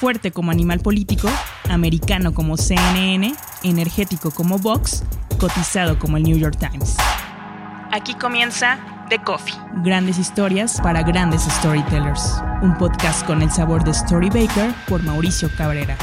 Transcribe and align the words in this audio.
Fuerte 0.00 0.32
como 0.32 0.50
animal 0.50 0.80
político, 0.80 1.30
americano 1.70 2.34
como 2.34 2.56
CNN, 2.56 3.32
energético 3.62 4.32
como 4.32 4.58
Vox, 4.58 5.04
cotizado 5.38 6.00
como 6.00 6.16
el 6.16 6.24
New 6.24 6.36
York 6.36 6.58
Times. 6.58 6.96
Aquí 7.92 8.14
comienza 8.14 9.06
The 9.08 9.20
Coffee. 9.22 9.54
Grandes 9.84 10.18
historias 10.18 10.80
para 10.80 11.04
grandes 11.04 11.42
storytellers. 11.42 12.42
Un 12.60 12.76
podcast 12.76 13.24
con 13.24 13.40
el 13.40 13.52
sabor 13.52 13.84
de 13.84 13.92
Story 13.92 14.30
Baker 14.30 14.74
por 14.88 15.00
Mauricio 15.04 15.48
Cabrera. 15.56 15.96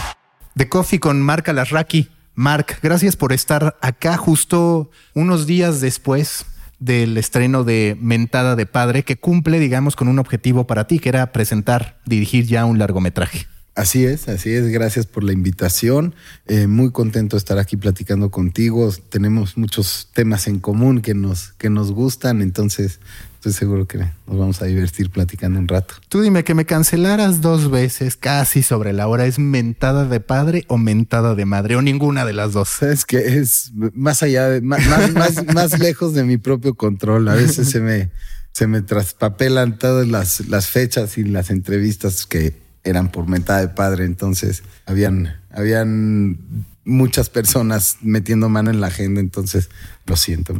The 0.55 0.70
Coffee 0.70 1.02
con 1.02 1.21
Mark 1.21 1.50
Alasraki. 1.50 2.10
Mark, 2.34 2.78
gracias 2.82 3.18
por 3.18 3.34
estar 3.34 3.78
acá 3.82 4.16
justo 4.16 4.89
unos 5.14 5.46
días 5.46 5.82
después 5.82 6.46
del 6.80 7.18
estreno 7.18 7.66
de 7.66 7.98
Mentada 8.00 8.55
de 8.55 8.66
Padre, 8.66 9.04
que 9.04 9.18
cumple, 9.20 9.60
digamos, 9.60 9.98
con 9.98 10.08
un 10.08 10.18
objetivo 10.18 10.66
para 10.66 10.88
ti, 10.88 11.00
que 11.00 11.10
era 11.10 11.34
presentar, 11.34 12.00
dirigir 12.05 12.46
ya 12.46 12.66
un 12.66 12.80
largometraje. 12.80 13.50
Así 13.73 14.05
es, 14.05 14.27
así 14.27 14.51
es. 14.53 14.67
Gracias 14.67 15.05
por 15.05 15.23
la 15.23 15.31
invitación. 15.31 16.13
Eh, 16.45 16.67
muy 16.67 16.91
contento 16.91 17.38
de 17.38 17.39
estar 17.39 17.57
aquí 17.57 17.77
platicando 17.77 18.29
contigo. 18.29 18.93
Tenemos 19.09 19.57
muchos 19.57 20.09
temas 20.13 20.48
en 20.48 20.59
común 20.59 21.02
que 21.02 21.13
nos, 21.13 21.53
que 21.53 21.70
nos 21.70 21.93
gustan, 21.93 22.41
entonces 22.41 22.99
estoy 23.35 23.53
seguro 23.53 23.88
que 23.88 23.98
nos 23.98 24.09
vamos 24.27 24.62
a 24.62 24.65
divertir 24.65 25.09
platicando 25.09 25.57
un 25.57 25.70
rato. 25.70 25.95
Tú 26.09 26.21
dime 26.21 26.43
que 26.43 26.53
me 26.53 26.65
cancelaras 26.65 27.39
dos 27.39 27.71
veces 27.71 28.17
casi 28.17 28.62
sobre 28.62 28.91
la 28.91 29.07
hora. 29.07 29.26
¿Es 29.26 29.39
mentada 29.39 30.05
de 30.05 30.20
padre 30.20 30.65
o 30.67 30.77
mentada 30.77 31.34
de 31.34 31.45
madre 31.45 31.77
o 31.77 31.81
ninguna 31.81 32.26
de 32.26 32.34
las 32.34 32.51
dos? 32.51 32.84
Es 32.84 33.05
que 33.05 33.40
es 33.40 33.71
más 33.93 34.21
allá, 34.21 34.49
de, 34.49 34.59
más, 34.59 34.85
más, 35.13 35.45
más 35.53 35.79
lejos 35.79 36.13
de 36.13 36.26
mi 36.26 36.35
propio 36.35 36.76
control. 36.76 37.29
A 37.29 37.35
veces 37.35 37.70
se 37.70 37.79
me, 37.79 38.12
se 38.51 38.67
me 38.67 38.81
traspapelan 38.81 39.79
todas 39.79 40.09
las, 40.09 40.45
las 40.48 40.67
fechas 40.67 41.17
y 41.17 41.23
las 41.23 41.51
entrevistas 41.51 42.26
que 42.26 42.70
eran 42.84 43.12
por 43.12 43.27
mentada 43.27 43.62
de 43.62 43.70
padre, 43.70 44.05
entonces 44.05 44.63
habían, 44.85 45.40
habían 45.52 46.66
muchas 46.84 47.30
personas 47.30 47.98
metiendo 48.01 48.49
mano 48.49 48.71
en 48.71 48.82
la 48.82 48.87
agenda, 48.87 49.20
entonces 49.20 49.70
lo 50.05 50.15
siento. 50.15 50.54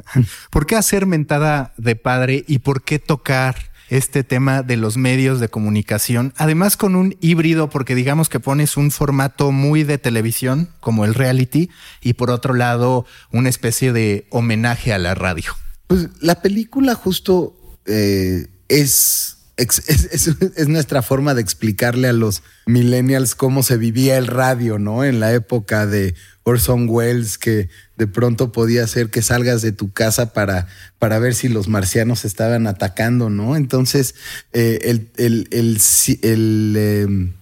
¿Por 0.50 0.66
qué 0.66 0.76
hacer 0.76 1.06
mentada 1.06 1.72
de 1.76 1.96
padre 1.96 2.44
y 2.46 2.60
por 2.60 2.82
qué 2.82 2.98
tocar 2.98 3.56
este 3.90 4.22
tema 4.22 4.62
de 4.62 4.76
los 4.76 4.96
medios 4.96 5.40
de 5.40 5.48
comunicación? 5.48 6.32
Además 6.36 6.76
con 6.76 6.96
un 6.96 7.16
híbrido, 7.20 7.68
porque 7.70 7.94
digamos 7.94 8.28
que 8.28 8.40
pones 8.40 8.76
un 8.76 8.90
formato 8.90 9.52
muy 9.52 9.84
de 9.84 9.98
televisión, 9.98 10.70
como 10.80 11.04
el 11.04 11.14
reality, 11.14 11.70
y 12.00 12.14
por 12.14 12.30
otro 12.30 12.54
lado 12.54 13.06
una 13.30 13.48
especie 13.48 13.92
de 13.92 14.26
homenaje 14.30 14.92
a 14.92 14.98
la 14.98 15.14
radio. 15.14 15.54
Pues 15.86 16.08
la 16.20 16.42
película 16.42 16.94
justo 16.94 17.56
eh, 17.86 18.46
es 18.68 19.37
es, 19.58 20.68
nuestra 20.68 21.02
forma 21.02 21.34
de 21.34 21.40
explicarle 21.40 22.08
a 22.08 22.12
los 22.12 22.42
millennials 22.66 23.34
cómo 23.34 23.64
se 23.64 23.76
vivía 23.76 24.16
el 24.16 24.28
radio, 24.28 24.78
¿no? 24.78 25.04
En 25.04 25.18
la 25.18 25.32
época 25.32 25.86
de 25.86 26.14
Orson 26.44 26.86
Welles, 26.88 27.38
que 27.38 27.68
de 27.96 28.06
pronto 28.06 28.52
podía 28.52 28.86
ser 28.86 29.10
que 29.10 29.20
salgas 29.20 29.60
de 29.60 29.72
tu 29.72 29.92
casa 29.92 30.32
para, 30.32 30.68
para 31.00 31.18
ver 31.18 31.34
si 31.34 31.48
los 31.48 31.66
marcianos 31.66 32.24
estaban 32.24 32.68
atacando, 32.68 33.30
¿no? 33.30 33.56
Entonces, 33.56 34.14
eh, 34.52 34.78
el, 34.82 35.10
el, 35.16 35.48
el, 35.50 36.76
em, 36.76 37.32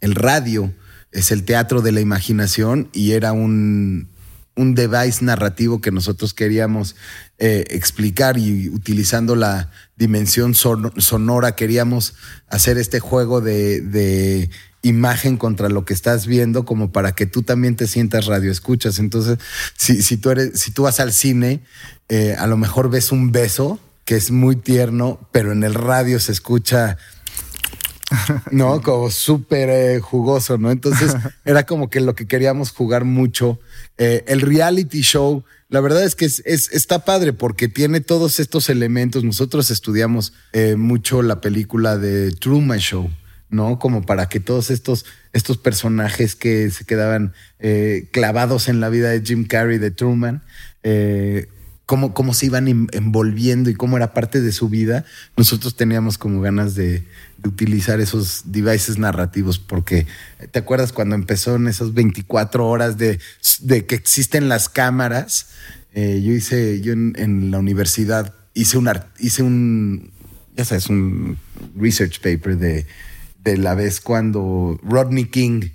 el 0.00 0.14
radio 0.16 0.74
es 1.12 1.30
el 1.30 1.44
teatro 1.44 1.82
de 1.82 1.92
la 1.92 2.00
imaginación 2.00 2.88
y 2.92 3.12
era 3.12 3.32
un, 3.32 4.08
un 4.56 4.74
device 4.74 5.24
narrativo 5.24 5.80
que 5.80 5.90
nosotros 5.90 6.34
queríamos 6.34 6.96
eh, 7.38 7.64
explicar 7.70 8.36
y 8.36 8.68
utilizando 8.68 9.36
la 9.36 9.70
dimensión 9.96 10.54
sonora 10.54 11.54
queríamos 11.54 12.14
hacer 12.48 12.78
este 12.78 13.00
juego 13.00 13.40
de, 13.40 14.50
imagen 14.82 15.36
contra 15.36 15.68
lo 15.68 15.84
que 15.84 15.92
estás 15.92 16.26
viendo 16.26 16.64
como 16.64 16.90
para 16.90 17.12
que 17.12 17.26
tú 17.26 17.42
también 17.42 17.76
te 17.76 17.86
sientas 17.86 18.24
radio 18.24 18.50
escuchas. 18.50 18.98
Entonces, 18.98 19.38
si, 19.76 20.02
si, 20.02 20.16
tú, 20.16 20.30
eres, 20.30 20.58
si 20.58 20.70
tú 20.70 20.84
vas 20.84 21.00
al 21.00 21.12
cine, 21.12 21.60
eh, 22.08 22.34
a 22.38 22.46
lo 22.46 22.56
mejor 22.56 22.88
ves 22.88 23.12
un 23.12 23.30
beso 23.30 23.78
que 24.06 24.16
es 24.16 24.30
muy 24.30 24.56
tierno, 24.56 25.28
pero 25.32 25.52
en 25.52 25.64
el 25.64 25.74
radio 25.74 26.18
se 26.18 26.32
escucha 26.32 26.96
no, 28.50 28.80
como 28.82 29.10
súper 29.10 29.68
eh, 29.70 30.00
jugoso, 30.00 30.58
¿no? 30.58 30.70
Entonces 30.70 31.14
era 31.44 31.64
como 31.64 31.90
que 31.90 32.00
lo 32.00 32.14
que 32.14 32.26
queríamos 32.26 32.72
jugar 32.72 33.04
mucho. 33.04 33.60
Eh, 33.98 34.24
el 34.26 34.40
reality 34.40 35.02
show, 35.02 35.44
la 35.68 35.80
verdad 35.80 36.04
es 36.04 36.14
que 36.14 36.24
es, 36.24 36.42
está 36.44 37.04
padre 37.04 37.32
porque 37.32 37.68
tiene 37.68 38.00
todos 38.00 38.40
estos 38.40 38.68
elementos. 38.68 39.24
Nosotros 39.24 39.70
estudiamos 39.70 40.32
eh, 40.52 40.76
mucho 40.76 41.22
la 41.22 41.40
película 41.40 41.96
de 41.98 42.32
Truman 42.32 42.78
Show. 42.78 43.10
¿no? 43.48 43.80
Como 43.80 44.06
para 44.06 44.28
que 44.28 44.38
todos 44.38 44.70
estos, 44.70 45.04
estos 45.32 45.58
personajes 45.58 46.36
que 46.36 46.70
se 46.70 46.84
quedaban 46.84 47.34
clavados 48.12 48.68
en 48.68 48.78
la 48.78 48.88
vida 48.90 49.10
de 49.10 49.22
Jim 49.22 49.44
Carrey, 49.44 49.78
de 49.78 49.90
Truman, 49.90 50.44
cómo, 51.90 52.14
cómo 52.14 52.34
se 52.34 52.46
iban 52.46 52.68
envolviendo 52.92 53.68
y 53.68 53.74
cómo 53.74 53.96
era 53.96 54.14
parte 54.14 54.40
de 54.40 54.52
su 54.52 54.68
vida, 54.68 55.04
nosotros 55.36 55.74
teníamos 55.74 56.18
como 56.18 56.40
ganas 56.40 56.76
de, 56.76 57.04
utilizar 57.42 58.00
esos 58.00 58.52
devices 58.52 58.96
narrativos, 58.96 59.58
porque 59.58 60.06
te 60.52 60.60
acuerdas 60.60 60.92
cuando 60.92 61.16
empezó 61.16 61.56
en 61.56 61.66
esas 61.66 61.92
24 61.92 62.68
horas 62.68 62.96
de, 62.96 63.18
que 63.88 63.94
existen 63.96 64.48
las 64.48 64.68
cámaras, 64.68 65.48
eh, 65.92 66.22
yo 66.22 66.32
hice, 66.32 66.80
yo 66.80 66.92
en, 66.92 67.50
la 67.50 67.58
universidad 67.58 68.34
hice 68.54 68.78
un, 68.78 68.88
hice 69.18 69.42
un, 69.42 70.12
ya 70.56 70.64
sabes, 70.64 70.86
un 70.90 71.38
research 71.76 72.20
paper 72.20 72.56
de, 72.56 72.86
de 73.42 73.56
la 73.56 73.74
vez 73.74 74.00
cuando 74.00 74.78
Rodney 74.84 75.24
King, 75.24 75.70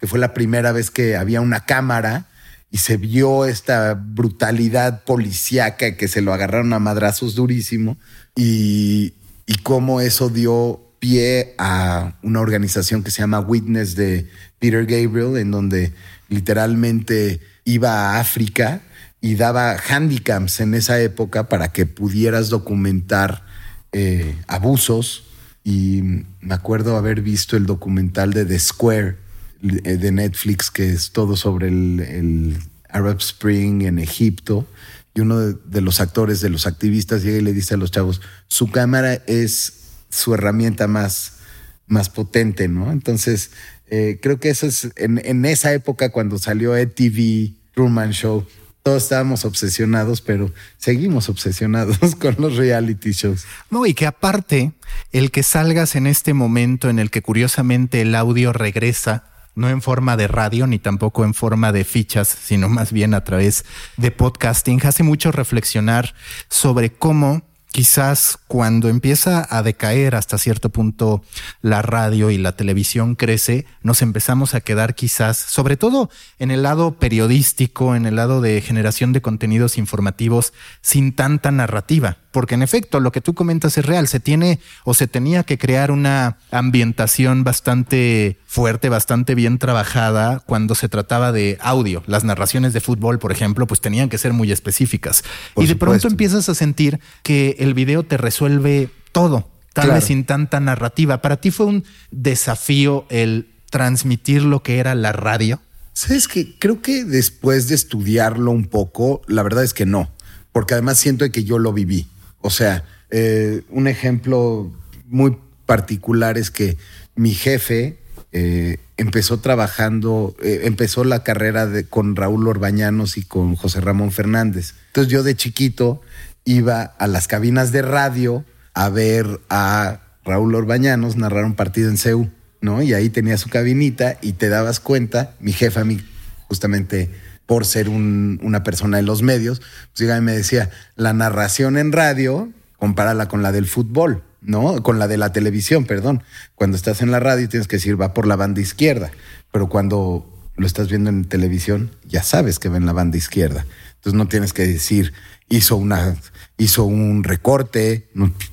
que 0.00 0.08
fue 0.08 0.18
la 0.18 0.34
primera 0.34 0.72
vez 0.72 0.90
que 0.90 1.16
había 1.16 1.40
una 1.40 1.64
cámara, 1.64 2.26
y 2.74 2.78
se 2.78 2.96
vio 2.96 3.44
esta 3.44 3.94
brutalidad 3.94 5.04
policíaca 5.04 5.96
que 5.96 6.08
se 6.08 6.22
lo 6.22 6.34
agarraron 6.34 6.72
a 6.72 6.80
madrazos 6.80 7.36
durísimo 7.36 7.96
y, 8.34 9.14
y 9.46 9.54
cómo 9.62 10.00
eso 10.00 10.28
dio 10.28 10.80
pie 10.98 11.54
a 11.56 12.16
una 12.24 12.40
organización 12.40 13.04
que 13.04 13.12
se 13.12 13.20
llama 13.22 13.38
Witness 13.38 13.94
de 13.94 14.28
Peter 14.58 14.86
Gabriel, 14.86 15.36
en 15.36 15.52
donde 15.52 15.92
literalmente 16.28 17.38
iba 17.62 17.92
a 17.92 18.18
África 18.18 18.80
y 19.20 19.36
daba 19.36 19.76
handicaps 19.76 20.58
en 20.58 20.74
esa 20.74 21.00
época 21.00 21.48
para 21.48 21.70
que 21.70 21.86
pudieras 21.86 22.48
documentar 22.48 23.46
eh, 23.92 24.34
abusos. 24.48 25.26
Y 25.62 26.02
me 26.40 26.54
acuerdo 26.54 26.96
haber 26.96 27.20
visto 27.20 27.56
el 27.56 27.66
documental 27.66 28.32
de 28.32 28.44
The 28.44 28.58
Square, 28.58 29.23
de 29.64 30.12
Netflix, 30.12 30.70
que 30.70 30.90
es 30.90 31.12
todo 31.12 31.36
sobre 31.36 31.68
el, 31.68 32.58
Arab 32.90 33.18
Spring 33.18 33.82
en 33.82 33.98
Egipto. 33.98 34.66
Y 35.14 35.20
uno 35.20 35.40
de, 35.40 35.80
los 35.80 36.00
actores, 36.00 36.40
de 36.40 36.50
los 36.50 36.66
activistas, 36.66 37.22
llega 37.22 37.38
y 37.38 37.42
le 37.42 37.52
dice 37.52 37.74
a 37.74 37.76
los 37.76 37.90
chavos, 37.90 38.20
su 38.46 38.70
cámara 38.70 39.14
es 39.26 39.80
su 40.10 40.34
herramienta 40.34 40.86
más, 40.86 41.38
más 41.86 42.08
potente, 42.08 42.68
¿no? 42.68 42.92
Entonces, 42.92 43.50
eh, 43.88 44.18
creo 44.22 44.38
que 44.38 44.50
eso 44.50 44.66
es, 44.66 44.90
en, 44.96 45.44
esa 45.44 45.72
época 45.72 46.10
cuando 46.10 46.38
salió 46.38 46.76
ETV, 46.76 47.54
Truman 47.74 48.12
Show, 48.12 48.46
todos 48.82 49.04
estábamos 49.04 49.44
obsesionados, 49.44 50.20
pero 50.20 50.52
seguimos 50.78 51.28
obsesionados 51.28 52.14
con 52.20 52.36
los 52.38 52.56
reality 52.56 53.12
shows. 53.12 53.44
No, 53.70 53.86
y 53.86 53.94
que 53.94 54.06
aparte, 54.06 54.72
el 55.10 55.30
que 55.30 55.42
salgas 55.42 55.96
en 55.96 56.06
este 56.06 56.34
momento 56.34 56.90
en 56.90 56.98
el 56.98 57.10
que 57.10 57.22
curiosamente 57.22 58.02
el 58.02 58.14
audio 58.14 58.52
regresa 58.52 59.33
no 59.54 59.68
en 59.68 59.82
forma 59.82 60.16
de 60.16 60.28
radio 60.28 60.66
ni 60.66 60.78
tampoco 60.78 61.24
en 61.24 61.34
forma 61.34 61.72
de 61.72 61.84
fichas, 61.84 62.28
sino 62.28 62.68
más 62.68 62.92
bien 62.92 63.14
a 63.14 63.24
través 63.24 63.64
de 63.96 64.10
podcasting, 64.10 64.84
hace 64.84 65.02
mucho 65.02 65.32
reflexionar 65.32 66.14
sobre 66.48 66.92
cómo 66.92 67.42
quizás 67.74 68.38
cuando 68.46 68.88
empieza 68.88 69.44
a 69.50 69.64
decaer 69.64 70.14
hasta 70.14 70.38
cierto 70.38 70.70
punto 70.70 71.24
la 71.60 71.82
radio 71.82 72.30
y 72.30 72.38
la 72.38 72.52
televisión 72.52 73.16
crece, 73.16 73.66
nos 73.82 74.00
empezamos 74.00 74.54
a 74.54 74.60
quedar 74.60 74.94
quizás, 74.94 75.36
sobre 75.36 75.76
todo 75.76 76.08
en 76.38 76.52
el 76.52 76.62
lado 76.62 77.00
periodístico, 77.00 77.96
en 77.96 78.06
el 78.06 78.14
lado 78.14 78.40
de 78.40 78.60
generación 78.60 79.12
de 79.12 79.22
contenidos 79.22 79.76
informativos, 79.76 80.52
sin 80.82 81.16
tanta 81.16 81.50
narrativa 81.50 82.18
porque 82.34 82.56
en 82.56 82.62
efecto 82.62 82.98
lo 82.98 83.12
que 83.12 83.20
tú 83.20 83.32
comentas 83.32 83.78
es 83.78 83.86
real, 83.86 84.08
se 84.08 84.18
tiene 84.18 84.58
o 84.82 84.92
se 84.92 85.06
tenía 85.06 85.44
que 85.44 85.56
crear 85.56 85.92
una 85.92 86.36
ambientación 86.50 87.44
bastante 87.44 88.38
fuerte, 88.44 88.88
bastante 88.88 89.36
bien 89.36 89.58
trabajada 89.58 90.40
cuando 90.40 90.74
se 90.74 90.88
trataba 90.88 91.30
de 91.30 91.58
audio. 91.60 92.02
Las 92.08 92.24
narraciones 92.24 92.72
de 92.72 92.80
fútbol, 92.80 93.20
por 93.20 93.30
ejemplo, 93.30 93.68
pues 93.68 93.80
tenían 93.80 94.08
que 94.08 94.18
ser 94.18 94.32
muy 94.32 94.50
específicas. 94.50 95.22
y 95.56 95.66
de 95.66 95.76
pronto 95.76 96.08
empiezas 96.08 96.48
a 96.48 96.56
sentir 96.56 96.98
que 97.22 97.54
el 97.60 97.72
video 97.72 98.02
te 98.02 98.16
resuelve 98.16 98.90
todo, 99.12 99.48
tal 99.72 99.92
vez 99.92 100.02
sin 100.02 100.24
tanta 100.24 100.58
narrativa. 100.58 101.22
Para 101.22 101.36
ti 101.36 101.52
fue 101.52 101.66
un 101.66 101.84
desafío 102.10 103.06
el 103.10 103.48
transmitir 103.70 104.42
lo 104.42 104.60
que 104.64 104.78
era 104.78 104.96
la 104.96 105.12
radio. 105.12 105.62
Sabes 105.92 106.26
que 106.26 106.58
creo 106.58 106.82
que 106.82 107.04
después 107.04 107.68
de 107.68 107.76
estudiarlo 107.76 108.50
un 108.50 108.66
poco, 108.66 109.22
la 109.28 109.44
verdad 109.44 109.62
es 109.62 109.72
que 109.72 109.86
no, 109.86 110.10
porque 110.50 110.74
además 110.74 110.98
siento 110.98 111.30
que 111.30 111.44
yo 111.44 111.60
lo 111.60 111.72
viví. 111.72 112.08
O 112.44 112.50
sea, 112.50 112.84
eh, 113.08 113.62
un 113.70 113.88
ejemplo 113.88 114.70
muy 115.06 115.38
particular 115.64 116.36
es 116.36 116.50
que 116.50 116.76
mi 117.16 117.32
jefe 117.32 117.96
eh, 118.32 118.76
empezó 118.98 119.40
trabajando, 119.40 120.36
eh, 120.42 120.60
empezó 120.64 121.04
la 121.04 121.22
carrera 121.22 121.66
con 121.88 122.14
Raúl 122.16 122.46
Orbañanos 122.46 123.16
y 123.16 123.22
con 123.22 123.56
José 123.56 123.80
Ramón 123.80 124.12
Fernández. 124.12 124.74
Entonces 124.88 125.10
yo 125.10 125.22
de 125.22 125.36
chiquito 125.36 126.02
iba 126.44 126.82
a 126.82 127.06
las 127.06 127.28
cabinas 127.28 127.72
de 127.72 127.80
radio 127.80 128.44
a 128.74 128.90
ver 128.90 129.40
a 129.48 130.00
Raúl 130.22 130.54
Orbañanos 130.54 131.16
narrar 131.16 131.46
un 131.46 131.54
partido 131.54 131.88
en 131.88 131.96
CEU, 131.96 132.30
¿no? 132.60 132.82
Y 132.82 132.92
ahí 132.92 133.08
tenía 133.08 133.38
su 133.38 133.48
cabinita 133.48 134.18
y 134.20 134.34
te 134.34 134.50
dabas 134.50 134.80
cuenta, 134.80 135.34
mi 135.40 135.52
jefa, 135.52 135.80
a 135.80 135.84
mí 135.84 135.98
justamente 136.46 137.08
por 137.46 137.66
ser 137.66 137.88
una 137.88 138.62
persona 138.62 138.96
de 138.96 139.02
los 139.02 139.22
medios, 139.22 139.60
pues 139.96 140.22
me 140.22 140.32
decía, 140.32 140.70
la 140.96 141.12
narración 141.12 141.76
en 141.76 141.92
radio, 141.92 142.50
compárala 142.78 143.28
con 143.28 143.42
la 143.42 143.52
del 143.52 143.66
fútbol, 143.66 144.22
¿no? 144.40 144.82
Con 144.82 144.98
la 144.98 145.08
de 145.08 145.16
la 145.16 145.32
televisión, 145.32 145.84
perdón. 145.84 146.22
Cuando 146.54 146.76
estás 146.76 147.02
en 147.02 147.10
la 147.10 147.20
radio 147.20 147.48
tienes 147.48 147.68
que 147.68 147.76
decir, 147.76 148.00
va 148.00 148.14
por 148.14 148.26
la 148.26 148.36
banda 148.36 148.60
izquierda, 148.60 149.10
pero 149.52 149.68
cuando 149.68 150.30
lo 150.56 150.66
estás 150.66 150.88
viendo 150.88 151.10
en 151.10 151.24
televisión, 151.24 151.90
ya 152.06 152.22
sabes 152.22 152.58
que 152.58 152.68
va 152.68 152.76
en 152.76 152.86
la 152.86 152.92
banda 152.92 153.16
izquierda. 153.16 153.66
Entonces 153.96 154.14
no 154.14 154.28
tienes 154.28 154.52
que 154.52 154.66
decir, 154.66 155.12
hizo 155.48 155.76
una, 155.76 156.16
hizo 156.56 156.84
un 156.84 157.24
recorte, 157.24 158.08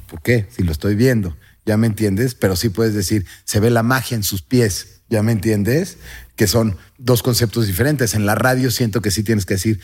¿por 0.10 0.22
qué? 0.22 0.48
Si 0.50 0.64
lo 0.64 0.72
estoy 0.72 0.96
viendo, 0.96 1.38
ya 1.66 1.78
me 1.78 1.88
entiendes, 1.88 2.36
pero 2.36 2.56
sí 2.56 2.70
puedes 2.70 2.94
decir, 2.94 3.26
se 3.44 3.60
ve 3.60 3.70
la 3.70 3.84
magia 3.84 4.16
en 4.16 4.24
sus 4.24 4.42
pies, 4.42 5.02
ya 5.10 5.22
me 5.24 5.34
entiendes, 5.34 5.98
que 6.36 6.48
son 6.48 6.78
dos 6.98 7.24
conceptos 7.24 7.68
diferentes. 7.68 8.14
En 8.14 8.26
la 8.26 8.36
radio 8.36 8.72
siento 8.72 9.02
que 9.02 9.12
sí 9.12 9.24
tienes 9.24 9.46
que 9.46 9.56
decir, 9.56 9.80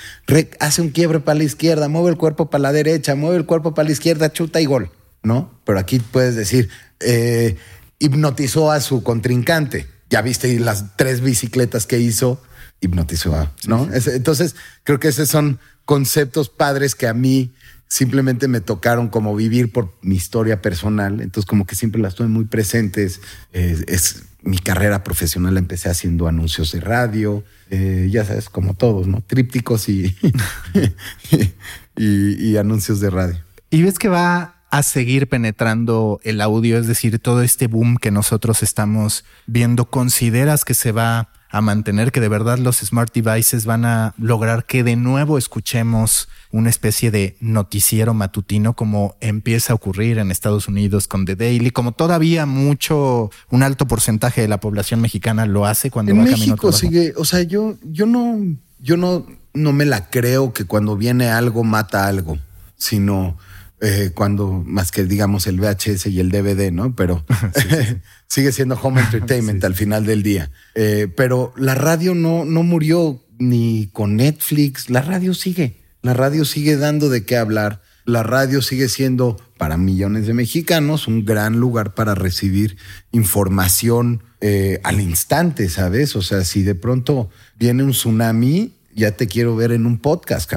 hace 0.60 0.82
un 0.82 0.90
quiebre 0.90 1.20
para 1.20 1.38
la 1.38 1.44
izquierda, 1.44 1.88
mueve 1.88 2.10
el 2.10 2.18
cuerpo 2.18 2.50
para 2.50 2.62
la 2.62 2.72
derecha, 2.72 3.16
mueve 3.16 3.38
el 3.38 3.46
cuerpo 3.46 3.74
para 3.74 3.88
la 3.88 3.92
izquierda, 3.92 4.32
chuta 4.32 4.62
y 4.62 4.66
gol, 4.66 4.92
¿no? 5.24 5.60
Pero 5.66 5.80
aquí 5.80 6.00
puedes 6.00 6.36
decir, 6.36 6.70
eh, 7.00 7.58
hipnotizó 8.00 8.72
a 8.72 8.80
su 8.82 9.04
contrincante. 9.04 9.88
Ya 10.10 10.22
viste 10.22 10.60
las 10.60 10.96
tres 10.96 11.22
bicicletas 11.22 11.86
que 11.86 12.00
hizo, 12.00 12.42
hipnotizó 12.80 13.36
a, 13.36 13.52
¿no? 13.68 13.90
Entonces, 13.92 14.56
creo 14.84 15.00
que 15.00 15.10
esos 15.10 15.30
son 15.30 15.60
conceptos 15.86 16.50
padres 16.50 16.96
que 16.96 17.08
a 17.08 17.14
mí 17.14 17.54
simplemente 17.90 18.48
me 18.48 18.62
tocaron 18.62 19.10
como 19.10 19.36
vivir 19.36 19.72
por 19.72 19.94
mi 20.02 20.16
historia 20.16 20.62
personal. 20.62 21.22
Entonces, 21.22 21.46
como 21.46 21.66
que 21.66 21.76
siempre 21.76 22.02
las 22.02 22.16
tuve 22.16 22.28
muy 22.28 22.46
presentes. 22.46 23.20
es 23.52 24.24
mi 24.48 24.60
carrera 24.60 25.04
profesional 25.04 25.58
empecé 25.58 25.90
haciendo 25.90 26.28
anuncios 26.28 26.72
de 26.72 26.80
radio, 26.80 27.44
eh, 27.70 28.08
ya 28.10 28.24
sabes, 28.24 28.50
como 28.50 28.74
todos, 28.74 29.06
¿no? 29.08 29.22
Trípticos 29.22 29.90
y, 29.90 30.16
y, 31.98 32.50
y 32.50 32.58
anuncios 32.58 33.02
de 33.02 33.10
radio. 33.10 33.38
Y 33.70 33.84
ves 33.84 34.00
que 34.00 34.08
va 34.08 34.56
a 34.70 34.84
seguir 34.84 35.28
penetrando 35.28 36.20
el 36.24 36.40
audio, 36.40 36.78
es 36.78 36.88
decir, 36.88 37.20
todo 37.20 37.42
este 37.42 37.68
boom 37.68 37.98
que 37.98 38.12
nosotros 38.12 38.64
estamos 38.64 39.26
viendo, 39.46 39.90
¿consideras 39.90 40.64
que 40.64 40.74
se 40.74 40.94
va 40.94 41.30
a 41.50 41.62
mantener, 41.62 42.12
que 42.12 42.20
de 42.20 42.30
verdad 42.30 42.58
los 42.58 42.78
smart 42.78 43.14
devices 43.14 43.66
van 43.66 43.86
a 43.86 44.14
lograr 44.18 44.66
que 44.66 44.84
de 44.84 44.96
nuevo 44.96 45.38
escuchemos 45.38 46.28
una 46.52 46.70
especie 46.70 47.12
de 47.12 47.36
noticiero 47.40 48.14
matutino 48.14 48.74
como 48.74 49.16
empieza 49.22 49.74
a 49.74 49.76
ocurrir 49.76 50.18
en 50.18 50.32
Estados 50.32 50.68
Unidos 50.68 51.08
con 51.08 51.26
The 51.26 51.36
Daily, 51.36 51.72
como 51.72 51.92
todavía 51.92 52.46
mucho, 52.46 53.30
un 53.50 53.64
alto 53.64 53.88
porcentaje 53.88 54.42
de 54.42 54.48
la 54.48 54.60
población 54.60 55.02
mexicana 55.02 55.46
lo 55.46 55.66
hace 55.66 55.92
cuando 55.92 56.12
en 56.12 56.20
va 56.20 56.24
México 56.24 56.56
camino 56.56 56.72
sigue, 56.72 57.14
o 57.18 57.26
sea, 57.26 57.44
yo, 57.44 57.76
yo 57.84 58.06
no, 58.06 58.40
yo 58.80 58.98
no, 58.98 59.26
no 59.54 59.74
me 59.74 59.86
la 59.86 60.10
creo 60.10 60.54
que 60.54 60.66
cuando 60.66 60.96
viene 60.96 61.30
algo 61.30 61.64
mata 61.64 62.08
algo, 62.08 62.38
sino 62.78 63.38
eh, 63.80 64.12
cuando 64.14 64.64
más 64.66 64.92
que 64.92 65.06
digamos 65.06 65.46
el 65.46 65.60
VHS 65.60 66.08
y 66.08 66.20
el 66.20 66.32
DVD, 66.32 66.72
¿no? 66.72 66.96
Pero 66.96 67.26
sigue 68.28 68.52
siendo 68.52 68.76
home 68.82 69.02
entertainment 69.02 69.64
al 69.64 69.76
final 69.76 70.06
del 70.06 70.24
día. 70.24 70.52
Eh, 70.76 71.08
pero 71.16 71.54
la 71.58 71.76
radio 71.76 72.16
no, 72.16 72.46
no 72.46 72.64
murió 72.64 73.24
ni 73.40 73.90
con 73.94 74.16
Netflix, 74.16 74.90
la 74.90 75.02
radio 75.02 75.34
sigue. 75.34 75.78
La 76.02 76.14
radio 76.14 76.46
sigue 76.46 76.78
dando 76.78 77.10
de 77.10 77.26
qué 77.26 77.38
hablar. 77.38 77.82
La 78.06 78.24
radio 78.24 78.62
sigue 78.62 78.88
siendo 78.88 79.38
para 79.58 79.78
millones 79.78 80.28
de 80.28 80.34
mexicanos 80.34 81.08
un 81.08 81.26
gran 81.26 81.60
lugar 81.60 81.94
para 81.94 82.16
recibir 82.16 82.78
información 83.12 84.24
eh, 84.40 84.80
al 84.84 85.02
instante, 85.02 85.68
¿sabes? 85.68 86.16
O 86.16 86.22
sea, 86.22 86.46
si 86.46 86.64
de 86.64 86.76
pronto 86.76 87.30
viene 87.58 87.84
un 87.84 87.92
tsunami, 87.92 88.77
ya 88.98 89.12
te 89.12 89.28
quiero 89.28 89.56
ver 89.56 89.72
en 89.72 89.86
un 89.86 90.00
podcast, 90.00 90.52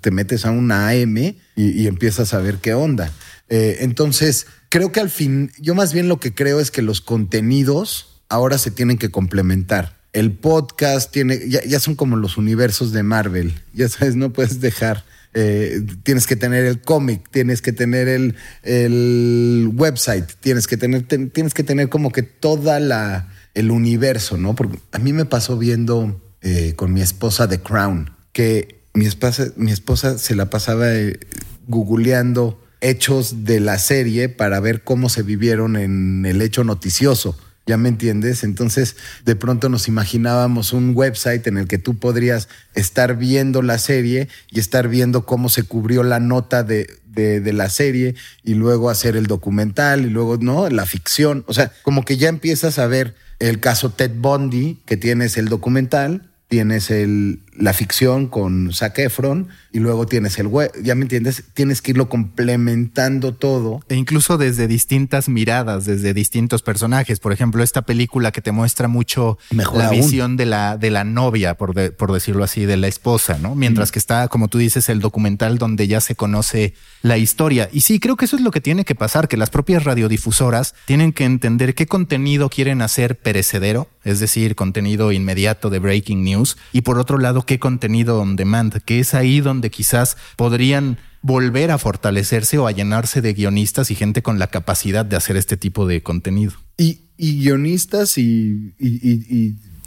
te, 0.00 0.10
metes 0.10 0.44
a 0.44 0.50
una 0.50 0.88
AM 0.90 1.34
y, 1.56 1.86
empiezas 1.86 2.34
a 2.34 2.38
ver 2.38 2.58
qué 2.58 2.74
onda. 2.74 3.10
Eh, 3.48 3.78
entonces, 3.80 4.46
creo 4.68 4.92
que 4.92 5.00
al 5.00 5.10
fin, 5.10 5.50
yo 5.58 5.74
más 5.74 5.92
bien 5.92 6.06
lo 6.06 6.20
que 6.20 6.34
creo 6.34 6.60
es 6.60 6.70
que 6.70 6.82
los 6.82 7.00
contenidos 7.00 8.20
ahora 8.28 8.58
se 8.58 8.70
tienen 8.70 8.98
que 8.98 9.10
complementar 9.10 9.98
el 10.12 10.32
podcast 10.32 11.12
tiene, 11.12 11.48
ya, 11.48 11.80
son 11.80 11.94
como 11.94 12.16
los 12.16 12.36
universos 12.36 12.92
de 12.92 13.02
Marvel, 13.02 13.54
ya 13.72 13.88
sabes, 13.88 14.16
no 14.16 14.32
puedes 14.32 14.60
dejar, 14.60 15.04
eh, 15.34 15.82
tienes 16.02 16.26
que 16.26 16.34
tener 16.34 16.64
el 16.64 16.80
cómic, 16.80 17.28
tienes 17.30 17.62
que 17.62 17.72
tener 17.72 18.08
el, 18.08 18.34
el 18.62 19.70
website, 19.74 20.24
tienes 20.40 20.66
que 20.66 20.76
tener, 20.76 21.02
tienes 21.04 21.54
que 21.54 21.62
tener 21.62 21.88
como 21.88 22.10
que 22.10 22.22
toda 22.22 22.80
la, 22.80 23.28
el 23.54 23.70
universo, 23.70 24.38
¿no? 24.38 24.54
Porque 24.54 24.78
a 24.92 24.98
mí 24.98 25.12
me 25.12 25.24
pasó 25.24 25.58
viendo 25.58 26.20
eh, 26.42 26.74
con 26.76 26.92
mi 26.92 27.00
esposa 27.00 27.48
The 27.48 27.60
Crown, 27.60 28.10
que 28.32 28.82
mi 28.94 29.06
esposa, 29.06 29.48
mi 29.56 29.72
esposa 29.72 30.18
se 30.18 30.34
la 30.34 30.50
pasaba 30.50 30.94
eh, 30.94 31.18
googleando 31.66 32.60
hechos 32.80 33.44
de 33.44 33.60
la 33.60 33.78
serie 33.78 34.28
para 34.28 34.60
ver 34.60 34.82
cómo 34.82 35.08
se 35.08 35.22
vivieron 35.22 35.76
en 35.76 36.26
el 36.26 36.42
hecho 36.42 36.64
noticioso. 36.64 37.36
¿Ya 37.66 37.76
me 37.76 37.90
entiendes? 37.90 38.44
Entonces, 38.44 38.96
de 39.26 39.36
pronto 39.36 39.68
nos 39.68 39.88
imaginábamos 39.88 40.72
un 40.72 40.92
website 40.96 41.46
en 41.48 41.58
el 41.58 41.68
que 41.68 41.76
tú 41.76 41.98
podrías 41.98 42.48
estar 42.74 43.18
viendo 43.18 43.60
la 43.60 43.76
serie 43.76 44.28
y 44.50 44.58
estar 44.58 44.88
viendo 44.88 45.26
cómo 45.26 45.50
se 45.50 45.64
cubrió 45.64 46.02
la 46.02 46.18
nota 46.18 46.62
de, 46.64 46.88
de, 47.06 47.52
la 47.52 47.68
serie 47.68 48.14
y 48.42 48.54
luego 48.54 48.88
hacer 48.88 49.16
el 49.16 49.26
documental 49.26 50.06
y 50.06 50.10
luego, 50.10 50.38
¿no? 50.38 50.70
La 50.70 50.86
ficción. 50.86 51.44
O 51.46 51.52
sea, 51.52 51.72
como 51.82 52.06
que 52.06 52.16
ya 52.16 52.28
empiezas 52.30 52.78
a 52.78 52.86
ver 52.86 53.14
el 53.38 53.60
caso 53.60 53.90
Ted 53.90 54.12
Bundy, 54.16 54.78
que 54.84 54.96
tienes 54.96 55.36
el 55.36 55.48
documental, 55.48 56.30
tienes 56.48 56.90
el, 56.90 57.40
la 57.58 57.72
ficción 57.72 58.28
con 58.28 58.72
Zac 58.72 58.98
Efron 59.00 59.48
y 59.72 59.80
luego 59.80 60.06
tienes 60.06 60.38
el 60.38 60.46
web, 60.46 60.72
ya 60.82 60.94
me 60.94 61.02
entiendes, 61.02 61.44
tienes 61.54 61.82
que 61.82 61.90
irlo 61.90 62.08
complementando 62.08 63.34
todo. 63.34 63.80
E 63.88 63.96
incluso 63.96 64.38
desde 64.38 64.66
distintas 64.66 65.28
miradas, 65.28 65.84
desde 65.84 66.14
distintos 66.14 66.62
personajes. 66.62 67.20
Por 67.20 67.32
ejemplo, 67.32 67.62
esta 67.62 67.82
película 67.82 68.32
que 68.32 68.40
te 68.40 68.52
muestra 68.52 68.88
mucho 68.88 69.38
la 69.50 69.90
visión 69.90 70.36
de 70.36 70.46
la, 70.46 70.76
de 70.78 70.90
la 70.90 71.04
novia, 71.04 71.54
por, 71.54 71.94
por 71.94 72.12
decirlo 72.12 72.44
así, 72.44 72.64
de 72.64 72.76
la 72.76 72.86
esposa, 72.86 73.38
¿no? 73.40 73.54
Mientras 73.54 73.90
que 73.90 73.98
está, 73.98 74.28
como 74.28 74.48
tú 74.48 74.58
dices, 74.58 74.88
el 74.88 75.00
documental 75.00 75.58
donde 75.58 75.86
ya 75.86 76.00
se 76.00 76.14
conoce 76.14 76.74
la 77.02 77.18
historia. 77.18 77.68
Y 77.72 77.82
sí, 77.82 78.00
creo 78.00 78.16
que 78.16 78.24
eso 78.24 78.36
es 78.36 78.42
lo 78.42 78.50
que 78.50 78.60
tiene 78.60 78.84
que 78.84 78.94
pasar, 78.94 79.28
que 79.28 79.36
las 79.36 79.50
propias 79.50 79.84
radiodifusoras 79.84 80.74
tienen 80.86 81.12
que 81.12 81.24
entender 81.24 81.74
qué 81.74 81.86
contenido 81.86 82.48
quieren 82.48 82.82
hacer 82.82 83.18
perecedero, 83.18 83.88
es 84.04 84.20
decir, 84.20 84.54
contenido 84.54 85.12
inmediato 85.12 85.70
de 85.70 85.78
breaking 85.78 86.24
news, 86.24 86.56
y 86.72 86.82
por 86.82 86.98
otro 86.98 87.18
lado, 87.18 87.44
qué 87.48 87.58
contenido 87.58 88.20
on 88.20 88.36
demand, 88.36 88.74
que 88.84 89.00
es 89.00 89.14
ahí 89.14 89.40
donde 89.40 89.70
quizás 89.70 90.18
podrían 90.36 90.98
volver 91.22 91.70
a 91.70 91.78
fortalecerse 91.78 92.58
o 92.58 92.66
a 92.66 92.72
llenarse 92.72 93.22
de 93.22 93.32
guionistas 93.32 93.90
y 93.90 93.94
gente 93.94 94.22
con 94.22 94.38
la 94.38 94.48
capacidad 94.48 95.04
de 95.06 95.16
hacer 95.16 95.38
este 95.38 95.56
tipo 95.56 95.86
de 95.86 96.02
contenido. 96.02 96.52
Y, 96.76 97.00
guionistas 97.16 98.18
y, 98.18 98.74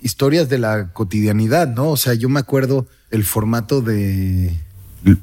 historias 0.01 0.49
de 0.49 0.57
la 0.57 0.91
cotidianidad, 0.91 1.67
¿no? 1.67 1.91
O 1.91 1.97
sea, 1.97 2.15
yo 2.15 2.29
me 2.29 2.39
acuerdo 2.39 2.87
el 3.11 3.23
formato 3.23 3.81
de 3.81 4.51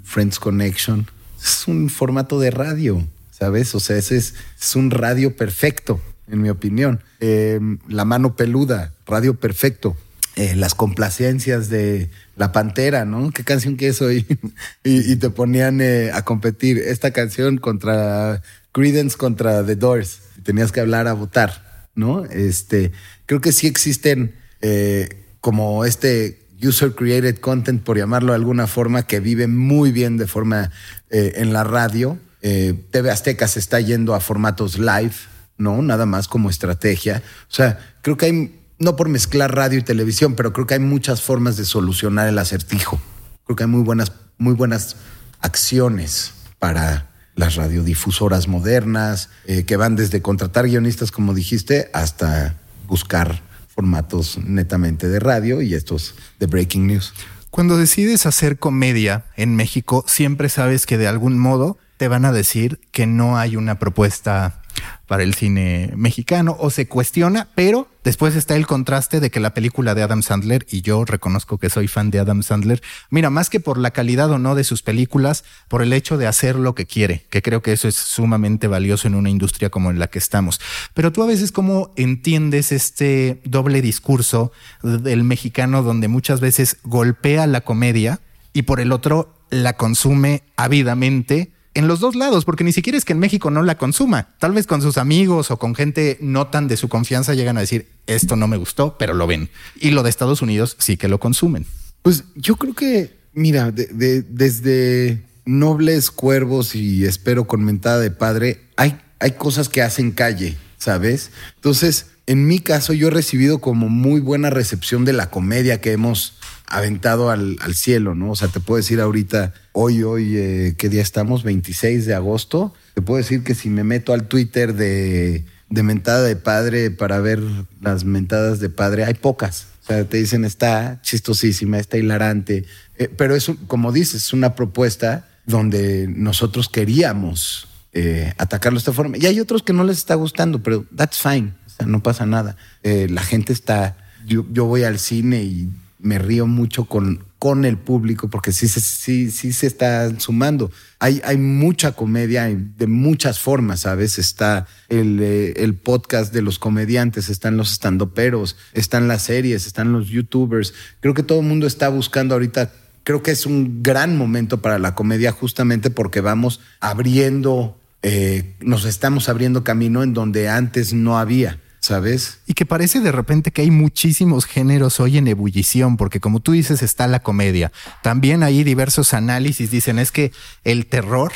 Friends 0.05 0.39
Connection. 0.39 1.09
Es 1.43 1.67
un 1.67 1.91
formato 1.91 2.39
de 2.39 2.53
radio, 2.53 3.05
¿sabes? 3.33 3.75
O 3.75 3.81
sea, 3.81 3.97
ese 3.97 4.17
es, 4.17 4.35
un 4.77 4.93
radio 4.93 5.37
perfecto, 5.37 6.01
en 6.29 6.41
mi 6.41 6.51
opinión. 6.51 7.01
Eh, 7.19 7.59
la 7.89 8.05
mano 8.05 8.37
peluda, 8.37 8.93
radio 9.07 9.35
perfecto. 9.35 9.97
Eh, 10.39 10.55
las 10.55 10.77
complacencias 10.77 11.69
de 11.69 12.11
La 12.39 12.53
Pantera, 12.53 13.05
¿no? 13.05 13.33
¿Qué 13.33 13.43
canción 13.43 13.77
que 13.77 13.89
es 13.89 14.01
hoy? 14.01 14.25
y, 14.85 15.17
te 15.17 15.29
ponían 15.29 15.81
eh, 15.81 16.13
a 16.13 16.23
competir 16.23 16.79
esta 16.79 17.11
canción 17.11 17.59
contra 17.59 18.43
Credence 18.71 19.17
contra 19.17 19.67
The 19.67 19.75
Doors. 19.75 20.21
Tenías 20.45 20.71
que 20.71 20.79
hablar 20.81 21.09
a 21.09 21.15
votar, 21.15 21.89
¿no? 21.97 22.25
Este, 22.27 22.93
creo 23.27 23.41
que 23.41 23.51
sí 23.51 23.67
existen 23.67 24.37
eh, 24.61 25.09
como 25.41 25.85
este 25.85 26.47
user 26.63 26.93
created 26.95 27.39
content, 27.39 27.83
por 27.83 27.99
llamarlo 27.99 28.33
de 28.33 28.37
alguna 28.37 28.69
forma, 28.69 29.03
que 29.03 29.19
vive 29.19 29.49
muy 29.49 29.91
bien 29.91 30.17
de 30.17 30.27
forma 30.27 30.71
en 31.11 31.53
la 31.53 31.65
radio. 31.65 32.19
TV 32.41 33.11
Azteca 33.11 33.47
se 33.47 33.59
está 33.59 33.81
yendo 33.81 34.15
a 34.15 34.21
formatos 34.21 34.79
live, 34.79 35.15
¿no? 35.57 35.83
Nada 35.83 36.07
más 36.07 36.27
como 36.27 36.51
estrategia. 36.51 37.23
O 37.49 37.55
sea, 37.55 37.79
creo 38.03 38.17
que 38.17 38.27
hay 38.27 38.58
no 38.79 38.97
por 38.97 39.09
mezclar 39.09 39.55
radio 39.55 39.79
y 39.79 39.83
televisión, 39.83 40.35
pero 40.35 40.53
creo 40.53 40.67
que 40.67 40.75
hay 40.75 40.81
muchas 40.81 41.23
formas 41.23 41.57
de 41.57 41.65
solucionar 41.65 42.29
el 42.29 42.39
acertijo. 42.39 43.01
Creo 43.45 43.57
que 43.57 43.65
hay 43.65 43.69
muy 43.71 43.83
buenas, 43.83 44.13
muy 44.39 44.55
buenas 44.55 44.97
acciones 45.41 46.35
para 46.59 47.11
las 47.35 47.55
radiodifusoras 47.55 48.49
modernas, 48.49 49.31
eh, 49.47 49.65
que 49.65 49.77
van 49.77 49.97
desde 49.97 50.23
contratar 50.23 50.67
guionistas, 50.67 51.11
como 51.13 51.35
dijiste, 51.35 51.89
hasta 51.93 52.57
buscar 52.87 53.43
formatos 53.69 54.39
netamente 54.39 55.09
de 55.09 55.21
radio 55.21 55.63
y 55.63 55.75
estos 55.75 56.17
de 56.41 56.47
breaking 56.47 56.89
news. 56.89 57.15
Cuando 57.51 57.77
decides 57.77 58.27
hacer 58.27 58.59
comedia 58.59 59.25
en 59.37 59.55
México, 59.55 60.05
siempre 60.07 60.49
sabes 60.49 60.85
que 60.85 60.99
de 60.99 61.07
algún 61.07 61.39
modo 61.39 61.79
te 61.97 62.09
van 62.09 62.25
a 62.25 62.33
decir 62.33 62.81
que 62.93 63.07
no 63.07 63.39
hay 63.39 63.57
una 63.57 63.79
propuesta 63.79 64.63
para 65.07 65.23
el 65.23 65.35
cine 65.35 65.93
mexicano 65.97 66.57
o 66.59 66.71
se 66.71 66.87
cuestiona, 66.87 67.49
pero 67.55 67.89
después 68.05 68.37
está 68.37 68.57
el 68.57 68.67
contraste 68.67 69.21
de 69.21 69.31
que 69.31 69.41
la 69.41 69.55
película 69.55 69.95
de 69.95 70.03
Adam 70.03 70.23
Sandler, 70.23 70.67
y 70.71 70.83
yo 70.83 71.05
reconozco 71.05 71.59
que 71.59 71.71
soy 71.71 71.89
fan 71.89 72.11
de 72.11 72.19
Adam 72.19 72.43
Sandler, 72.43 72.83
mira, 73.11 73.31
más 73.31 73.51
que 73.51 73.61
por 73.61 73.79
la 73.79 73.91
calidad 73.91 74.31
o 74.31 74.39
no 74.39 74.55
de 74.55 74.65
sus 74.65 74.83
películas, 74.83 75.45
por 75.69 75.83
el 75.83 75.93
hecho 75.93 76.17
de 76.17 76.27
hacer 76.27 76.57
lo 76.57 76.75
que 76.75 76.87
quiere, 76.87 77.27
que 77.31 77.43
creo 77.43 77.63
que 77.63 77.73
eso 77.73 77.89
es 77.89 77.97
sumamente 77.97 78.67
valioso 78.67 79.09
en 79.09 79.15
una 79.15 79.31
industria 79.31 79.71
como 79.71 79.91
en 79.91 79.99
la 79.99 80.09
que 80.09 80.19
estamos. 80.19 80.61
Pero 80.95 81.13
tú 81.13 81.23
a 81.23 81.27
veces 81.27 81.53
cómo 81.53 81.93
entiendes 81.97 82.73
este 82.73 83.41
doble 83.45 83.83
discurso 83.83 84.53
del 84.83 85.25
mexicano 85.25 85.83
donde 85.83 86.09
muchas 86.09 86.41
veces 86.41 86.79
golpea 86.83 87.47
la 87.47 87.63
comedia 87.63 88.21
y 88.53 88.63
por 88.63 88.81
el 88.81 88.93
otro 88.93 89.35
la 89.51 89.75
consume 89.75 90.43
ávidamente 90.57 91.53
en 91.79 91.87
los 91.87 92.01
dos 92.01 92.17
lados, 92.17 92.45
porque 92.45 92.65
ni 92.65 92.73
siquiera 92.73 92.99
es 92.99 93.05
que 93.05 93.13
en 93.13 93.21
México 93.21 93.53
no 93.53 93.63
la 93.63 93.79
consuma. 93.79 94.35
Tal 94.41 94.51
vez 94.51 94.67
con 94.67 94.83
sus 94.83 94.99
amigos 94.99 95.53
o 95.53 95.61
con 95.61 95.77
gente 95.77 96.19
no 96.21 96.49
tan 96.49 96.67
de 96.67 96.77
su 96.77 96.89
confianza 96.89 97.35
llegan 97.35 97.57
a 97.57 97.61
decir, 97.61 97.89
esto 98.09 98.35
no 98.35 98.49
me 98.49 98.57
gustó, 98.57 98.97
pero 98.99 99.15
lo 99.15 99.29
ven. 99.29 99.49
Y 99.77 99.93
lo 99.93 100.03
de 100.03 100.11
Estados 100.11 100.43
Unidos 100.43 100.75
sí 100.81 100.97
que 100.97 101.07
lo 101.07 101.21
consumen. 101.21 101.67
Pues 102.03 102.25
yo 102.35 102.57
creo 102.57 102.75
que, 102.75 103.17
mira, 103.33 103.71
desde 103.71 105.23
Nobles 105.45 106.11
Cuervos 106.11 106.75
y 106.75 107.05
Espero 107.05 107.47
con 107.47 107.65
Mentada 107.65 108.01
de 108.01 108.11
Padre, 108.11 108.65
hay, 108.77 109.01
hay 109.21 109.33
cosas 109.33 109.69
que 109.69 109.81
hacen 109.81 110.11
calle, 110.11 110.57
¿sabes? 110.79 111.31
Entonces, 111.55 112.07
en 112.27 112.49
mi 112.49 112.59
caso, 112.59 112.93
yo 112.93 113.07
he 113.07 113.13
recibido 113.13 113.61
como 113.61 113.89
muy 113.89 114.21
buena 114.21 114.51
recepción 114.51 115.05
de 115.05 115.13
la 115.13 115.31
comedia 115.31 115.81
que 115.81 115.93
hemos 115.93 116.39
aventado 116.71 117.31
al, 117.31 117.59
cielo, 117.75 118.15
¿no? 118.15 118.31
O 118.31 118.37
sea, 118.37 118.49
te 118.49 118.61
puedo 118.61 118.77
decir 118.77 119.01
ahorita, 119.01 119.55
hoy, 119.73 120.03
hoy, 120.03 120.37
eh, 120.37 120.75
¿qué 120.77 120.89
día 120.89 121.03
estamos? 121.03 121.43
26 121.43 122.07
de 122.07 122.15
agosto. 122.15 122.75
Te 122.95 123.03
puedo 123.03 123.19
decir 123.19 123.43
que 123.43 123.55
si 123.55 123.71
me 123.71 123.85
meto 123.85 124.13
al 124.13 124.29
Twitter 124.29 124.75
de, 124.75 125.45
de 125.71 125.83
mentada 125.83 126.23
de 126.23 126.37
padre 126.37 126.91
para 126.91 127.21
ver 127.21 127.43
las 127.81 128.05
mentadas 128.05 128.61
de 128.61 128.69
padre, 128.69 129.05
hay 129.05 129.15
pocas. 129.15 129.69
O 129.83 129.87
sea, 129.87 130.05
te 130.05 130.19
dicen, 130.19 130.45
está 130.45 131.01
chistosísima, 131.03 131.79
está 131.79 131.97
hilarante. 131.97 132.67
Eh, 132.99 133.09
pero 133.17 133.35
es, 133.35 133.51
como 133.67 133.91
dices, 133.91 134.27
es 134.27 134.33
una 134.33 134.55
propuesta 134.55 135.27
donde 135.47 136.07
nosotros 136.09 136.69
queríamos 136.69 137.69
eh, 137.95 138.35
atacarlo 138.37 138.77
de 138.77 138.81
esta 138.81 138.93
forma. 138.93 139.17
Y 139.17 139.25
hay 139.25 139.41
otros 139.41 139.63
que 139.63 139.73
no 139.73 139.85
les 139.85 139.97
está 139.97 140.15
gustando, 140.15 140.63
pero 140.63 140.85
that's 140.95 141.19
fine. 141.19 141.55
O 141.67 141.71
sea, 141.71 141.87
no 141.87 142.03
pasa 142.03 142.27
nada. 142.27 142.57
la 142.83 143.23
gente 143.23 143.55
está. 143.55 143.97
Yo, 144.27 144.45
yo 144.53 144.67
voy 144.67 144.83
al 144.83 144.99
cine 144.99 145.43
y 145.43 145.71
me 145.99 146.19
río 146.19 146.47
mucho 146.47 146.85
con, 146.85 147.25
con 147.39 147.65
el 147.65 147.77
público 147.77 148.29
porque 148.29 148.53
sí, 148.53 148.69
sí, 148.69 149.31
sí 149.31 149.53
se 149.53 149.67
está 149.67 150.19
sumando. 150.19 150.71
Hay, 150.99 151.21
hay 151.25 151.37
mucha 151.37 151.93
comedia 151.93 152.49
de 152.49 152.87
muchas 152.87 153.41
formas, 153.41 153.81
¿sabes? 153.81 154.19
Está 154.19 154.67
el, 154.89 155.21
eh, 155.21 155.55
el 155.57 155.75
podcast 155.75 156.33
de 156.33 156.43
los 156.43 156.59
comediantes, 156.59 157.29
están 157.29 157.57
los 157.57 157.73
estandoperos, 157.73 158.57
están 158.73 159.09
las 159.09 159.23
series, 159.23 159.67
están 159.67 159.93
los 159.93 160.09
youtubers. 160.09 160.75
Creo 161.01 161.15
que 161.15 161.23
todo 161.23 161.41
el 161.41 161.47
mundo 161.47 161.67
está 161.67 161.89
buscando 161.89 162.35
ahorita, 162.35 162.73
creo 163.05 163.23
que 163.23 163.31
es 163.31 163.47
un 163.47 163.83
gran 163.83 164.17
momento 164.17 164.63
para 164.63 164.79
la 164.79 164.95
comedia 164.95 165.33
justamente 165.33 165.91
porque 165.91 166.21
vamos 166.21 166.61
abriendo, 166.81 167.81
eh, 168.03 168.57
nos 168.61 168.85
estamos 168.85 169.29
abriendo 169.29 169.65
camino 169.65 170.03
en 170.03 170.15
donde 170.15 170.49
antes 170.49 170.93
no 170.93 171.19
había. 171.19 171.61
¿Sabes? 171.89 172.41
Y 172.47 172.53
que 172.53 172.67
parece 172.67 173.01
de 173.01 173.13
repente 173.13 173.51
que 173.51 173.63
hay 173.63 173.71
muchísimos 173.71 174.45
géneros 174.45 175.01
hoy 175.01 175.17
en 175.17 175.27
ebullición, 175.27 175.97
porque 175.97 176.21
como 176.21 176.41
tú 176.41 176.53
dices, 176.53 176.83
está 176.83 177.07
la 177.07 177.21
comedia. 177.21 177.73
También 178.03 178.43
hay 178.43 178.63
diversos 178.63 179.15
análisis, 179.15 179.71
dicen, 179.71 179.99
es 179.99 180.13
que 180.13 180.31
el 180.65 180.85
terror 180.85 181.33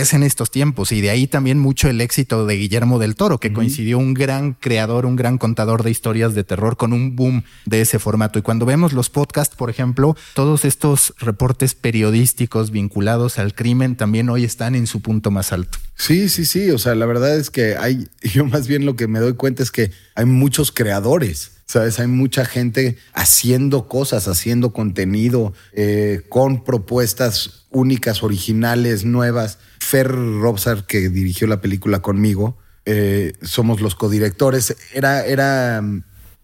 es 0.00 0.14
en 0.14 0.22
estos 0.22 0.50
tiempos 0.50 0.92
y 0.92 1.00
de 1.00 1.10
ahí 1.10 1.26
también 1.26 1.58
mucho 1.58 1.88
el 1.88 2.00
éxito 2.00 2.46
de 2.46 2.56
Guillermo 2.56 2.98
del 2.98 3.14
Toro, 3.14 3.38
que 3.38 3.52
coincidió 3.52 3.98
un 3.98 4.14
gran 4.14 4.54
creador, 4.54 5.06
un 5.06 5.16
gran 5.16 5.38
contador 5.38 5.82
de 5.82 5.90
historias 5.90 6.34
de 6.34 6.44
terror 6.44 6.76
con 6.76 6.92
un 6.92 7.16
boom 7.16 7.44
de 7.64 7.80
ese 7.80 7.98
formato. 7.98 8.38
Y 8.38 8.42
cuando 8.42 8.66
vemos 8.66 8.92
los 8.92 9.10
podcasts, 9.10 9.56
por 9.56 9.70
ejemplo, 9.70 10.16
todos 10.34 10.64
estos 10.64 11.14
reportes 11.18 11.74
periodísticos 11.74 12.70
vinculados 12.70 13.38
al 13.38 13.54
crimen 13.54 13.96
también 13.96 14.28
hoy 14.28 14.44
están 14.44 14.74
en 14.74 14.86
su 14.86 15.00
punto 15.00 15.30
más 15.30 15.52
alto. 15.52 15.78
Sí, 15.96 16.28
sí, 16.28 16.44
sí. 16.44 16.70
O 16.70 16.78
sea, 16.78 16.94
la 16.94 17.06
verdad 17.06 17.36
es 17.36 17.50
que 17.50 17.76
hay, 17.76 18.08
yo 18.22 18.44
más 18.44 18.66
bien 18.66 18.86
lo 18.86 18.96
que 18.96 19.08
me 19.08 19.18
doy 19.18 19.34
cuenta 19.34 19.62
es 19.62 19.70
que 19.70 19.90
hay 20.14 20.24
muchos 20.24 20.72
creadores. 20.72 21.52
¿Sabes? 21.68 21.98
Hay 21.98 22.06
mucha 22.06 22.44
gente 22.44 22.96
haciendo 23.12 23.88
cosas, 23.88 24.28
haciendo 24.28 24.72
contenido, 24.72 25.52
eh, 25.72 26.22
con 26.28 26.62
propuestas 26.62 27.66
únicas, 27.70 28.22
originales, 28.22 29.04
nuevas. 29.04 29.58
Fer 29.78 30.08
Robsar, 30.08 30.86
que 30.86 31.08
dirigió 31.08 31.46
la 31.46 31.60
película 31.60 32.00
conmigo, 32.00 32.58
eh, 32.84 33.32
somos 33.42 33.80
los 33.80 33.94
codirectores. 33.94 34.76
Era, 34.92 35.26
era, 35.26 35.82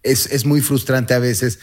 es, 0.03 0.27
es 0.27 0.45
muy 0.45 0.61
frustrante 0.61 1.13
a 1.13 1.19
veces 1.19 1.59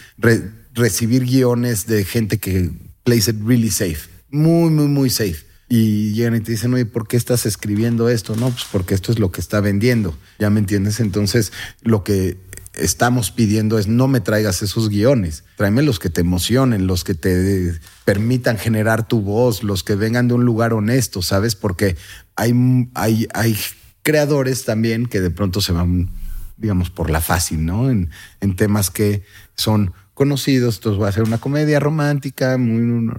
recibir 0.74 1.24
guiones 1.24 1.86
de 1.86 2.04
gente 2.04 2.38
que 2.38 2.70
plays 3.04 3.28
it 3.28 3.36
really 3.44 3.70
safe, 3.70 4.08
muy, 4.30 4.70
muy, 4.70 4.86
muy 4.86 5.10
safe. 5.10 5.50
Y 5.68 6.14
llegan 6.14 6.34
y 6.34 6.40
te 6.40 6.50
dicen, 6.50 6.74
oye, 6.74 6.84
¿por 6.84 7.06
qué 7.06 7.16
estás 7.16 7.46
escribiendo 7.46 8.08
esto? 8.08 8.34
No, 8.34 8.50
pues 8.50 8.64
porque 8.72 8.94
esto 8.94 9.12
es 9.12 9.20
lo 9.20 9.30
que 9.30 9.40
está 9.40 9.60
vendiendo. 9.60 10.18
¿Ya 10.40 10.50
me 10.50 10.58
entiendes? 10.58 10.98
Entonces, 10.98 11.52
lo 11.82 12.02
que 12.02 12.38
estamos 12.74 13.30
pidiendo 13.30 13.78
es 13.78 13.88
no 13.88 14.08
me 14.08 14.20
traigas 14.20 14.62
esos 14.62 14.88
guiones, 14.88 15.44
tráeme 15.56 15.82
los 15.82 15.98
que 15.98 16.10
te 16.10 16.20
emocionen, 16.20 16.86
los 16.86 17.04
que 17.04 17.14
te 17.14 17.78
permitan 18.04 18.58
generar 18.58 19.06
tu 19.06 19.20
voz, 19.20 19.62
los 19.62 19.82
que 19.82 19.96
vengan 19.96 20.28
de 20.28 20.34
un 20.34 20.44
lugar 20.44 20.72
honesto, 20.72 21.22
¿sabes? 21.22 21.56
Porque 21.56 21.96
hay, 22.36 22.54
hay, 22.94 23.26
hay 23.34 23.56
creadores 24.02 24.64
también 24.64 25.06
que 25.06 25.20
de 25.20 25.30
pronto 25.30 25.60
se 25.60 25.72
van, 25.72 26.10
digamos, 26.56 26.90
por 26.90 27.10
la 27.10 27.20
fácil, 27.20 27.64
¿no? 27.64 27.90
En, 27.90 28.10
en 28.40 28.56
temas 28.56 28.90
que 28.90 29.24
son 29.56 29.92
conocidos, 30.14 30.76
entonces 30.76 31.02
va 31.02 31.08
a 31.08 31.12
ser 31.12 31.24
una 31.24 31.38
comedia 31.38 31.80
romántica, 31.80 32.56
muy, 32.56 33.12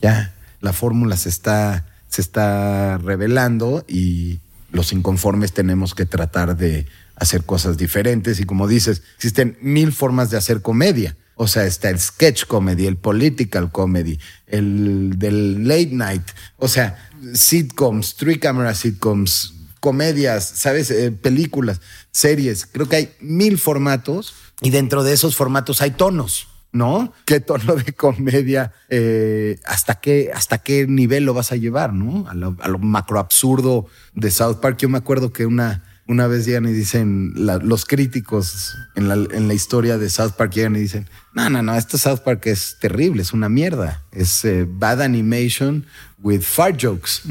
ya, 0.00 0.34
la 0.60 0.72
fórmula 0.72 1.16
se 1.16 1.28
está, 1.28 1.86
se 2.08 2.22
está 2.22 2.98
revelando 2.98 3.84
y 3.86 4.40
los 4.72 4.92
inconformes 4.92 5.52
tenemos 5.52 5.94
que 5.94 6.06
tratar 6.06 6.56
de 6.56 6.86
hacer 7.16 7.44
cosas 7.44 7.76
diferentes 7.76 8.40
y 8.40 8.44
como 8.44 8.68
dices, 8.68 9.02
existen 9.16 9.58
mil 9.60 9.92
formas 9.92 10.30
de 10.30 10.36
hacer 10.36 10.62
comedia. 10.62 11.16
O 11.34 11.48
sea, 11.48 11.66
está 11.66 11.90
el 11.90 12.00
sketch 12.00 12.46
comedy, 12.46 12.86
el 12.86 12.96
political 12.96 13.70
comedy, 13.70 14.18
el 14.46 15.18
del 15.18 15.68
late 15.68 15.90
night, 15.92 16.22
o 16.56 16.66
sea, 16.66 17.10
sitcoms, 17.34 18.16
three 18.16 18.38
camera 18.38 18.74
sitcoms, 18.74 19.52
comedias, 19.80 20.44
¿sabes? 20.44 20.90
Eh, 20.90 21.12
películas, 21.12 21.82
series. 22.10 22.64
Creo 22.66 22.88
que 22.88 22.96
hay 22.96 23.12
mil 23.20 23.58
formatos 23.58 24.34
y 24.62 24.70
dentro 24.70 25.04
de 25.04 25.12
esos 25.12 25.36
formatos 25.36 25.82
hay 25.82 25.90
tonos. 25.90 26.48
¿no? 26.72 27.12
¿Qué 27.24 27.40
tono 27.40 27.74
de 27.76 27.94
comedia, 27.94 28.72
eh, 28.90 29.58
hasta, 29.64 29.94
qué, 29.94 30.30
hasta 30.34 30.58
qué 30.58 30.86
nivel 30.86 31.24
lo 31.24 31.32
vas 31.32 31.50
a 31.50 31.56
llevar, 31.56 31.94
¿no? 31.94 32.28
A 32.28 32.34
lo, 32.34 32.54
a 32.60 32.68
lo 32.68 32.78
macro 32.78 33.18
absurdo 33.18 33.86
de 34.14 34.30
South 34.30 34.56
Park. 34.60 34.76
Yo 34.78 34.90
me 34.90 34.98
acuerdo 34.98 35.32
que 35.32 35.46
una, 35.46 35.84
una 36.08 36.26
vez 36.26 36.46
llegan 36.46 36.66
y 36.66 36.72
dicen, 36.72 37.32
los 37.36 37.84
críticos 37.84 38.76
en 38.94 39.08
la, 39.08 39.14
en 39.14 39.48
la, 39.48 39.54
historia 39.54 39.98
de 39.98 40.08
South 40.08 40.32
Park 40.32 40.52
llegan 40.52 40.76
y 40.76 40.80
dicen, 40.80 41.08
no, 41.34 41.50
no, 41.50 41.62
no, 41.62 41.74
este 41.74 41.98
South 41.98 42.20
Park 42.20 42.46
es 42.46 42.76
terrible, 42.80 43.22
es 43.22 43.32
una 43.32 43.48
mierda, 43.48 44.02
es 44.12 44.44
eh, 44.44 44.66
bad 44.68 45.02
animation 45.02 45.84
with 46.22 46.42
fart 46.42 46.80
jokes. 46.80 47.22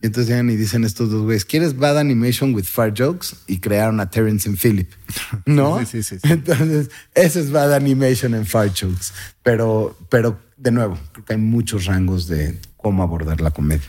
Y 0.00 0.06
entonces 0.06 0.28
llegan 0.28 0.50
y 0.50 0.56
dicen 0.56 0.84
estos 0.84 1.10
dos 1.10 1.22
güeyes, 1.22 1.44
¿quieres 1.44 1.76
bad 1.76 1.98
animation 1.98 2.54
with 2.54 2.64
fart 2.64 2.98
jokes? 2.98 3.36
Y 3.46 3.58
crearon 3.58 4.00
a 4.00 4.10
Terrence 4.10 4.48
and 4.48 4.58
Phillip, 4.58 4.90
¿no? 5.46 5.78
Sí, 5.80 6.02
sí, 6.02 6.18
sí, 6.18 6.18
Entonces, 6.22 6.90
ese 7.14 7.40
es 7.40 7.50
bad 7.50 7.74
animation 7.74 8.34
and 8.34 8.46
fart 8.46 8.74
jokes. 8.74 9.12
Pero, 9.42 9.98
pero, 10.08 10.38
de 10.56 10.70
nuevo, 10.72 10.98
creo 11.12 11.24
que 11.24 11.32
hay 11.34 11.38
muchos 11.38 11.86
rangos 11.86 12.26
de 12.26 12.58
cómo 12.76 13.02
abordar 13.02 13.40
la 13.40 13.50
comedia. 13.50 13.88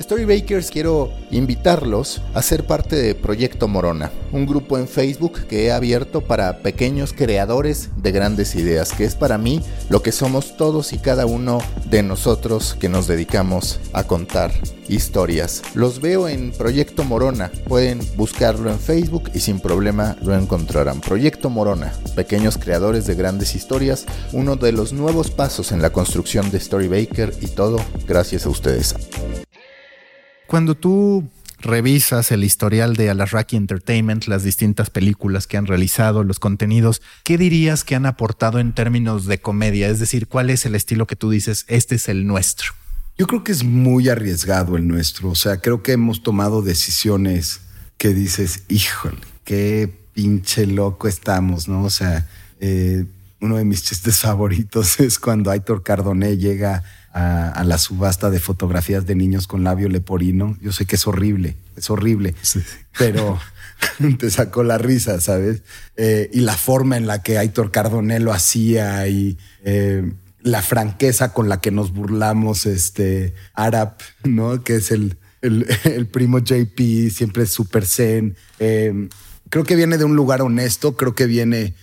Storybakers 0.00 0.70
quiero 0.70 1.12
invitarlos 1.30 2.22
a 2.32 2.40
ser 2.40 2.64
parte 2.64 2.96
de 2.96 3.14
Proyecto 3.14 3.68
Morona, 3.68 4.10
un 4.32 4.46
grupo 4.46 4.78
en 4.78 4.88
Facebook 4.88 5.46
que 5.46 5.66
he 5.66 5.72
abierto 5.72 6.22
para 6.22 6.60
pequeños 6.60 7.12
creadores 7.12 7.90
de 7.96 8.10
grandes 8.10 8.54
ideas, 8.54 8.92
que 8.92 9.04
es 9.04 9.14
para 9.14 9.36
mí 9.36 9.60
lo 9.90 10.02
que 10.02 10.10
somos 10.10 10.56
todos 10.56 10.94
y 10.94 10.98
cada 10.98 11.26
uno 11.26 11.58
de 11.90 12.02
nosotros 12.02 12.74
que 12.80 12.88
nos 12.88 13.08
dedicamos 13.08 13.78
a 13.92 14.04
contar 14.04 14.52
historias. 14.88 15.62
Los 15.74 16.00
veo 16.00 16.28
en 16.28 16.52
Proyecto 16.52 17.04
Morona, 17.04 17.52
pueden 17.68 18.00
buscarlo 18.16 18.70
en 18.70 18.78
Facebook 18.78 19.30
y 19.34 19.40
sin 19.40 19.60
problema 19.60 20.16
lo 20.22 20.34
encontrarán. 20.34 21.02
Proyecto 21.02 21.50
Morona, 21.50 21.92
pequeños 22.16 22.56
creadores 22.56 23.06
de 23.06 23.14
grandes 23.14 23.54
historias, 23.54 24.06
uno 24.32 24.56
de 24.56 24.72
los 24.72 24.94
nuevos 24.94 25.30
pasos 25.30 25.72
en 25.72 25.82
la 25.82 25.90
construcción 25.90 26.50
de 26.50 26.58
Storybaker 26.58 27.34
y 27.42 27.48
todo 27.48 27.78
gracias 28.08 28.46
a 28.46 28.48
ustedes. 28.48 28.94
Cuando 30.50 30.74
tú 30.74 31.30
revisas 31.60 32.32
el 32.32 32.42
historial 32.42 32.96
de 32.96 33.08
Alasraki 33.08 33.54
Entertainment, 33.54 34.26
las 34.26 34.42
distintas 34.42 34.90
películas 34.90 35.46
que 35.46 35.56
han 35.56 35.66
realizado, 35.66 36.24
los 36.24 36.40
contenidos, 36.40 37.02
¿qué 37.22 37.38
dirías 37.38 37.84
que 37.84 37.94
han 37.94 38.04
aportado 38.04 38.58
en 38.58 38.74
términos 38.74 39.26
de 39.26 39.40
comedia? 39.40 39.86
Es 39.86 40.00
decir, 40.00 40.26
¿cuál 40.26 40.50
es 40.50 40.66
el 40.66 40.74
estilo 40.74 41.06
que 41.06 41.14
tú 41.14 41.30
dices, 41.30 41.66
este 41.68 41.94
es 41.94 42.08
el 42.08 42.26
nuestro? 42.26 42.72
Yo 43.16 43.28
creo 43.28 43.44
que 43.44 43.52
es 43.52 43.62
muy 43.62 44.08
arriesgado 44.08 44.76
el 44.76 44.88
nuestro. 44.88 45.30
O 45.30 45.36
sea, 45.36 45.60
creo 45.60 45.84
que 45.84 45.92
hemos 45.92 46.24
tomado 46.24 46.62
decisiones 46.62 47.60
que 47.96 48.08
dices, 48.08 48.64
híjole, 48.66 49.18
qué 49.44 49.88
pinche 50.14 50.66
loco 50.66 51.06
estamos, 51.06 51.68
¿no? 51.68 51.84
O 51.84 51.90
sea, 51.90 52.26
eh, 52.58 53.04
uno 53.40 53.56
de 53.56 53.64
mis 53.64 53.84
chistes 53.84 54.16
favoritos 54.22 54.98
es 54.98 55.20
cuando 55.20 55.52
Aitor 55.52 55.84
Cardoné 55.84 56.38
llega 56.38 56.82
a, 57.12 57.64
la 57.64 57.78
subasta 57.78 58.30
de 58.30 58.38
fotografías 58.38 59.06
de 59.06 59.14
niños 59.14 59.46
con 59.46 59.64
labio 59.64 59.88
leporino. 59.88 60.56
Yo 60.60 60.72
sé 60.72 60.86
que 60.86 60.96
es 60.96 61.06
horrible, 61.06 61.56
es 61.76 61.90
horrible, 61.90 62.34
pero 62.98 63.38
te 64.18 64.30
sacó 64.30 64.62
la 64.62 64.78
risa, 64.78 65.20
¿sabes? 65.20 65.62
Eh, 65.96 66.30
y 66.32 66.40
la 66.40 66.56
forma 66.56 66.96
en 66.96 67.06
la 67.06 67.22
que 67.22 67.38
Aitor 67.38 67.70
Cardoné 67.70 68.20
lo 68.20 68.32
hacía 68.32 69.06
y 69.08 69.38
eh, 69.64 70.12
la 70.42 70.62
franqueza 70.62 71.32
con 71.32 71.48
la 71.48 71.60
que 71.60 71.70
nos 71.70 71.92
burlamos, 71.92 72.66
este 72.66 73.34
Arab, 73.54 73.96
¿no? 74.24 74.62
Que 74.62 74.76
es 74.76 74.90
el, 74.90 75.16
el, 75.42 76.06
primo 76.12 76.38
JP, 76.38 77.10
siempre 77.10 77.42
es 77.42 77.50
súper 77.50 77.86
zen. 77.86 78.36
Eh, 78.60 79.08
creo 79.48 79.64
que 79.64 79.76
viene 79.76 79.98
de 79.98 80.04
un 80.04 80.16
lugar 80.16 80.42
honesto, 80.42 80.96
creo 80.96 81.14
que 81.14 81.26
viene 81.26 81.74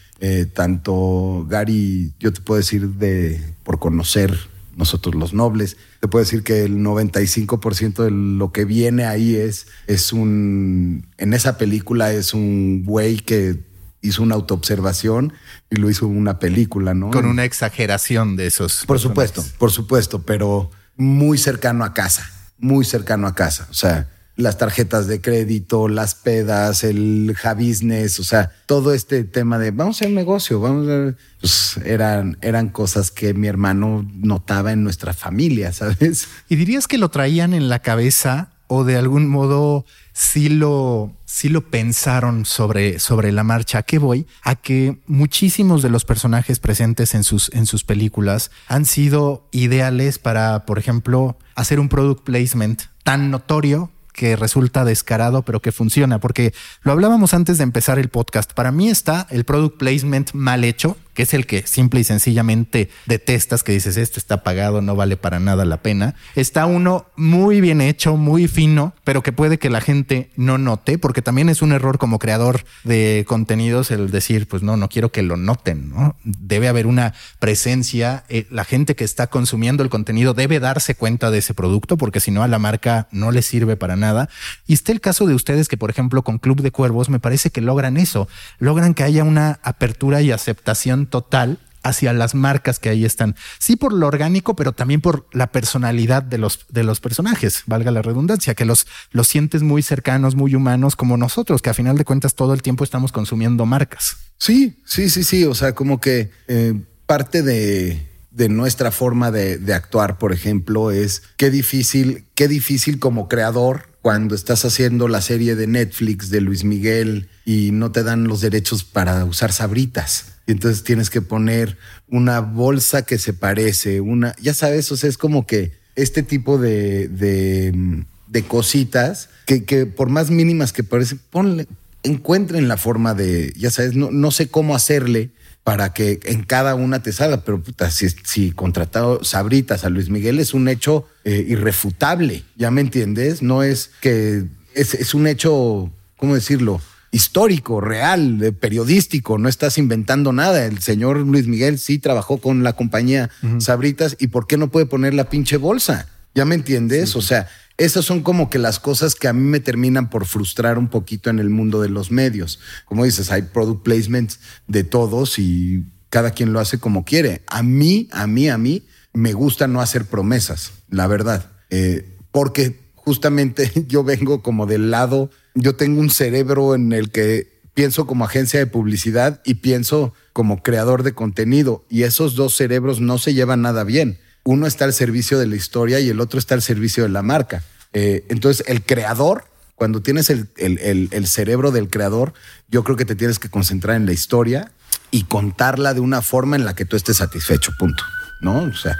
tanto 0.56 1.46
Gary, 1.48 2.12
yo 2.20 2.34
te 2.34 2.42
puedo 2.42 2.58
decir 2.58 2.90
de 2.90 3.40
por 3.64 3.78
conocer 3.78 4.36
nosotros 4.78 5.16
los 5.16 5.34
nobles. 5.34 5.76
Te 6.00 6.08
puedo 6.08 6.24
decir 6.24 6.44
que 6.44 6.64
el 6.64 6.78
95% 6.78 8.04
de 8.04 8.12
lo 8.12 8.52
que 8.52 8.64
viene 8.64 9.06
ahí 9.06 9.36
es, 9.36 9.68
es 9.88 10.14
un, 10.14 11.08
en 11.18 11.34
esa 11.34 11.58
película 11.58 12.14
es 12.14 12.34
un 12.34 12.84
güey 12.86 13.18
que 13.18 13.66
hizo 14.02 14.24
una 14.24 14.36
autoobservación 14.36 15.34
y 15.70 15.78
lo 15.78 15.90
hizo 15.90 16.08
una 16.08 16.40
película, 16.40 16.94
¿no? 16.94 17.12
Con 17.12 17.26
una 17.26 17.44
exageración 17.44 18.36
de 18.36 18.48
esos. 18.48 18.86
Por 18.86 19.00
supuesto, 19.00 19.44
por 19.58 19.72
supuesto, 19.72 20.22
pero 20.22 20.70
muy 20.96 21.38
cercano 21.38 21.84
a 21.84 21.94
casa, 21.94 22.30
muy 22.58 22.86
cercano 22.86 23.28
a 23.28 23.36
casa. 23.36 23.68
O 23.70 23.74
sea, 23.74 24.10
las 24.38 24.58
tarjetas 24.60 25.08
de 25.08 25.20
crédito, 25.20 25.88
las 25.88 26.16
pedas, 26.16 26.84
el 26.84 27.36
business, 27.58 28.20
o 28.20 28.24
sea, 28.24 28.52
todo 28.68 28.94
este 28.94 29.24
tema 29.24 29.58
de 29.58 29.72
vamos 29.72 29.98
a 29.98 30.06
hacer 30.06 30.12
negocio, 30.12 30.62
vamos 30.62 30.88
a 30.88 31.16
pues 31.40 31.78
eran, 31.84 32.38
eran 32.42 32.70
cosas 32.70 33.12
que 33.12 33.34
mi 33.34 33.48
hermano 33.48 34.08
notaba 34.14 34.72
en 34.72 34.84
nuestra 34.84 35.14
familia, 35.14 35.74
¿sabes? 35.74 36.28
¿Y 36.48 36.56
dirías 36.56 36.88
que 36.88 37.00
lo 37.00 37.10
traían 37.10 37.54
en 37.54 37.68
la 37.68 37.80
cabeza 37.80 38.52
o 38.68 38.84
de 38.84 38.98
algún 38.98 39.28
modo 39.28 39.86
sí 40.14 40.50
lo, 40.50 41.16
sí 41.26 41.50
lo 41.50 41.70
pensaron 41.70 42.46
sobre, 42.46 43.00
sobre 43.00 43.32
la 43.32 43.44
marcha? 43.44 43.80
¿A 43.80 43.84
qué 43.84 43.98
voy? 43.98 44.28
A 44.44 44.56
que 44.56 45.02
muchísimos 45.08 45.82
de 45.82 45.90
los 45.90 46.06
personajes 46.06 46.60
presentes 46.60 47.16
en 47.16 47.24
sus, 47.24 47.52
en 47.54 47.66
sus 47.66 47.84
películas 47.84 48.52
han 48.68 48.86
sido 48.86 49.48
ideales 49.52 50.20
para, 50.20 50.66
por 50.66 50.78
ejemplo, 50.78 51.38
hacer 51.56 51.80
un 51.80 51.90
product 51.90 52.24
placement 52.24 52.84
tan 53.04 53.32
notorio 53.32 53.92
que 54.18 54.36
resulta 54.36 54.84
descarado, 54.84 55.44
pero 55.44 55.62
que 55.62 55.72
funciona, 55.72 56.20
porque 56.20 56.52
lo 56.82 56.92
hablábamos 56.92 57.36
antes 57.36 57.60
de 57.60 57.64
empezar 57.64 58.00
el 58.00 58.10
podcast. 58.10 58.52
Para 58.52 58.72
mí 58.72 58.90
está 58.90 59.28
el 59.30 59.46
product 59.46 59.78
placement 59.78 60.34
mal 60.34 60.64
hecho, 60.64 60.98
que 61.18 61.24
es 61.24 61.34
el 61.34 61.48
que 61.48 61.66
simple 61.66 62.00
y 62.00 62.04
sencillamente 62.04 62.92
detestas, 63.08 63.64
que 63.64 63.72
dices 63.72 63.98
esto 63.98 64.20
está 64.20 64.44
pagado, 64.44 64.84
no 64.84 64.96
vale 64.96 65.18
para 65.18 65.40
nada 65.40 65.66
la 65.66 65.82
pena. 65.82 66.14
Está 66.36 66.68
uno 66.68 67.08
muy 67.16 67.60
bien 67.60 67.82
hecho, 67.82 68.18
muy 68.18 68.48
fino, 68.48 68.94
pero 69.04 69.24
que 69.24 69.32
puede 69.32 69.58
que 69.58 69.72
la 69.72 69.82
gente 69.82 70.30
no 70.36 70.60
note, 70.60 71.00
porque 71.00 71.24
también 71.24 71.50
es 71.50 71.64
un 71.64 71.72
error 71.72 71.98
como 71.98 72.20
creador 72.20 72.66
de 72.84 73.26
contenidos 73.28 73.90
el 73.90 74.12
decir, 74.12 74.48
pues 74.48 74.62
no, 74.62 74.78
no 74.78 74.90
quiero 74.90 75.12
que 75.12 75.24
lo 75.24 75.38
noten, 75.38 75.90
¿no? 75.90 76.16
Debe 76.24 76.68
haber 76.68 76.86
una 76.86 77.16
presencia, 77.40 78.24
eh, 78.30 78.46
la 78.52 78.64
gente 78.64 78.96
que 78.96 79.04
está 79.04 79.26
consumiendo 79.26 79.82
el 79.82 79.90
contenido 79.90 80.36
debe 80.36 80.60
darse 80.60 80.94
cuenta 80.94 81.32
de 81.32 81.40
ese 81.40 81.56
producto, 81.56 81.98
porque 81.98 82.20
si 82.20 82.30
no 82.30 82.44
a 82.44 82.48
la 82.48 82.60
marca 82.60 83.08
no 83.10 83.32
le 83.32 83.42
sirve 83.42 83.76
para 83.76 83.96
nada. 83.96 84.30
Y 84.68 84.74
está 84.76 84.92
el 84.92 85.02
caso 85.02 85.26
de 85.26 85.34
ustedes 85.34 85.68
que, 85.68 85.78
por 85.78 85.90
ejemplo, 85.90 86.22
con 86.22 86.38
Club 86.38 86.62
de 86.62 86.70
Cuervos, 86.70 87.10
me 87.10 87.20
parece 87.20 87.50
que 87.50 87.62
logran 87.62 87.98
eso, 87.98 88.28
logran 88.60 88.94
que 88.94 89.02
haya 89.02 89.24
una 89.24 89.60
apertura 89.64 90.22
y 90.22 90.30
aceptación 90.30 91.07
total 91.08 91.60
hacia 91.88 92.14
las 92.14 92.36
marcas 92.36 92.80
que 92.80 92.90
ahí 92.90 93.06
están. 93.06 93.36
Sí 93.60 93.76
por 93.76 93.94
lo 93.94 94.08
orgánico, 94.08 94.56
pero 94.56 94.74
también 94.74 95.02
por 95.02 95.28
la 95.32 95.52
personalidad 95.52 96.24
de 96.24 96.38
los, 96.38 96.66
de 96.70 96.84
los 96.84 97.00
personajes, 97.00 97.64
valga 97.66 97.92
la 97.92 98.02
redundancia, 98.02 98.56
que 98.56 98.66
los, 98.66 98.88
los 99.12 99.28
sientes 99.28 99.64
muy 99.64 99.82
cercanos, 99.82 100.36
muy 100.36 100.56
humanos 100.56 100.96
como 100.96 101.18
nosotros, 101.18 101.62
que 101.62 101.70
a 101.70 101.74
final 101.74 101.98
de 101.98 102.06
cuentas 102.06 102.36
todo 102.36 102.54
el 102.54 102.62
tiempo 102.62 102.84
estamos 102.84 103.12
consumiendo 103.12 103.66
marcas. 103.66 104.18
Sí, 104.38 104.78
sí, 104.86 105.10
sí, 105.10 105.24
sí. 105.24 105.46
O 105.46 105.56
sea, 105.56 105.74
como 105.74 106.00
que 106.00 106.32
eh, 106.48 106.74
parte 107.06 107.42
de, 107.42 108.08
de 108.32 108.50
nuestra 108.50 108.92
forma 108.92 109.32
de, 109.32 109.58
de, 109.58 109.74
actuar, 109.74 110.18
por 110.18 110.34
ejemplo, 110.34 110.92
es 110.92 111.24
qué 111.38 111.50
difícil, 111.50 112.26
qué 112.36 112.48
difícil 112.48 113.00
como 113.00 113.28
creador 113.28 113.90
cuando 114.02 114.36
estás 114.36 114.64
haciendo 114.64 115.08
la 115.08 115.22
serie 115.22 115.56
de 115.56 115.68
Netflix 115.68 116.30
de 116.30 116.40
Luis 116.40 116.64
Miguel 116.64 117.30
y 117.46 117.72
no 117.72 117.92
te 117.92 118.04
dan 118.04 118.26
los 118.26 118.40
derechos 118.42 118.84
para 118.84 119.26
usar 119.26 119.52
sabritas 119.52 120.37
y 120.48 120.54
entonces 120.54 120.84
tienes 120.84 121.10
que 121.10 121.22
poner 121.22 121.78
una 122.08 122.40
bolsa 122.40 123.04
que 123.04 123.20
se 123.20 123.34
parece, 123.34 124.00
una, 124.00 124.34
ya 124.42 124.54
sabes, 124.54 124.92
o 124.92 124.98
sea, 124.98 125.10
es 125.10 125.18
como 125.18 125.46
que 125.46 125.74
este 125.96 126.24
tipo 126.24 126.58
de, 126.58 127.10
de, 127.10 128.44
cositas 128.44 129.30
que, 129.46 129.66
que, 129.66 129.86
por 129.86 130.10
más 130.10 130.32
mínimas 130.32 130.72
que 130.72 130.84
parecen, 130.84 131.20
ponle, 131.30 131.68
encuentren 132.04 132.70
la 132.70 132.78
forma 132.78 133.14
de, 133.14 133.54
ya 133.58 133.72
sabes, 133.72 133.96
no, 133.96 134.10
no 134.10 134.32
sé 134.32 134.48
cómo 134.48 134.74
hacerle 134.74 135.32
para 135.66 135.92
que 135.92 136.22
en 136.24 136.44
cada 136.44 136.76
una 136.76 137.04
te 137.04 137.12
salga, 137.12 137.44
pero 137.44 137.62
puta, 137.62 137.92
si, 137.92 138.08
si 138.10 138.52
contratado 138.52 139.26
Sabritas 139.26 139.84
a 139.84 139.90
Luis 139.90 140.10
Miguel 140.10 140.40
es 140.40 140.54
un 140.54 140.70
hecho 140.70 141.06
eh, 141.26 141.44
irrefutable, 141.46 142.46
¿ya 142.56 142.72
me 142.72 142.80
entiendes? 142.80 143.42
No 143.42 143.64
es 143.64 143.92
que 144.00 144.46
es, 144.76 144.94
es 144.94 145.14
un 145.14 145.28
hecho, 145.28 145.92
¿cómo 146.16 146.36
decirlo? 146.36 146.80
Histórico, 147.18 147.82
real, 147.82 148.56
periodístico, 148.60 149.40
no 149.40 149.50
estás 149.50 149.80
inventando 149.80 150.32
nada. 150.34 150.66
El 150.66 150.80
señor 150.80 151.18
Luis 151.18 151.48
Miguel 151.48 151.80
sí 151.80 151.98
trabajó 151.98 152.38
con 152.38 152.62
la 152.62 152.74
compañía 152.74 153.32
Sabritas 153.58 154.16
y 154.20 154.28
¿por 154.28 154.46
qué 154.46 154.56
no 154.56 154.70
puede 154.70 154.86
poner 154.86 155.16
la 155.16 155.28
pinche 155.28 155.58
bolsa? 155.58 156.08
¿Ya 156.36 156.46
me 156.46 156.54
entiendes? 156.54 157.16
O 157.16 157.24
sea, 157.24 157.48
esas 157.78 158.06
son 158.06 158.22
como 158.22 158.52
que 158.52 158.60
las 158.60 158.80
cosas 158.80 159.16
que 159.16 159.28
a 159.28 159.34
mí 159.34 159.42
me 159.42 159.60
terminan 159.60 160.12
por 160.12 160.28
frustrar 160.28 160.78
un 160.78 160.90
poquito 160.90 161.32
en 161.32 161.40
el 161.40 161.50
mundo 161.50 161.82
de 161.82 161.90
los 161.90 162.12
medios. 162.12 162.60
Como 162.86 163.04
dices, 163.04 163.32
hay 163.32 163.42
product 163.42 163.82
placements 163.82 164.40
de 164.68 164.84
todos 164.84 165.40
y 165.40 165.86
cada 166.12 166.32
quien 166.32 166.54
lo 166.54 166.60
hace 166.60 166.78
como 166.78 167.04
quiere. 167.04 167.42
A 167.48 167.64
mí, 167.64 168.08
a 168.12 168.28
mí, 168.28 168.48
a 168.48 168.60
mí, 168.60 168.84
me 169.14 169.34
gusta 169.34 169.68
no 169.68 169.82
hacer 169.82 170.06
promesas, 170.06 170.72
la 170.92 171.08
verdad. 171.08 171.50
Eh, 171.72 172.16
porque 172.32 172.80
justamente 172.94 173.72
yo 173.88 174.04
vengo 174.04 174.44
como 174.44 174.68
del 174.68 174.92
lado 174.92 175.32
yo 175.58 175.76
tengo 175.76 176.00
un 176.00 176.10
cerebro 176.10 176.76
en 176.76 176.94
el 176.94 177.10
que 177.12 177.58
pienso 177.74 178.08
como 178.08 178.26
agencia 178.26 178.60
de 178.60 178.68
publicidad 178.68 179.42
y 179.44 179.56
pienso 179.56 180.14
como 180.34 180.62
creador 180.62 181.04
de 181.04 181.14
contenido 181.14 181.86
y 181.90 182.04
esos 182.04 182.36
dos 182.36 182.56
cerebros 182.56 183.02
no 183.02 183.18
se 183.18 183.34
llevan 183.34 183.62
nada 183.62 183.84
bien. 183.84 184.20
Uno 184.44 184.66
está 184.66 184.86
al 184.86 184.94
servicio 184.94 185.40
de 185.40 185.48
la 185.48 185.56
historia 185.56 186.00
y 186.00 186.10
el 186.10 186.22
otro 186.22 186.40
está 186.40 186.56
al 186.56 186.62
servicio 186.62 187.04
de 187.04 187.10
la 187.10 187.22
marca. 187.22 187.64
Eh, 187.94 188.26
entonces, 188.30 188.66
el 188.68 188.84
creador, 188.84 189.46
cuando 189.76 190.02
tienes 190.02 190.30
el, 190.30 191.28
cerebro 191.28 191.72
del 191.72 191.90
creador, 191.90 192.34
yo 192.70 192.84
creo 192.84 192.96
que 192.96 193.06
te 193.06 193.16
tienes 193.16 193.40
que 193.40 193.50
concentrar 193.50 193.96
en 193.96 194.06
la 194.06 194.14
historia 194.14 194.72
y 195.12 195.24
contarla 195.24 195.94
de 195.94 196.00
una 196.00 196.22
forma 196.22 196.56
en 196.56 196.66
la 196.66 196.76
que 196.76 196.86
tú 196.86 196.96
estés 196.96 197.18
satisfecho, 197.18 197.74
punto. 197.78 198.04
¿No? 198.42 198.64
O 198.64 198.74
sea, 198.74 198.98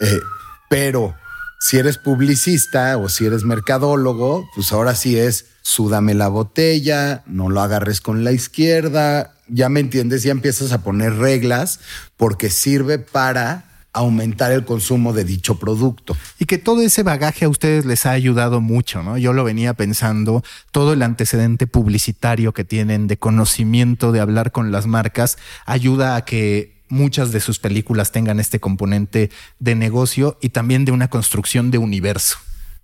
eh, 0.00 0.20
pero 0.68 1.14
si 1.60 1.76
eres 1.76 1.98
publicista 1.98 2.96
o 2.96 3.10
si 3.10 3.26
eres 3.26 3.44
mercadólogo, 3.44 4.48
pues 4.54 4.72
ahora 4.72 4.94
sí 4.94 5.18
es 5.18 5.46
súdame 5.60 6.14
la 6.14 6.28
botella, 6.28 7.22
no 7.26 7.50
lo 7.50 7.60
agarres 7.60 8.00
con 8.00 8.24
la 8.24 8.32
izquierda, 8.32 9.34
ya 9.46 9.68
me 9.68 9.80
entiendes, 9.80 10.22
ya 10.22 10.32
empiezas 10.32 10.72
a 10.72 10.82
poner 10.82 11.16
reglas 11.16 11.80
porque 12.16 12.48
sirve 12.48 12.98
para 12.98 13.66
aumentar 13.92 14.52
el 14.52 14.64
consumo 14.64 15.12
de 15.12 15.24
dicho 15.24 15.58
producto. 15.58 16.16
Y 16.38 16.46
que 16.46 16.56
todo 16.56 16.80
ese 16.80 17.02
bagaje 17.02 17.44
a 17.44 17.48
ustedes 17.48 17.84
les 17.84 18.06
ha 18.06 18.12
ayudado 18.12 18.62
mucho, 18.62 19.02
¿no? 19.02 19.18
Yo 19.18 19.34
lo 19.34 19.44
venía 19.44 19.74
pensando, 19.74 20.42
todo 20.70 20.94
el 20.94 21.02
antecedente 21.02 21.66
publicitario 21.66 22.54
que 22.54 22.64
tienen 22.64 23.06
de 23.06 23.18
conocimiento, 23.18 24.12
de 24.12 24.20
hablar 24.20 24.50
con 24.50 24.72
las 24.72 24.86
marcas, 24.86 25.36
ayuda 25.66 26.16
a 26.16 26.24
que 26.24 26.79
muchas 26.90 27.32
de 27.32 27.40
sus 27.40 27.58
películas 27.58 28.12
tengan 28.12 28.40
este 28.40 28.60
componente 28.60 29.30
de 29.58 29.74
negocio 29.74 30.38
y 30.40 30.50
también 30.50 30.84
de 30.84 30.92
una 30.92 31.08
construcción 31.08 31.70
de 31.70 31.78
universo. 31.78 32.36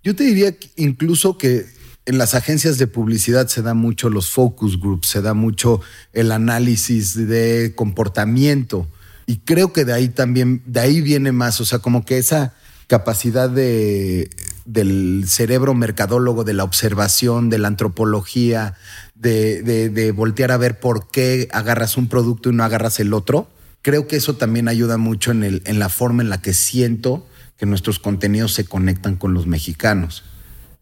Yo 0.03 0.15
te 0.15 0.23
diría 0.23 0.55
incluso 0.75 1.37
que 1.37 1.65
en 2.05 2.17
las 2.17 2.33
agencias 2.33 2.77
de 2.77 2.87
publicidad 2.87 3.47
se 3.47 3.61
da 3.61 3.73
mucho 3.73 4.09
los 4.09 4.29
focus 4.29 4.79
groups, 4.79 5.09
se 5.09 5.21
da 5.21 5.33
mucho 5.33 5.81
el 6.13 6.31
análisis 6.31 7.15
de 7.27 7.73
comportamiento 7.75 8.87
y 9.25 9.39
creo 9.39 9.73
que 9.73 9.83
de 9.83 9.93
ahí 9.93 10.07
también, 10.07 10.63
de 10.65 10.79
ahí 10.79 11.01
viene 11.01 11.33
más, 11.33 11.59
o 11.59 11.65
sea, 11.65 11.79
como 11.79 12.05
que 12.05 12.17
esa 12.17 12.53
capacidad 12.87 13.49
de, 13.49 14.29
del 14.63 15.25
cerebro 15.27 15.73
mercadólogo, 15.73 16.45
de 16.45 16.53
la 16.53 16.63
observación, 16.63 17.49
de 17.49 17.57
la 17.57 17.67
antropología, 17.67 18.75
de, 19.15 19.61
de, 19.63 20.11
voltear 20.11 20.51
a 20.51 20.57
ver 20.57 20.79
por 20.79 21.11
qué 21.11 21.49
agarras 21.51 21.97
un 21.97 22.07
producto 22.07 22.49
y 22.49 22.53
no 22.53 22.63
agarras 22.63 23.01
el 23.01 23.13
otro. 23.13 23.49
Creo 23.81 24.07
que 24.07 24.17
eso 24.17 24.35
también 24.35 24.67
ayuda 24.67 24.97
mucho 24.97 25.31
en, 25.31 25.43
el, 25.43 25.61
en 25.65 25.79
la 25.79 25.89
forma 25.89 26.21
en 26.21 26.29
la 26.29 26.41
que 26.41 26.53
siento 26.53 27.25
que 27.57 27.65
nuestros 27.65 27.99
contenidos 27.99 28.53
se 28.53 28.65
conectan 28.65 29.15
con 29.15 29.33
los 29.33 29.47
mexicanos. 29.47 30.23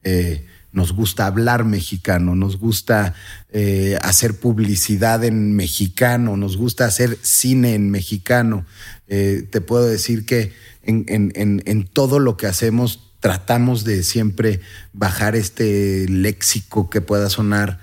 Eh, 0.04 0.46
nos 0.72 0.92
gusta 0.92 1.26
hablar 1.26 1.64
mexicano, 1.64 2.36
nos 2.36 2.60
gusta 2.60 3.14
eh, 3.50 3.98
hacer 4.02 4.38
publicidad 4.38 5.24
en 5.24 5.56
mexicano, 5.56 6.36
nos 6.36 6.58
gusta 6.58 6.86
hacer 6.86 7.18
cine 7.22 7.76
en 7.76 7.90
mexicano. 7.90 8.66
Eh, 9.08 9.48
te 9.50 9.62
puedo 9.62 9.88
decir 9.88 10.26
que 10.26 10.52
en, 10.84 11.06
en, 11.08 11.64
en, 11.66 11.88
todo 11.88 12.20
lo 12.20 12.36
que 12.36 12.46
hacemos 12.46 13.14
tratamos 13.22 13.86
de 13.86 14.04
siempre 14.04 14.60
bajar 14.92 15.38
este 15.38 16.08
léxico 16.10 16.90
que 16.90 17.00
pueda 17.00 17.30
sonar. 17.30 17.80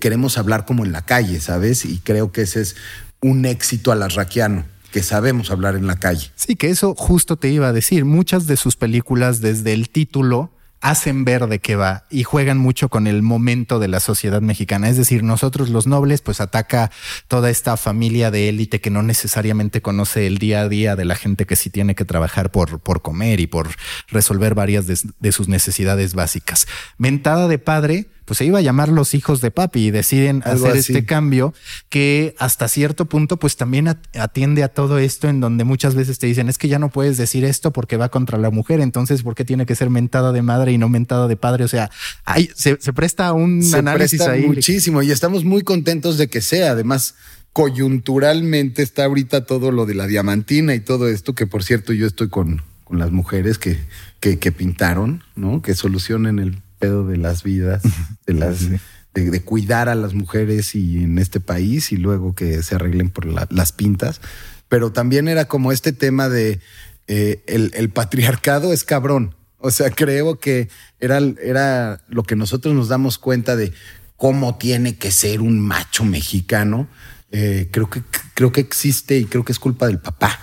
queremos 0.00 0.38
hablar 0.38 0.64
como 0.64 0.84
en 0.84 0.92
la 0.92 1.04
calle, 1.04 1.40
¿sabes? 1.40 1.84
Y 1.84 1.98
creo 1.98 2.30
que 2.30 2.42
ese 2.42 2.60
es 2.62 2.76
un 3.20 3.44
éxito 3.44 3.92
alarraquiano 3.92 4.64
que 4.92 5.02
sabemos 5.02 5.50
hablar 5.50 5.76
en 5.76 5.86
la 5.86 5.96
calle. 5.96 6.30
Sí, 6.34 6.56
que 6.56 6.70
eso 6.70 6.94
justo 6.94 7.36
te 7.36 7.48
iba 7.50 7.68
a 7.68 7.72
decir. 7.72 8.04
Muchas 8.04 8.46
de 8.46 8.56
sus 8.56 8.76
películas, 8.76 9.40
desde 9.40 9.72
el 9.74 9.90
título, 9.90 10.50
hacen 10.80 11.24
ver 11.24 11.46
de 11.48 11.58
qué 11.58 11.76
va 11.76 12.04
y 12.08 12.22
juegan 12.22 12.58
mucho 12.58 12.88
con 12.88 13.06
el 13.06 13.22
momento 13.22 13.78
de 13.78 13.88
la 13.88 14.00
sociedad 14.00 14.40
mexicana. 14.40 14.88
Es 14.88 14.96
decir, 14.96 15.22
nosotros 15.22 15.70
los 15.70 15.86
nobles, 15.86 16.22
pues 16.22 16.40
ataca 16.40 16.90
toda 17.26 17.50
esta 17.50 17.76
familia 17.76 18.30
de 18.30 18.48
élite 18.48 18.80
que 18.80 18.90
no 18.90 19.02
necesariamente 19.02 19.82
conoce 19.82 20.26
el 20.26 20.38
día 20.38 20.62
a 20.62 20.68
día 20.68 20.96
de 20.96 21.04
la 21.04 21.16
gente 21.16 21.46
que 21.46 21.56
sí 21.56 21.70
tiene 21.70 21.94
que 21.94 22.04
trabajar 22.04 22.50
por, 22.50 22.80
por 22.80 23.02
comer 23.02 23.40
y 23.40 23.46
por 23.46 23.68
resolver 24.08 24.54
varias 24.54 24.86
de, 24.86 24.98
de 25.18 25.32
sus 25.32 25.48
necesidades 25.48 26.14
básicas. 26.14 26.66
Mentada 26.96 27.48
de 27.48 27.58
padre, 27.58 28.08
pues 28.28 28.36
se 28.36 28.44
iba 28.44 28.58
a 28.58 28.62
llamar 28.62 28.90
los 28.90 29.14
hijos 29.14 29.40
de 29.40 29.50
papi 29.50 29.86
y 29.86 29.90
deciden 29.90 30.42
hacer 30.44 30.76
este 30.76 31.06
cambio 31.06 31.54
que 31.88 32.34
hasta 32.38 32.68
cierto 32.68 33.06
punto 33.06 33.38
pues 33.38 33.56
también 33.56 33.88
atiende 33.88 34.62
a 34.62 34.68
todo 34.68 34.98
esto 34.98 35.30
en 35.30 35.40
donde 35.40 35.64
muchas 35.64 35.94
veces 35.94 36.18
te 36.18 36.26
dicen 36.26 36.50
es 36.50 36.58
que 36.58 36.68
ya 36.68 36.78
no 36.78 36.90
puedes 36.90 37.16
decir 37.16 37.46
esto 37.46 37.72
porque 37.72 37.96
va 37.96 38.10
contra 38.10 38.36
la 38.36 38.50
mujer, 38.50 38.80
entonces 38.80 39.22
¿por 39.22 39.34
qué 39.34 39.46
tiene 39.46 39.64
que 39.64 39.74
ser 39.74 39.88
mentada 39.88 40.30
de 40.32 40.42
madre 40.42 40.72
y 40.72 40.78
no 40.78 40.90
mentada 40.90 41.26
de 41.26 41.38
padre? 41.38 41.64
O 41.64 41.68
sea, 41.68 41.90
ahí 42.26 42.50
se, 42.54 42.76
presta 42.92 43.32
un 43.32 43.62
análisis 43.74 44.20
ahí. 44.20 44.46
Muchísimo 44.46 45.00
y 45.00 45.10
estamos 45.10 45.46
muy 45.46 45.62
contentos 45.62 46.18
de 46.18 46.28
que 46.28 46.42
sea. 46.42 46.72
Además, 46.72 47.14
coyunturalmente 47.54 48.82
está 48.82 49.06
ahorita 49.06 49.46
todo 49.46 49.70
lo 49.70 49.86
de 49.86 49.94
la 49.94 50.06
diamantina 50.06 50.74
y 50.74 50.80
todo 50.80 51.08
esto, 51.08 51.34
que 51.34 51.46
por 51.46 51.64
cierto 51.64 51.94
yo 51.94 52.06
estoy 52.06 52.28
con, 52.28 52.60
con 52.84 52.98
las 52.98 53.10
mujeres 53.10 53.56
que, 53.56 53.78
que, 54.20 54.38
que 54.38 54.52
pintaron, 54.52 55.22
¿no? 55.34 55.62
Que 55.62 55.74
solucionen 55.74 56.40
el 56.40 56.60
pedo 56.78 57.06
de 57.06 57.16
las 57.16 57.42
vidas, 57.42 57.82
de 58.26 58.34
las 58.34 58.68
de, 59.14 59.42
cuidar 59.42 59.88
a 59.88 59.94
las 59.94 60.14
mujeres 60.14 60.74
y 60.74 61.02
en 61.02 61.18
este 61.18 61.40
país 61.40 61.92
y 61.92 61.96
luego 61.96 62.34
que 62.34 62.62
se 62.62 62.74
arreglen 62.74 63.10
por 63.10 63.26
las 63.26 63.72
pintas. 63.72 64.20
Pero 64.68 64.92
también 64.92 65.28
era 65.28 65.46
como 65.46 65.72
este 65.72 65.92
tema 65.92 66.28
de 66.28 66.60
eh, 67.06 67.42
el, 67.46 67.90
patriarcado 67.90 68.72
es 68.72 68.84
cabrón. 68.84 69.34
O 69.58 69.70
sea, 69.70 69.90
creo 69.90 70.38
que 70.38 70.68
era, 71.00 71.18
era 71.42 72.02
lo 72.08 72.22
que 72.22 72.36
nosotros 72.36 72.74
nos 72.74 72.88
damos 72.88 73.18
cuenta 73.18 73.56
de 73.56 73.72
cómo 74.16 74.56
tiene 74.56 74.96
que 74.96 75.10
ser 75.10 75.40
un 75.40 75.58
macho 75.58 76.04
mexicano. 76.04 76.86
Eh, 77.30 77.68
creo, 77.70 77.90
que, 77.90 78.02
creo 78.34 78.52
que 78.52 78.60
existe 78.60 79.18
y 79.18 79.24
creo 79.24 79.44
que 79.44 79.52
es 79.52 79.58
culpa 79.58 79.86
del 79.86 79.98
papá, 79.98 80.38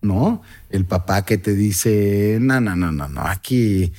¿no? 0.00 0.42
El 0.68 0.84
papá 0.84 1.24
que 1.24 1.36
te 1.36 1.54
dice, 1.54 2.38
no, 2.40 2.60
no, 2.60 2.76
no, 2.76 2.92
no, 2.92 3.08
no, 3.08 3.22
aquí 3.22 3.92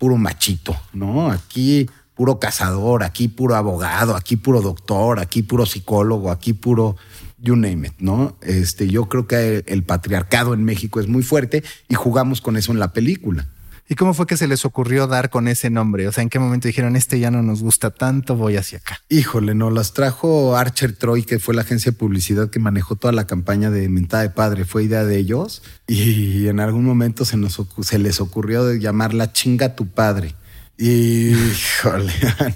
puro 0.00 0.16
machito, 0.16 0.74
¿no? 0.94 1.30
Aquí 1.30 1.88
puro 2.14 2.40
cazador, 2.40 3.04
aquí 3.04 3.28
puro 3.28 3.54
abogado, 3.54 4.16
aquí 4.16 4.36
puro 4.36 4.62
doctor, 4.62 5.20
aquí 5.20 5.42
puro 5.42 5.66
psicólogo, 5.66 6.30
aquí 6.30 6.54
puro 6.54 6.96
you 7.38 7.54
name 7.54 7.88
it, 7.88 7.94
¿no? 7.98 8.36
Este, 8.40 8.88
yo 8.88 9.10
creo 9.10 9.26
que 9.26 9.62
el 9.66 9.84
patriarcado 9.84 10.54
en 10.54 10.64
México 10.64 11.00
es 11.00 11.06
muy 11.06 11.22
fuerte 11.22 11.62
y 11.88 11.94
jugamos 11.94 12.40
con 12.40 12.56
eso 12.56 12.72
en 12.72 12.78
la 12.78 12.94
película. 12.94 13.46
¿Y 13.90 13.96
cómo 13.96 14.14
fue 14.14 14.28
que 14.28 14.36
se 14.36 14.46
les 14.46 14.64
ocurrió 14.64 15.08
dar 15.08 15.30
con 15.30 15.48
ese 15.48 15.68
nombre? 15.68 16.06
O 16.06 16.12
sea, 16.12 16.22
¿en 16.22 16.28
qué 16.28 16.38
momento 16.38 16.68
dijeron, 16.68 16.94
este 16.94 17.18
ya 17.18 17.32
no 17.32 17.42
nos 17.42 17.60
gusta 17.60 17.90
tanto, 17.90 18.36
voy 18.36 18.56
hacia 18.56 18.78
acá? 18.78 19.00
Híjole, 19.08 19.56
no, 19.56 19.68
las 19.68 19.94
trajo 19.94 20.56
Archer 20.56 20.92
Troy, 20.94 21.24
que 21.24 21.40
fue 21.40 21.56
la 21.56 21.62
agencia 21.62 21.90
de 21.90 21.98
publicidad 21.98 22.50
que 22.50 22.60
manejó 22.60 22.94
toda 22.94 23.12
la 23.12 23.26
campaña 23.26 23.68
de 23.68 23.88
Mentada 23.88 24.22
de 24.22 24.30
Padre, 24.30 24.64
fue 24.64 24.84
idea 24.84 25.04
de 25.04 25.16
ellos. 25.16 25.64
Y 25.88 26.46
en 26.46 26.60
algún 26.60 26.84
momento 26.84 27.24
se, 27.24 27.36
nos, 27.36 27.60
se 27.82 27.98
les 27.98 28.20
ocurrió 28.20 28.64
de 28.64 28.78
llamarla 28.78 29.32
Chinga 29.32 29.74
tu 29.74 29.88
Padre. 29.88 30.36
Y, 30.78 31.32
híjole, 31.32 32.12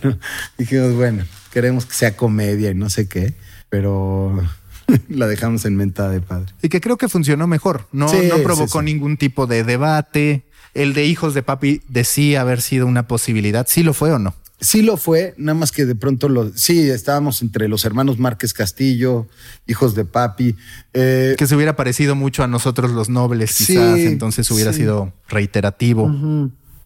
dijimos, 0.56 0.94
bueno, 0.94 1.24
queremos 1.52 1.84
que 1.84 1.94
sea 1.94 2.16
comedia 2.16 2.70
y 2.70 2.76
no 2.76 2.88
sé 2.90 3.08
qué, 3.08 3.34
pero 3.68 4.40
la 5.08 5.26
dejamos 5.26 5.64
en 5.64 5.76
Mentada 5.76 6.10
de 6.10 6.20
Padre. 6.20 6.52
Y 6.62 6.68
que 6.68 6.80
creo 6.80 6.96
que 6.96 7.08
funcionó 7.08 7.46
mejor, 7.46 7.86
no, 7.92 8.06
no 8.06 8.38
provocó 8.42 8.82
ningún 8.82 9.16
tipo 9.16 9.46
de 9.46 9.64
debate 9.64 10.44
el 10.74 10.92
de 10.92 11.06
hijos 11.06 11.34
de 11.34 11.42
papi 11.42 11.80
decía 11.88 12.40
haber 12.40 12.60
sido 12.60 12.86
una 12.86 13.06
posibilidad. 13.06 13.66
¿Sí 13.68 13.82
lo 13.82 13.94
fue 13.94 14.12
o 14.12 14.18
no? 14.18 14.34
Sí 14.60 14.82
lo 14.82 14.96
fue, 14.96 15.34
nada 15.36 15.58
más 15.58 15.72
que 15.72 15.84
de 15.84 15.94
pronto 15.94 16.28
lo, 16.28 16.50
sí, 16.56 16.88
estábamos 16.88 17.42
entre 17.42 17.68
los 17.68 17.84
hermanos 17.84 18.18
Márquez 18.18 18.54
Castillo, 18.54 19.28
hijos 19.66 19.94
de 19.94 20.04
papi. 20.04 20.56
Eh, 20.94 21.34
que 21.36 21.46
se 21.46 21.54
hubiera 21.54 21.76
parecido 21.76 22.14
mucho 22.14 22.42
a 22.42 22.46
nosotros 22.46 22.92
los 22.92 23.08
nobles, 23.08 23.54
quizás, 23.54 23.98
entonces 23.98 24.50
hubiera 24.50 24.72
sido 24.72 25.12
reiterativo. 25.28 26.10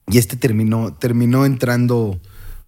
Y 0.08 0.18
este 0.18 0.37
terminó, 0.37 0.94
terminó 0.94 1.44
entrando, 1.44 2.18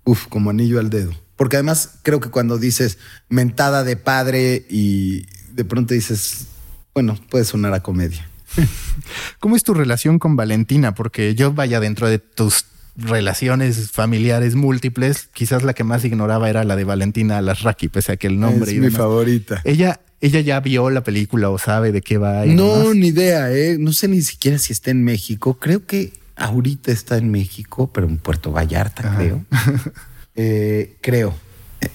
uf, 0.05 0.27
como 0.29 0.51
anillo 0.51 0.79
al 0.79 0.91
dedo. 0.91 1.13
Porque 1.41 1.57
además 1.57 1.93
creo 2.03 2.21
que 2.21 2.29
cuando 2.29 2.59
dices 2.59 2.99
mentada 3.31 3.83
de 3.83 3.97
padre 3.97 4.67
y 4.69 5.25
de 5.55 5.65
pronto 5.65 5.95
dices, 5.95 6.49
bueno, 6.93 7.19
puede 7.31 7.47
sonar 7.47 7.73
a 7.73 7.81
comedia. 7.81 8.29
¿Cómo 9.41 9.57
es 9.57 9.63
tu 9.63 9.73
relación 9.73 10.19
con 10.19 10.37
Valentina? 10.37 10.95
Porque 10.95 11.35
yo 11.35 11.55
vaya 11.55 11.81
dentro 11.81 12.11
de 12.11 12.19
tus 12.19 12.67
relaciones 12.95 13.91
familiares 13.91 14.55
múltiples, 14.55 15.31
quizás 15.33 15.63
la 15.63 15.73
que 15.73 15.83
más 15.83 16.05
ignoraba 16.05 16.51
era 16.51 16.63
la 16.63 16.77
de 16.77 16.85
Valentina 16.85 17.39
Alasraki, 17.39 17.89
pese 17.89 18.13
a 18.13 18.17
que 18.19 18.27
el 18.27 18.39
nombre... 18.39 18.73
Es 18.73 18.77
mi 18.77 18.91
favorita. 18.91 19.63
Ella, 19.65 19.99
ella 20.21 20.41
ya 20.41 20.61
vio 20.61 20.91
la 20.91 21.03
película 21.03 21.49
o 21.49 21.57
sabe 21.57 21.91
de 21.91 22.03
qué 22.03 22.19
va. 22.19 22.45
No, 22.45 22.93
ni 22.93 23.07
idea, 23.07 23.51
¿eh? 23.51 23.79
No 23.81 23.95
sé 23.95 24.09
ni 24.09 24.21
siquiera 24.21 24.59
si 24.59 24.75
está 24.75 24.91
en 24.91 25.05
México. 25.05 25.59
Creo 25.59 25.87
que 25.87 26.13
ahorita 26.37 26.93
está 26.93 27.17
en 27.17 27.31
México, 27.31 27.91
pero 27.91 28.07
en 28.07 28.19
Puerto 28.19 28.53
Vallarta, 28.53 29.17
creo. 29.17 29.43
Eh, 30.35 30.99
creo. 31.01 31.35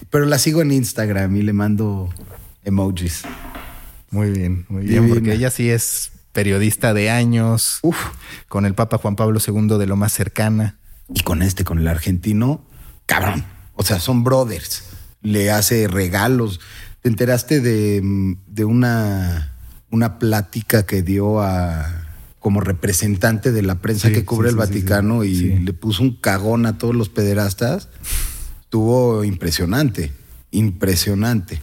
Pero 0.10 0.26
la 0.26 0.40
sigo 0.40 0.62
en 0.62 0.72
Instagram 0.72 1.36
y 1.36 1.42
le 1.42 1.54
mando 1.54 2.10
emojis. 2.64 3.24
Muy 4.12 4.32
bien, 4.32 4.66
muy 4.70 4.86
bien, 4.86 5.10
porque 5.10 5.34
ella 5.34 5.50
sí 5.50 5.70
es 5.70 6.12
periodista 6.32 6.94
de 6.94 7.10
años, 7.10 7.80
con 8.48 8.66
el 8.66 8.74
Papa 8.74 8.98
Juan 8.98 9.16
Pablo 9.16 9.40
II 9.46 9.78
de 9.78 9.88
lo 9.88 9.96
más 9.96 10.12
cercana. 10.12 10.78
Y 11.14 11.22
con 11.22 11.42
este, 11.42 11.64
con 11.64 11.80
el 11.80 11.88
argentino, 11.88 12.66
cabrón. 13.06 13.46
O 13.76 13.84
sea, 13.84 14.00
son 14.00 14.24
brothers. 14.24 14.84
Le 15.22 15.52
hace 15.52 15.88
regalos. 15.88 16.60
¿Te 17.02 17.10
enteraste 17.10 17.62
de, 17.62 18.66
una, 18.66 19.54
una 19.92 20.18
plática 20.18 20.86
que 20.86 21.04
dio 21.04 21.42
a 21.42 22.05
como 22.46 22.62
representante 22.62 23.52
de 23.52 23.64
la 23.64 23.82
prensa 23.82 24.12
que 24.12 24.24
cubre 24.24 24.50
el 24.50 24.56
Vaticano 24.56 25.24
y 25.24 25.58
le 25.58 25.74
puso 25.74 26.04
un 26.04 26.16
cagón 26.16 26.68
a 26.68 26.78
todos 26.78 26.94
los 26.94 27.10
pederastas? 27.10 27.90
Estuvo 28.62 29.24
impresionante, 29.24 30.14
impresionante. 30.52 31.60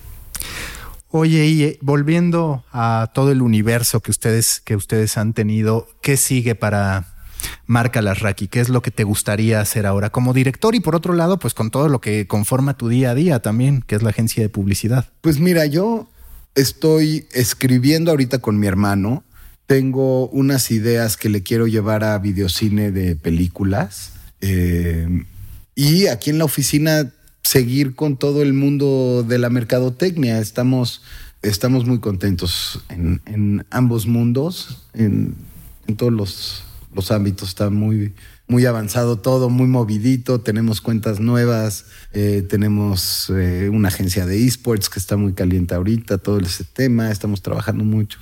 Oye, 1.09 1.47
y 1.47 1.63
eh, 1.63 1.79
volviendo 1.83 2.65
a 2.73 3.13
todo 3.15 3.31
el 3.31 3.43
universo 3.43 4.01
que 4.01 4.11
ustedes, 4.11 4.61
que 4.61 4.75
ustedes 4.75 5.17
han 5.17 5.35
tenido, 5.35 5.87
¿qué 6.03 6.17
sigue 6.17 6.57
para 6.57 7.15
Marca 7.67 8.01
Raki? 8.01 8.49
¿Qué 8.49 8.59
es 8.59 8.69
lo 8.69 8.83
que 8.83 8.91
te 8.91 9.05
gustaría 9.05 9.61
hacer 9.61 9.87
ahora 9.87 10.11
como 10.11 10.33
director? 10.33 10.75
Y 10.75 10.81
por 10.81 10.97
otro 10.97 11.15
lado, 11.15 11.39
pues 11.39 11.55
con 11.55 11.71
todo 11.71 11.89
lo 11.89 12.01
que 12.01 12.27
conforma 12.27 12.77
tu 12.77 12.89
día 12.89 13.13
a 13.13 13.15
día 13.15 13.39
también, 13.41 13.85
que 13.87 13.95
es 13.95 14.03
la 14.03 14.11
agencia 14.11 14.43
de 14.43 14.49
publicidad. 14.49 15.13
Pues 15.21 15.39
mira, 15.39 15.65
yo 15.65 16.11
estoy 16.57 17.29
escribiendo 17.31 18.11
ahorita 18.11 18.41
con 18.41 18.59
mi 18.59 18.67
hermano. 18.67 19.23
Tengo 19.67 20.29
unas 20.29 20.71
ideas 20.71 21.17
que 21.17 21.29
le 21.29 21.43
quiero 21.43 21.67
llevar 21.67 22.05
a 22.05 22.19
videocine 22.19 22.91
de 22.91 23.17
películas. 23.17 24.13
Eh, 24.41 25.25
y 25.75 26.07
aquí 26.07 26.31
en 26.31 26.39
la 26.39 26.45
oficina 26.45 27.11
seguir 27.43 27.95
con 27.95 28.17
todo 28.17 28.43
el 28.43 28.53
mundo 28.53 29.25
de 29.27 29.39
la 29.39 29.51
mercadotecnia. 29.51 30.39
Estamos, 30.39 31.03
estamos 31.43 31.85
muy 31.85 32.01
contentos 32.01 32.83
en, 32.89 33.65
ambos 33.71 34.07
mundos, 34.07 34.87
en, 34.95 35.35
todos 35.97 36.13
los, 36.95 37.11
ámbitos. 37.11 37.51
Está 37.51 37.71
muy, 37.71 38.15
muy 38.47 38.65
avanzado 38.67 39.19
todo, 39.19 39.49
muy 39.49 39.67
movidito. 39.67 40.41
Tenemos 40.41 40.81
cuentas 40.81 41.21
nuevas, 41.21 41.87
eh, 42.13 42.47
tenemos 42.49 43.31
eh, 43.31 43.69
una 43.73 43.89
agencia 43.89 44.27
de 44.27 44.47
esports 44.47 44.89
que 44.89 44.99
está 44.99 45.17
muy 45.17 45.33
caliente 45.33 45.75
ahorita, 45.75 46.19
todo 46.19 46.39
ese 46.41 46.65
tema. 46.65 47.11
Estamos 47.11 47.43
trabajando 47.43 47.85
mucho. 47.85 48.19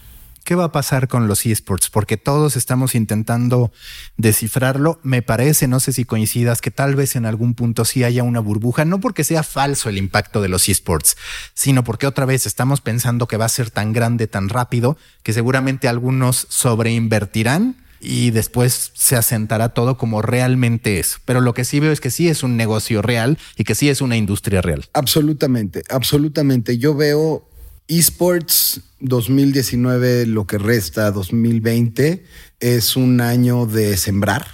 ¿Qué 0.51 0.57
va 0.57 0.65
a 0.65 0.73
pasar 0.73 1.07
con 1.07 1.29
los 1.29 1.47
esports? 1.47 1.91
Porque 1.91 2.17
todos 2.17 2.57
estamos 2.57 2.97
intentando 2.97 3.71
descifrarlo. 4.17 4.99
Me 5.05 5.23
parece, 5.23 5.69
no 5.69 5.79
sé 5.79 5.93
si 5.93 6.05
coincidas, 6.05 6.61
que 6.61 6.73
tal 6.73 6.97
vez 6.97 7.15
en 7.15 7.25
algún 7.25 7.55
punto 7.55 7.85
sí 7.85 8.03
haya 8.03 8.25
una 8.25 8.41
burbuja, 8.41 8.85
no 8.85 8.99
porque 8.99 9.23
sea 9.23 9.45
falso 9.45 9.89
el 9.89 9.97
impacto 9.97 10.43
de 10.43 10.49
los 10.49 10.69
esports, 10.69 11.17
sino 11.55 11.85
porque 11.85 12.09
otra 12.09 12.25
vez 12.25 12.47
estamos 12.47 12.81
pensando 12.81 13.29
que 13.29 13.37
va 13.37 13.45
a 13.45 13.49
ser 13.49 13.71
tan 13.71 13.93
grande, 13.93 14.27
tan 14.27 14.49
rápido, 14.49 14.97
que 15.23 15.33
seguramente 15.33 15.87
algunos 15.87 16.49
sobreinvertirán 16.51 17.77
y 18.01 18.33
después 18.33 18.91
se 18.95 19.15
asentará 19.15 19.69
todo 19.69 19.99
como 19.99 20.21
realmente 20.21 20.99
es. 20.99 21.21
Pero 21.27 21.41
lo 21.41 21.55
que 21.55 21.65
sí 21.65 21.79
veo 21.79 21.93
es 21.93 22.01
que 22.01 22.11
sí 22.11 22.27
es 22.27 22.43
un 22.43 22.57
negocio 22.57 23.03
real 23.03 23.39
y 23.57 23.63
que 23.63 23.77
sí 23.77 23.89
es 23.89 24.01
una 24.01 24.17
industria 24.17 24.63
real. 24.63 24.85
Absolutamente, 24.95 25.85
absolutamente. 25.89 26.77
Yo 26.77 26.97
veo 26.97 27.49
esports 27.87 28.81
2019, 29.01 30.27
lo 30.27 30.47
que 30.47 30.59
resta 30.59 31.11
2020, 31.11 32.25
es 32.61 32.97
un 32.97 33.21
año 33.21 33.67
de 33.67 33.97
sembrar, 33.97 34.47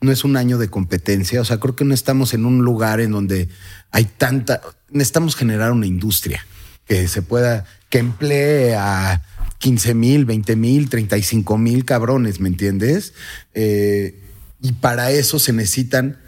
no 0.00 0.12
es 0.12 0.24
un 0.24 0.36
año 0.36 0.58
de 0.58 0.68
competencia. 0.68 1.40
O 1.40 1.44
sea, 1.44 1.58
creo 1.58 1.76
que 1.76 1.84
no 1.84 1.94
estamos 1.94 2.34
en 2.34 2.46
un 2.46 2.64
lugar 2.64 3.00
en 3.00 3.12
donde 3.12 3.48
hay 3.90 4.04
tanta, 4.04 4.60
necesitamos 4.90 5.36
generar 5.36 5.72
una 5.72 5.86
industria 5.86 6.46
que 6.86 7.08
se 7.08 7.22
pueda, 7.22 7.64
que 7.90 7.98
emplee 7.98 8.74
a 8.74 9.22
15 9.58 9.94
mil, 9.94 10.24
20 10.24 10.56
mil, 10.56 10.88
35 10.88 11.58
mil 11.58 11.84
cabrones, 11.84 12.40
¿me 12.40 12.48
entiendes? 12.48 13.14
Eh, 13.54 14.22
y 14.62 14.72
para 14.72 15.10
eso 15.10 15.38
se 15.38 15.52
necesitan 15.52 16.18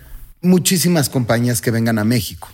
muchísimas 0.42 1.09
compañías 1.09 1.61
que 1.61 1.70
vengan 1.70 1.98
a 1.98 2.04
México. 2.04 2.48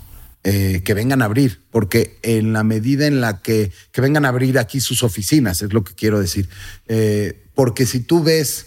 Eh, 0.49 0.83
que 0.85 0.95
vengan 0.95 1.23
a 1.23 1.25
abrir, 1.25 1.67
porque 1.73 2.21
en 2.23 2.53
la 2.53 2.63
medida 2.63 3.09
en 3.09 3.21
la 3.21 3.43
que, 3.43 3.73
que 3.91 4.01
vengan 4.01 4.25
a 4.25 4.29
abrir 4.29 4.61
aquí 4.61 4.79
sus 4.79 5.03
oficinas, 5.03 5.61
es 5.61 5.73
lo 5.73 5.83
que 5.83 5.93
quiero 5.93 6.21
decir. 6.21 6.49
Eh, 6.87 7.49
porque 7.57 7.85
si 7.85 7.99
tú 7.99 8.23
ves 8.23 8.67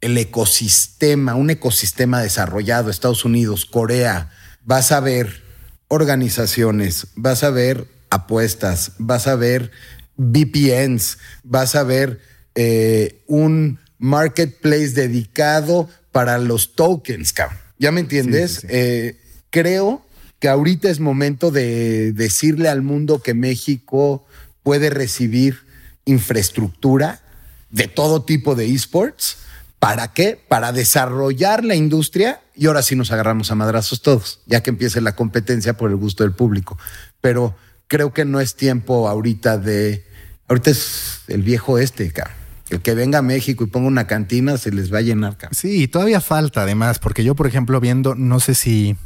el 0.00 0.16
ecosistema, 0.16 1.34
un 1.34 1.50
ecosistema 1.50 2.22
desarrollado, 2.22 2.88
Estados 2.88 3.26
Unidos, 3.26 3.66
Corea, 3.66 4.30
vas 4.64 4.90
a 4.90 5.00
ver 5.00 5.42
organizaciones, 5.88 7.08
vas 7.14 7.44
a 7.44 7.50
ver 7.50 7.88
apuestas, 8.08 8.92
vas 8.96 9.26
a 9.26 9.36
ver 9.36 9.70
VPNs, 10.16 11.18
vas 11.44 11.74
a 11.74 11.82
ver 11.82 12.20
eh, 12.54 13.22
un 13.26 13.80
marketplace 13.98 14.92
dedicado 14.92 15.90
para 16.10 16.38
los 16.38 16.74
tokens, 16.74 17.34
¿Ya 17.78 17.92
me 17.92 18.00
entiendes? 18.00 18.66
Creo 19.50 20.07
que 20.38 20.48
ahorita 20.48 20.88
es 20.88 21.00
momento 21.00 21.50
de 21.50 22.12
decirle 22.12 22.68
al 22.68 22.82
mundo 22.82 23.22
que 23.22 23.34
México 23.34 24.24
puede 24.62 24.90
recibir 24.90 25.60
infraestructura 26.04 27.20
de 27.70 27.88
todo 27.88 28.24
tipo 28.24 28.54
de 28.54 28.66
esports. 28.72 29.38
¿Para 29.78 30.12
qué? 30.12 30.40
Para 30.48 30.72
desarrollar 30.72 31.64
la 31.64 31.74
industria 31.74 32.40
y 32.54 32.66
ahora 32.66 32.82
sí 32.82 32.96
nos 32.96 33.12
agarramos 33.12 33.50
a 33.50 33.54
madrazos 33.54 34.02
todos, 34.02 34.40
ya 34.46 34.62
que 34.62 34.70
empiece 34.70 35.00
la 35.00 35.14
competencia 35.14 35.76
por 35.76 35.90
el 35.90 35.96
gusto 35.96 36.24
del 36.24 36.32
público. 36.32 36.78
Pero 37.20 37.56
creo 37.86 38.12
que 38.12 38.24
no 38.24 38.40
es 38.40 38.56
tiempo 38.56 39.08
ahorita 39.08 39.58
de 39.58 40.08
Ahorita 40.48 40.70
es 40.70 41.20
el 41.28 41.42
viejo 41.42 41.78
este, 41.78 42.10
cara. 42.10 42.34
El 42.70 42.80
que 42.80 42.94
venga 42.94 43.18
a 43.18 43.22
México 43.22 43.64
y 43.64 43.66
ponga 43.66 43.86
una 43.86 44.06
cantina 44.06 44.56
se 44.56 44.72
les 44.72 44.92
va 44.92 44.98
a 44.98 45.02
llenar. 45.02 45.36
Sí, 45.52 45.82
y 45.82 45.88
todavía 45.88 46.20
falta 46.20 46.62
además, 46.62 46.98
porque 46.98 47.22
yo, 47.22 47.34
por 47.34 47.46
ejemplo, 47.46 47.80
viendo, 47.80 48.14
no 48.14 48.40
sé 48.40 48.54
si 48.54 48.96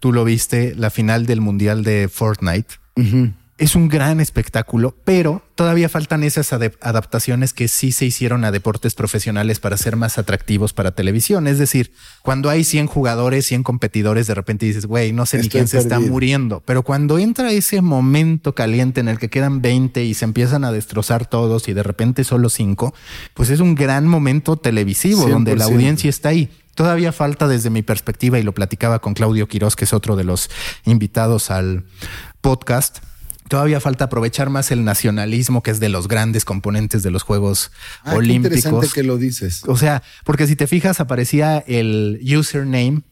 tú 0.00 0.12
lo 0.12 0.24
viste, 0.24 0.74
la 0.74 0.90
final 0.90 1.26
del 1.26 1.40
Mundial 1.40 1.84
de 1.84 2.08
Fortnite 2.08 2.74
es 3.56 3.76
un 3.76 3.88
gran 3.88 4.20
espectáculo, 4.20 4.96
pero 5.04 5.42
todavía 5.54 5.88
faltan 5.88 6.24
esas 6.24 6.52
adaptaciones 6.52 7.52
que 7.52 7.68
sí 7.68 7.92
se 7.92 8.04
hicieron 8.04 8.44
a 8.44 8.50
deportes 8.50 8.94
profesionales 8.94 9.60
para 9.60 9.76
ser 9.76 9.94
más 9.94 10.18
atractivos 10.18 10.72
para 10.72 10.92
televisión. 10.92 11.46
Es 11.46 11.58
decir, 11.58 11.92
cuando 12.22 12.50
hay 12.50 12.64
100 12.64 12.88
jugadores, 12.88 13.46
100 13.46 13.62
competidores, 13.62 14.26
de 14.26 14.34
repente 14.34 14.66
dices, 14.66 14.86
güey, 14.86 15.12
no 15.12 15.24
sé 15.24 15.38
ni 15.38 15.48
quién 15.48 15.68
se 15.68 15.78
está 15.78 16.00
muriendo. 16.00 16.62
Pero 16.66 16.82
cuando 16.82 17.18
entra 17.18 17.52
ese 17.52 17.80
momento 17.80 18.56
caliente 18.56 19.00
en 19.00 19.08
el 19.08 19.20
que 19.20 19.30
quedan 19.30 19.62
20 19.62 20.02
y 20.02 20.14
se 20.14 20.24
empiezan 20.24 20.64
a 20.64 20.72
destrozar 20.72 21.26
todos 21.26 21.68
y 21.68 21.74
de 21.74 21.84
repente 21.84 22.24
solo 22.24 22.48
5, 22.48 22.92
pues 23.34 23.50
es 23.50 23.60
un 23.60 23.76
gran 23.76 24.08
momento 24.08 24.56
televisivo 24.56 25.28
donde 25.28 25.54
la 25.54 25.66
audiencia 25.66 26.10
está 26.10 26.30
ahí. 26.30 26.50
Todavía 26.74 27.12
falta 27.12 27.46
desde 27.46 27.70
mi 27.70 27.82
perspectiva, 27.82 28.40
y 28.40 28.42
lo 28.42 28.52
platicaba 28.52 28.98
con 28.98 29.14
Claudio 29.14 29.46
Quiroz, 29.46 29.76
que 29.76 29.84
es 29.84 29.92
otro 29.92 30.16
de 30.16 30.24
los 30.24 30.50
invitados 30.84 31.52
al 31.52 31.84
podcast 32.40 32.98
Todavía 33.54 33.78
falta 33.78 34.06
aprovechar 34.06 34.50
más 34.50 34.72
el 34.72 34.82
nacionalismo, 34.82 35.62
que 35.62 35.70
es 35.70 35.78
de 35.78 35.88
los 35.88 36.08
grandes 36.08 36.44
componentes 36.44 37.04
de 37.04 37.12
los 37.12 37.22
Juegos 37.22 37.70
ah, 38.02 38.16
Olímpicos. 38.16 38.50
Qué 38.50 38.58
interesante 38.58 38.88
que 38.92 39.04
lo 39.04 39.16
dices. 39.16 39.62
O 39.68 39.76
sea, 39.76 40.02
porque 40.24 40.48
si 40.48 40.56
te 40.56 40.66
fijas, 40.66 40.98
aparecía 40.98 41.58
el 41.68 42.18
username, 42.36 43.02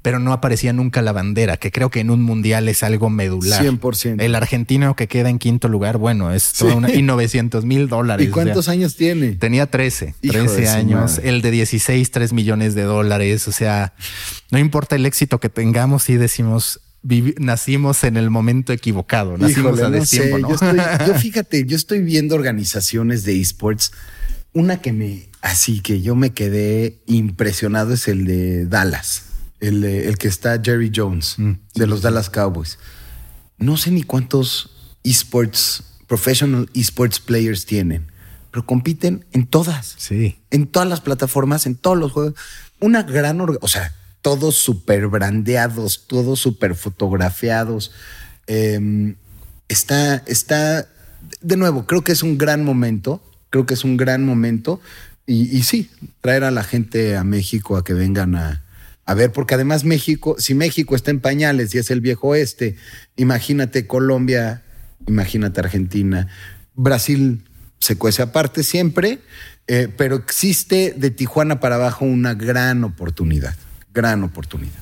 pero 0.00 0.18
no 0.18 0.32
aparecía 0.32 0.72
nunca 0.72 1.02
la 1.02 1.12
bandera, 1.12 1.58
que 1.58 1.70
creo 1.70 1.90
que 1.90 2.00
en 2.00 2.08
un 2.08 2.22
mundial 2.22 2.70
es 2.70 2.82
algo 2.82 3.10
medular. 3.10 3.62
100%. 3.62 4.22
El 4.22 4.34
argentino 4.34 4.96
que 4.96 5.08
queda 5.08 5.28
en 5.28 5.38
quinto 5.38 5.68
lugar, 5.68 5.98
bueno, 5.98 6.32
es 6.32 6.54
todo 6.54 6.74
una, 6.74 6.90
y 6.90 7.02
900 7.02 7.66
mil 7.66 7.86
dólares. 7.86 8.28
¿Y 8.28 8.30
cuántos 8.30 8.70
años 8.70 8.96
tiene? 8.96 9.32
Tenía 9.32 9.66
13, 9.66 10.14
13 10.22 10.68
años. 10.70 11.20
El 11.22 11.42
de 11.42 11.50
16, 11.50 12.10
3 12.10 12.32
millones 12.32 12.74
de 12.74 12.84
dólares. 12.84 13.46
O 13.46 13.52
sea, 13.52 13.92
no 14.50 14.58
importa 14.58 14.96
el 14.96 15.04
éxito 15.04 15.38
que 15.38 15.50
tengamos, 15.50 16.04
si 16.04 16.14
decimos 16.14 16.80
nacimos 17.38 18.04
en 18.04 18.16
el 18.16 18.30
momento 18.30 18.72
equivocado, 18.72 19.38
nacimos 19.38 19.80
a 19.80 19.90
destiempo, 19.90 20.38
¿no? 20.38 20.48
Yo, 21.06 21.14
fíjate, 21.18 21.64
yo 21.64 21.76
estoy 21.76 22.00
viendo 22.00 22.34
organizaciones 22.34 23.24
de 23.24 23.40
esports. 23.40 23.92
Una 24.52 24.80
que 24.80 24.92
me, 24.92 25.28
así 25.42 25.80
que 25.80 26.00
yo 26.00 26.16
me 26.16 26.30
quedé 26.30 27.02
impresionado 27.06 27.94
es 27.94 28.08
el 28.08 28.24
de 28.24 28.66
Dallas, 28.66 29.24
el, 29.60 29.84
el 29.84 30.18
que 30.18 30.28
está 30.28 30.60
Jerry 30.62 30.90
Jones, 30.94 31.34
mm, 31.38 31.52
de 31.74 31.86
los 31.86 32.02
Dallas 32.02 32.30
Cowboys. 32.30 32.78
No 33.58 33.76
sé 33.76 33.90
ni 33.90 34.02
cuántos 34.02 34.70
esports, 35.04 35.84
professional 36.06 36.68
esports 36.74 37.20
players 37.20 37.66
tienen, 37.66 38.10
pero 38.50 38.66
compiten 38.66 39.26
en 39.32 39.46
todas. 39.46 39.94
Sí. 39.98 40.38
En 40.50 40.66
todas 40.66 40.88
las 40.88 41.00
plataformas, 41.00 41.66
en 41.66 41.76
todos 41.76 41.98
los 41.98 42.12
juegos. 42.12 42.34
Una 42.80 43.02
gran, 43.02 43.40
o 43.40 43.68
sea, 43.68 43.94
todos 44.22 44.56
súper 44.56 45.06
brandeados, 45.08 46.06
todos 46.06 46.40
súper 46.40 46.74
fotografiados. 46.74 47.92
Em, 48.46 49.16
está, 49.68 50.16
está, 50.26 50.88
de 51.40 51.56
nuevo, 51.56 51.86
creo 51.86 52.02
que 52.02 52.12
es 52.12 52.22
un 52.22 52.38
gran 52.38 52.64
momento, 52.64 53.22
creo 53.50 53.66
que 53.66 53.74
es 53.74 53.84
un 53.84 53.96
gran 53.96 54.24
momento. 54.24 54.80
Y, 55.28 55.64
sí, 55.64 55.90
traer 56.20 56.44
a 56.44 56.52
la 56.52 56.62
gente 56.62 57.16
a 57.16 57.24
México 57.24 57.76
a 57.76 57.84
que 57.84 57.94
vengan 57.94 58.36
a, 58.36 58.62
a 59.04 59.14
ver, 59.14 59.32
porque 59.32 59.54
además 59.54 59.84
México, 59.84 60.36
si 60.38 60.54
México 60.54 60.94
está 60.94 61.10
en 61.10 61.20
pañales 61.20 61.74
y 61.74 61.78
es 61.78 61.90
el 61.90 62.00
viejo 62.00 62.28
oeste, 62.28 62.76
imagínate 63.16 63.88
Colombia, 63.88 64.62
imagínate 65.08 65.60
Argentina, 65.60 66.28
Brasil 66.74 67.44
se 67.80 67.96
cuece 67.98 68.22
aparte 68.22 68.62
siempre, 68.62 69.18
eh, 69.66 69.88
pero 69.96 70.14
existe 70.14 70.94
de 70.96 71.10
Tijuana 71.10 71.58
para 71.58 71.74
abajo 71.74 72.04
una 72.04 72.34
gran 72.34 72.84
oportunidad 72.84 73.56
gran 73.96 74.22
oportunidad. 74.22 74.78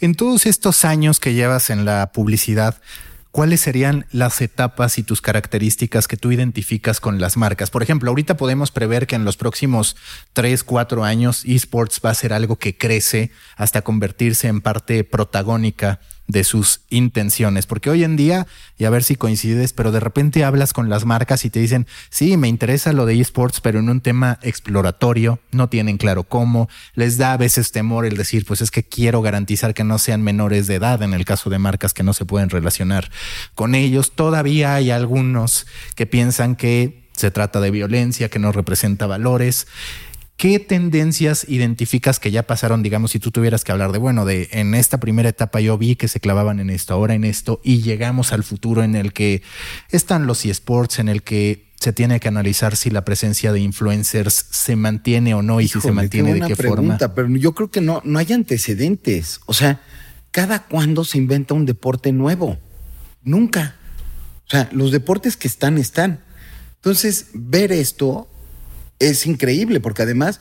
En 0.00 0.14
todos 0.14 0.46
estos 0.46 0.84
años 0.84 1.20
que 1.20 1.34
llevas 1.34 1.70
en 1.70 1.84
la 1.84 2.10
publicidad, 2.12 2.80
¿cuáles 3.30 3.60
serían 3.60 4.06
las 4.10 4.40
etapas 4.40 4.98
y 4.98 5.02
tus 5.02 5.20
características 5.20 6.08
que 6.08 6.16
tú 6.16 6.32
identificas 6.32 6.98
con 6.98 7.20
las 7.20 7.36
marcas? 7.36 7.70
Por 7.70 7.82
ejemplo, 7.82 8.10
ahorita 8.10 8.38
podemos 8.38 8.70
prever 8.70 9.06
que 9.06 9.14
en 9.14 9.26
los 9.26 9.36
próximos 9.36 9.94
tres, 10.32 10.64
cuatro 10.64 11.04
años 11.04 11.44
esports 11.44 12.00
va 12.04 12.10
a 12.10 12.14
ser 12.14 12.32
algo 12.32 12.56
que 12.56 12.76
crece 12.76 13.30
hasta 13.56 13.82
convertirse 13.82 14.48
en 14.48 14.62
parte 14.62 15.04
protagónica 15.04 16.00
de 16.28 16.44
sus 16.44 16.80
intenciones, 16.90 17.66
porque 17.66 17.90
hoy 17.90 18.04
en 18.04 18.16
día, 18.16 18.46
y 18.78 18.84
a 18.84 18.90
ver 18.90 19.04
si 19.04 19.16
coincides, 19.16 19.72
pero 19.72 19.92
de 19.92 20.00
repente 20.00 20.44
hablas 20.44 20.72
con 20.72 20.88
las 20.88 21.04
marcas 21.04 21.44
y 21.44 21.50
te 21.50 21.60
dicen, 21.60 21.86
sí, 22.10 22.36
me 22.36 22.48
interesa 22.48 22.92
lo 22.92 23.06
de 23.06 23.20
esports, 23.20 23.60
pero 23.60 23.78
en 23.78 23.88
un 23.88 24.00
tema 24.00 24.38
exploratorio, 24.42 25.38
no 25.52 25.68
tienen 25.68 25.98
claro 25.98 26.24
cómo, 26.24 26.68
les 26.94 27.18
da 27.18 27.32
a 27.32 27.36
veces 27.36 27.72
temor 27.72 28.06
el 28.06 28.16
decir, 28.16 28.44
pues 28.44 28.60
es 28.60 28.70
que 28.70 28.82
quiero 28.82 29.22
garantizar 29.22 29.74
que 29.74 29.84
no 29.84 29.98
sean 29.98 30.22
menores 30.22 30.66
de 30.66 30.76
edad, 30.76 31.02
en 31.02 31.14
el 31.14 31.24
caso 31.24 31.50
de 31.50 31.58
marcas 31.58 31.94
que 31.94 32.02
no 32.02 32.12
se 32.12 32.24
pueden 32.24 32.50
relacionar 32.50 33.10
con 33.54 33.74
ellos, 33.74 34.12
todavía 34.12 34.74
hay 34.74 34.90
algunos 34.90 35.66
que 35.94 36.06
piensan 36.06 36.56
que 36.56 37.06
se 37.16 37.30
trata 37.30 37.60
de 37.60 37.70
violencia, 37.70 38.28
que 38.28 38.38
no 38.38 38.52
representa 38.52 39.06
valores. 39.06 39.66
¿Qué 40.36 40.58
tendencias 40.58 41.46
identificas 41.48 42.20
que 42.20 42.30
ya 42.30 42.42
pasaron, 42.42 42.82
digamos, 42.82 43.12
si 43.12 43.18
tú 43.18 43.30
tuvieras 43.30 43.64
que 43.64 43.72
hablar 43.72 43.92
de, 43.92 43.98
bueno, 43.98 44.26
de 44.26 44.50
en 44.52 44.74
esta 44.74 45.00
primera 45.00 45.30
etapa 45.30 45.60
yo 45.60 45.78
vi 45.78 45.96
que 45.96 46.08
se 46.08 46.20
clavaban 46.20 46.60
en 46.60 46.68
esto, 46.68 46.92
ahora 46.92 47.14
en 47.14 47.24
esto, 47.24 47.58
y 47.64 47.80
llegamos 47.80 48.34
al 48.34 48.44
futuro 48.44 48.82
en 48.82 48.96
el 48.96 49.14
que 49.14 49.42
están 49.90 50.26
los 50.26 50.44
eSports, 50.44 50.98
en 50.98 51.08
el 51.08 51.22
que 51.22 51.72
se 51.80 51.94
tiene 51.94 52.20
que 52.20 52.28
analizar 52.28 52.76
si 52.76 52.90
la 52.90 53.04
presencia 53.04 53.50
de 53.52 53.60
influencers 53.60 54.46
se 54.50 54.76
mantiene 54.76 55.34
o 55.34 55.40
no 55.40 55.62
y 55.62 55.68
si 55.68 55.80
se 55.80 55.92
mantiene 55.92 56.34
de 56.34 56.40
qué 56.42 56.56
pregunta, 56.56 57.08
forma. 57.08 57.14
Pero 57.14 57.28
yo 57.36 57.54
creo 57.54 57.70
que 57.70 57.80
no, 57.80 58.02
no 58.04 58.18
hay 58.18 58.30
antecedentes. 58.32 59.40
O 59.46 59.54
sea, 59.54 59.80
¿cada 60.32 60.64
cuándo 60.64 61.04
se 61.04 61.16
inventa 61.16 61.54
un 61.54 61.64
deporte 61.64 62.12
nuevo? 62.12 62.58
Nunca. 63.22 63.76
O 64.46 64.50
sea, 64.50 64.68
los 64.72 64.92
deportes 64.92 65.36
que 65.36 65.48
están, 65.48 65.78
están. 65.78 66.20
Entonces, 66.76 67.28
ver 67.32 67.72
esto 67.72 68.28
es 68.98 69.26
increíble 69.26 69.80
porque 69.80 70.02
además 70.02 70.40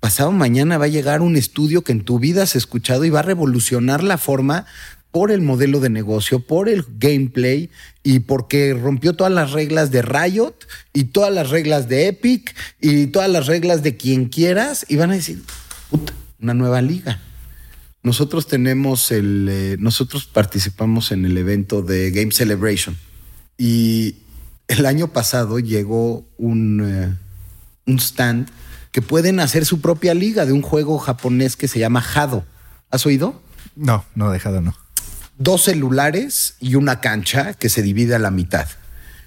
pasado 0.00 0.32
mañana 0.32 0.76
va 0.76 0.84
a 0.84 0.88
llegar 0.88 1.22
un 1.22 1.36
estudio 1.36 1.82
que 1.82 1.92
en 1.92 2.04
tu 2.04 2.18
vida 2.18 2.42
has 2.42 2.56
escuchado 2.56 3.04
y 3.04 3.10
va 3.10 3.20
a 3.20 3.22
revolucionar 3.22 4.02
la 4.02 4.18
forma 4.18 4.66
por 5.10 5.30
el 5.30 5.40
modelo 5.40 5.78
de 5.78 5.90
negocio, 5.90 6.40
por 6.40 6.68
el 6.68 6.84
gameplay 6.98 7.70
y 8.02 8.18
porque 8.18 8.74
rompió 8.74 9.14
todas 9.14 9.32
las 9.32 9.52
reglas 9.52 9.90
de 9.92 10.02
Riot 10.02 10.56
y 10.92 11.04
todas 11.04 11.32
las 11.32 11.50
reglas 11.50 11.88
de 11.88 12.08
Epic 12.08 12.54
y 12.80 13.06
todas 13.06 13.30
las 13.30 13.46
reglas 13.46 13.82
de 13.82 13.96
quien 13.96 14.26
quieras 14.26 14.84
y 14.88 14.96
van 14.96 15.12
a 15.12 15.14
decir, 15.14 15.40
puta, 15.88 16.12
una 16.40 16.52
nueva 16.52 16.82
liga. 16.82 17.20
Nosotros 18.02 18.48
tenemos 18.48 19.10
el, 19.12 19.48
eh, 19.48 19.76
nosotros 19.78 20.26
participamos 20.26 21.12
en 21.12 21.24
el 21.24 21.38
evento 21.38 21.80
de 21.80 22.10
Game 22.10 22.32
Celebration 22.32 22.98
y 23.56 24.16
el 24.68 24.84
año 24.84 25.12
pasado 25.12 25.60
llegó 25.60 26.26
un, 26.36 26.82
eh, 26.84 27.23
un 27.86 27.98
stand 27.98 28.48
que 28.92 29.02
pueden 29.02 29.40
hacer 29.40 29.66
su 29.66 29.80
propia 29.80 30.14
liga 30.14 30.46
de 30.46 30.52
un 30.52 30.62
juego 30.62 30.98
japonés 30.98 31.56
que 31.56 31.68
se 31.68 31.78
llama 31.78 32.04
Hado. 32.14 32.44
¿Has 32.90 33.04
oído? 33.06 33.42
No, 33.74 34.04
no, 34.14 34.30
de 34.30 34.38
Hado 34.38 34.60
no. 34.60 34.76
Dos 35.36 35.64
celulares 35.64 36.54
y 36.60 36.76
una 36.76 37.00
cancha 37.00 37.54
que 37.54 37.68
se 37.68 37.82
divide 37.82 38.14
a 38.14 38.20
la 38.20 38.30
mitad. 38.30 38.68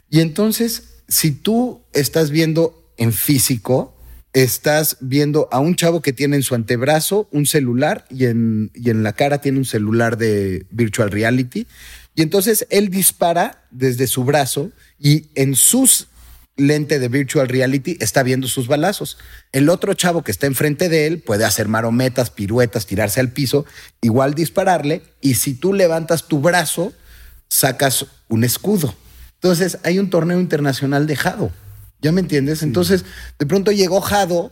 Y 0.10 0.22
entonces, 0.22 1.02
si 1.10 1.32
tú 1.32 1.82
estás 1.92 2.32
viendo 2.32 2.90
en 2.96 3.12
físico, 3.12 3.94
estás 4.32 4.98
viendo 5.02 5.50
a 5.52 5.60
un 5.60 5.76
chavo 5.76 6.02
que 6.02 6.14
tiene 6.14 6.38
en 6.38 6.44
su 6.44 6.56
antebrazo 6.56 7.28
un 7.32 7.46
celular 7.46 8.06
y 8.10 8.26
en, 8.26 8.72
y 8.74 8.90
en 8.90 9.04
la 9.04 9.14
cara 9.14 9.42
tiene 9.42 9.58
un 9.58 9.66
celular 9.66 10.18
de 10.18 10.66
virtual 10.70 11.12
reality. 11.12 11.68
Y 12.16 12.22
entonces 12.22 12.66
él 12.70 12.90
dispara 12.90 13.68
desde 13.72 14.08
su 14.08 14.24
brazo 14.24 14.72
y 15.00 15.28
en 15.36 15.56
sus 15.56 16.08
lente 16.58 17.00
de 17.00 17.08
virtual 17.08 17.48
reality 17.48 17.98
está 18.02 18.24
viendo 18.24 18.48
sus 18.48 18.68
balazos. 18.68 19.18
El 19.52 19.70
otro 19.70 19.94
chavo 19.94 20.24
que 20.24 20.32
está 20.32 20.48
enfrente 20.48 20.90
de 20.90 21.08
él 21.08 21.20
puede 21.22 21.46
hacer 21.46 21.68
marometas, 21.68 22.32
piruetas, 22.32 22.86
tirarse 22.86 23.20
al 23.20 23.32
piso, 23.32 23.66
igual 24.02 24.34
dispararle. 24.34 25.04
Y 25.22 25.36
si 25.36 25.54
tú 25.54 25.74
levantas 25.74 26.28
tu 26.28 26.42
brazo, 26.42 26.94
sacas 27.48 28.08
un 28.28 28.44
escudo. 28.44 28.96
Entonces 29.36 29.78
hay 29.84 30.00
un 30.00 30.10
torneo 30.10 30.40
internacional 30.40 31.08
de 31.08 31.16
Jado. 31.16 31.52
¿Ya 32.02 32.12
me 32.12 32.22
entiendes? 32.22 32.64
Entonces, 32.64 33.06
de 33.40 33.46
pronto 33.46 33.72
llegó 33.72 34.02
Jado, 34.02 34.52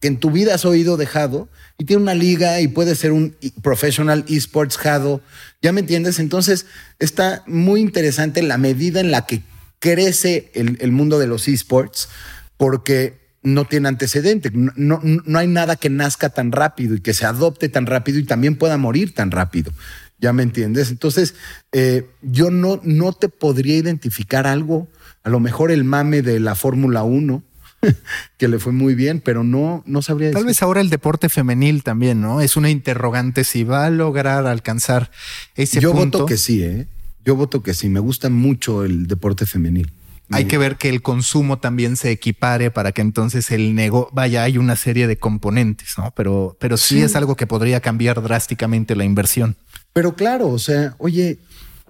que 0.00 0.08
en 0.08 0.18
tu 0.18 0.30
vida 0.30 0.54
has 0.54 0.64
oído 0.64 0.96
de 0.96 1.06
Jado, 1.06 1.48
y 1.78 1.84
tiene 1.84 2.02
una 2.02 2.14
liga 2.14 2.60
y 2.60 2.68
puede 2.68 2.94
ser 2.94 3.12
un 3.12 3.36
professional 3.62 4.24
esports 4.28 4.76
Jado. 4.76 5.20
¿Ya 5.62 5.72
me 5.72 5.80
entiendes? 5.80 6.18
Entonces, 6.18 6.66
está 6.98 7.42
muy 7.46 7.80
interesante 7.80 8.42
la 8.42 8.58
medida 8.58 9.00
en 9.00 9.10
la 9.10 9.26
que 9.26 9.42
crece 9.80 10.52
el, 10.54 10.92
mundo 10.92 11.18
de 11.18 11.26
los 11.26 11.48
esports, 11.48 12.08
porque 12.56 13.18
no 13.42 13.64
tiene 13.64 13.88
antecedente. 13.88 14.50
No, 14.52 15.00
no, 15.02 15.38
hay 15.38 15.48
nada 15.48 15.74
que 15.74 15.90
nazca 15.90 16.28
tan 16.28 16.52
rápido 16.52 16.94
y 16.94 17.00
que 17.00 17.14
se 17.14 17.26
adopte 17.26 17.68
tan 17.68 17.86
rápido 17.86 18.18
y 18.18 18.24
también 18.24 18.56
pueda 18.56 18.76
morir 18.76 19.14
tan 19.14 19.32
rápido. 19.32 19.72
¿Ya 20.18 20.32
me 20.34 20.42
entiendes? 20.42 20.90
Entonces, 20.90 21.34
eh, 21.72 22.06
yo 22.20 22.50
no, 22.50 22.80
no 22.84 23.14
te 23.14 23.30
podría 23.30 23.78
identificar 23.78 24.46
algo 24.46 24.86
a 25.22 25.30
lo 25.30 25.40
mejor 25.40 25.70
el 25.70 25.84
mame 25.84 26.22
de 26.22 26.40
la 26.40 26.54
Fórmula 26.54 27.02
1, 27.02 27.42
que 28.38 28.48
le 28.48 28.58
fue 28.58 28.72
muy 28.72 28.94
bien, 28.94 29.20
pero 29.20 29.44
no, 29.44 29.82
no 29.86 30.02
sabría 30.02 30.28
decir. 30.28 30.38
Tal 30.38 30.46
vez 30.46 30.62
ahora 30.62 30.80
el 30.80 30.90
deporte 30.90 31.28
femenil 31.28 31.82
también, 31.82 32.20
¿no? 32.20 32.40
Es 32.40 32.56
una 32.56 32.70
interrogante 32.70 33.44
si 33.44 33.64
va 33.64 33.86
a 33.86 33.90
lograr 33.90 34.46
alcanzar 34.46 35.10
ese 35.54 35.80
Yo 35.80 35.92
punto. 35.92 36.18
voto 36.18 36.26
que 36.26 36.36
sí, 36.36 36.62
¿eh? 36.62 36.86
Yo 37.24 37.36
voto 37.36 37.62
que 37.62 37.74
sí. 37.74 37.88
Me 37.88 38.00
gusta 38.00 38.28
mucho 38.30 38.84
el 38.84 39.06
deporte 39.06 39.46
femenil. 39.46 39.92
Hay 40.32 40.44
que 40.44 40.58
ver 40.58 40.76
que 40.76 40.88
el 40.88 41.02
consumo 41.02 41.58
también 41.58 41.96
se 41.96 42.12
equipare 42.12 42.70
para 42.70 42.92
que 42.92 43.00
entonces 43.00 43.50
el 43.50 43.74
negocio, 43.74 44.10
vaya, 44.12 44.44
hay 44.44 44.58
una 44.58 44.76
serie 44.76 45.08
de 45.08 45.16
componentes, 45.16 45.94
¿no? 45.98 46.12
Pero, 46.16 46.56
pero 46.60 46.76
sí, 46.76 47.02
es 47.02 47.16
algo 47.16 47.34
que 47.34 47.48
podría 47.48 47.80
cambiar 47.80 48.22
drásticamente 48.22 48.94
la 48.94 49.04
inversión. 49.04 49.56
Pero 49.92 50.14
claro, 50.14 50.46
o 50.50 50.58
sea, 50.60 50.94
oye, 50.98 51.38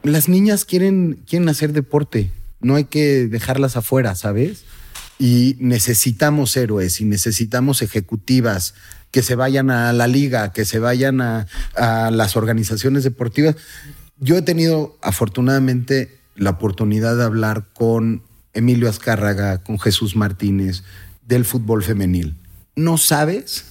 las 0.03 0.31
niñas 0.31 0.65
quieren, 0.65 1.19
quieren 1.27 1.51
hacer 1.51 1.75
deporte 1.75 2.31
no 2.61 2.77
hay 2.77 2.85
que 2.85 3.27
dejarlas 3.27 3.77
afuera, 3.77 4.15
¿sabes? 4.15 4.65
Y 5.19 5.57
necesitamos 5.59 6.57
héroes 6.57 7.01
y 7.01 7.05
necesitamos 7.05 7.83
ejecutivas 7.83 8.75
que 9.11 9.23
se 9.23 9.35
vayan 9.35 9.71
a 9.71 9.93
la 9.93 10.07
liga, 10.07 10.53
que 10.53 10.65
se 10.65 10.79
vayan 10.79 11.21
a, 11.21 11.47
las 12.11 12.37
organizaciones 12.37 13.03
deportivas. 13.05 13.57
Yo 14.21 14.37
he 14.37 14.43
tenido 14.43 14.99
afortunadamente 15.01 16.19
la 16.37 16.51
oportunidad 16.51 17.17
de 17.17 17.25
hablar 17.25 17.69
con 17.73 18.23
Emilio 18.53 18.91
Azcárraga, 18.91 19.63
con 19.63 19.79
Jesús 19.79 20.15
Martínez 20.15 20.85
del 21.27 21.47
fútbol 21.47 21.83
femenil. 21.83 22.37
No 22.77 22.99
sabes 22.99 23.65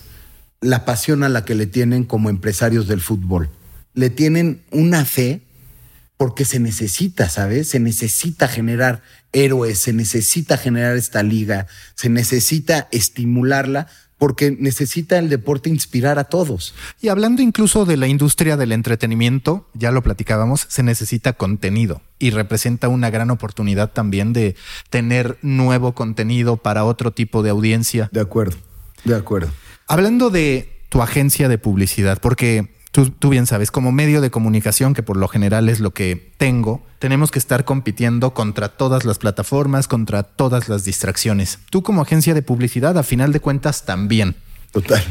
la 0.60 0.86
pasión 0.86 1.24
a 1.24 1.30
la 1.30 1.46
que 1.46 1.54
le 1.54 1.68
tienen 1.68 2.04
como 2.04 2.32
empresarios 2.32 2.88
del 2.88 3.00
fútbol. 3.00 3.50
Le 3.94 4.10
tienen 4.10 4.64
una 4.72 5.06
fe 5.06 5.44
porque 6.18 6.46
se 6.46 6.60
necesita, 6.60 7.30
¿sabes? 7.30 7.70
Se 7.70 7.80
necesita 7.80 8.48
generar 8.48 9.04
héroes, 9.32 9.78
se 9.78 9.94
necesita 9.94 10.58
generar 10.58 10.98
esta 10.98 11.22
liga, 11.22 11.68
se 11.94 12.10
necesita 12.10 12.88
estimularla 12.92 13.88
porque 14.20 14.56
necesita 14.60 15.18
el 15.18 15.30
deporte 15.30 15.70
inspirar 15.70 16.20
a 16.20 16.26
todos. 16.26 16.76
Y 17.02 17.08
hablando 17.08 17.42
incluso 17.42 17.86
de 17.86 17.98
la 17.98 18.08
industria 18.08 18.58
del 18.58 18.72
entretenimiento, 18.72 19.68
ya 19.74 19.92
lo 19.92 20.04
platicábamos, 20.04 20.68
se 20.70 20.84
necesita 20.84 21.34
contenido 21.34 22.02
y 22.20 22.30
representa 22.30 22.90
una 22.90 23.10
gran 23.10 23.32
oportunidad 23.32 23.92
también 23.92 24.34
de 24.34 24.56
tener 24.92 25.40
nuevo 25.42 25.94
contenido 25.94 26.58
para 26.58 26.84
otro 26.84 27.12
tipo 27.12 27.42
de 27.42 27.50
audiencia. 27.50 28.10
De 28.12 28.20
acuerdo, 28.20 28.58
de 29.06 29.16
acuerdo. 29.16 29.50
Hablando 29.88 30.30
de 30.30 30.78
tu 30.90 31.02
agencia 31.02 31.48
de 31.48 31.58
publicidad, 31.58 32.20
porque 32.22 32.79
Tú, 32.92 33.30
bien 33.30 33.46
sabes, 33.46 33.70
como 33.70 33.92
medio 33.92 34.20
de 34.20 34.32
comunicación, 34.32 34.96
que 34.96 35.04
por 35.04 35.16
lo 35.16 35.28
general 35.28 35.70
es 35.70 35.80
lo 35.80 35.92
que 35.92 36.34
tengo, 36.38 36.84
tenemos 36.98 37.30
que 37.30 37.38
estar 37.38 37.64
compitiendo 37.64 38.34
contra 38.34 38.70
todas 38.70 39.06
las 39.06 39.20
plataformas, 39.20 39.88
contra 39.88 40.24
todas 40.24 40.70
las 40.70 40.86
distracciones. 40.86 41.60
Tú 41.70 41.84
como 41.84 42.02
agencia 42.02 42.34
de 42.34 42.42
publicidad, 42.42 42.98
a 42.98 43.04
final 43.04 43.32
de 43.32 43.42
cuentas, 43.42 43.86
también. 43.86 44.36
Total. 44.72 45.04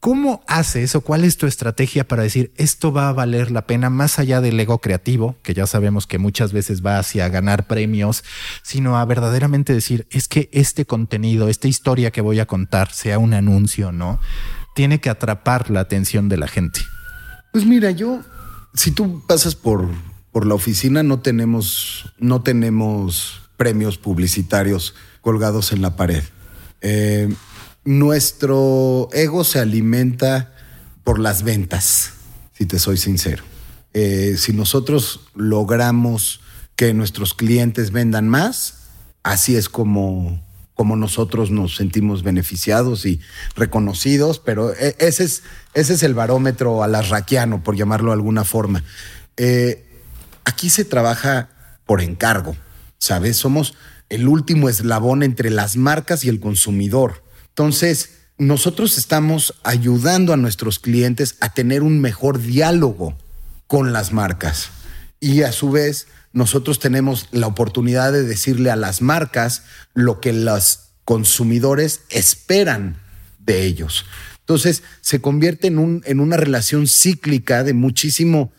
¿Cómo 0.00 0.44
haces 0.46 0.94
o 0.94 1.00
cuál 1.00 1.24
es 1.24 1.38
tu 1.38 1.46
estrategia 1.46 2.06
para 2.06 2.22
decir 2.22 2.52
esto 2.56 2.92
va 2.92 3.08
a 3.08 3.12
valer 3.12 3.50
la 3.50 3.66
pena 3.66 3.90
más 3.90 4.20
allá 4.20 4.40
del 4.40 4.60
ego 4.60 4.78
creativo, 4.78 5.34
que 5.42 5.54
ya 5.54 5.66
sabemos 5.66 6.06
que 6.06 6.18
muchas 6.18 6.52
veces 6.52 6.86
va 6.86 6.98
hacia 6.98 7.28
ganar 7.28 7.66
premios, 7.66 8.22
sino 8.62 8.96
a 8.96 9.04
verdaderamente 9.06 9.72
decir 9.72 10.06
es 10.10 10.28
que 10.28 10.50
este 10.52 10.84
contenido, 10.84 11.48
esta 11.48 11.66
historia 11.66 12.12
que 12.12 12.20
voy 12.20 12.38
a 12.38 12.46
contar, 12.46 12.92
sea 12.92 13.18
un 13.18 13.34
anuncio, 13.34 13.90
¿no? 13.90 14.20
Tiene 14.76 15.00
que 15.00 15.10
atrapar 15.10 15.68
la 15.68 15.80
atención 15.80 16.28
de 16.28 16.36
la 16.36 16.46
gente. 16.46 16.80
Pues 17.52 17.64
mira, 17.64 17.90
yo, 17.90 18.20
si 18.74 18.90
tú 18.90 19.22
pasas 19.26 19.54
por, 19.54 19.88
por 20.32 20.46
la 20.46 20.54
oficina, 20.54 21.02
no 21.02 21.20
tenemos, 21.20 22.12
no 22.18 22.42
tenemos 22.42 23.42
premios 23.56 23.98
publicitarios 23.98 24.94
colgados 25.20 25.72
en 25.72 25.82
la 25.82 25.96
pared. 25.96 26.22
Eh, 26.80 27.28
nuestro 27.84 29.08
ego 29.12 29.44
se 29.44 29.58
alimenta 29.58 30.54
por 31.04 31.18
las 31.18 31.42
ventas, 31.42 32.12
si 32.52 32.66
te 32.66 32.78
soy 32.78 32.96
sincero. 32.96 33.42
Eh, 33.94 34.36
si 34.38 34.52
nosotros 34.52 35.20
logramos 35.34 36.40
que 36.76 36.94
nuestros 36.94 37.34
clientes 37.34 37.90
vendan 37.90 38.28
más, 38.28 38.90
así 39.22 39.56
es 39.56 39.68
como 39.68 40.46
como 40.78 40.94
nosotros 40.94 41.50
nos 41.50 41.74
sentimos 41.74 42.22
beneficiados 42.22 43.04
y 43.04 43.20
reconocidos, 43.56 44.38
pero 44.38 44.72
e, 44.74 44.94
ese 45.00 45.24
es, 45.24 45.42
ese 45.74 45.94
es 45.94 46.04
el 46.04 46.14
barómetro 46.14 46.84
alasraquiano, 46.84 47.64
por 47.64 47.74
llamarlo 47.74 48.12
de 48.12 48.14
alguna 48.14 48.44
forma. 48.44 48.84
Eh, 49.36 49.84
aquí 50.44 50.70
se 50.70 50.84
trabaja 50.84 51.48
por 51.84 52.00
encargo, 52.00 52.56
¿sabes? 52.96 53.36
Somos 53.36 53.74
el 54.08 54.28
último 54.28 54.68
eslabón 54.68 55.24
entre 55.24 55.50
las 55.50 55.76
marcas 55.76 56.22
y 56.22 56.28
el 56.28 56.38
consumidor. 56.38 57.24
Entonces, 57.48 58.10
nosotros 58.38 58.98
estamos 58.98 59.54
ayudando 59.64 60.32
a 60.32 60.36
nuestros 60.36 60.78
clientes 60.78 61.38
a 61.40 61.52
tener 61.52 61.82
un 61.82 62.00
mejor 62.00 62.40
diálogo 62.40 63.18
con 63.66 63.92
las 63.92 64.12
marcas. 64.12 64.70
Y 65.18 65.42
a 65.42 65.50
su 65.50 65.72
vez, 65.72 66.06
nosotros 66.32 66.78
tenemos 66.78 67.28
la 67.32 67.46
oportunidad 67.46 68.12
de 68.12 68.24
decirle 68.24 68.70
a 68.70 68.76
las 68.76 69.02
marcas 69.02 69.62
lo 69.94 70.20
que 70.20 70.32
los 70.32 70.90
consumidores 71.04 72.02
esperan 72.10 72.96
de 73.38 73.64
ellos. 73.64 74.04
Entonces 74.40 74.82
se 75.00 75.20
convierte 75.20 75.68
en, 75.68 75.78
un, 75.78 76.02
en 76.06 76.20
una 76.20 76.36
relación 76.36 76.86
cíclica 76.86 77.64
de 77.64 77.74
muchísimo 77.74 78.52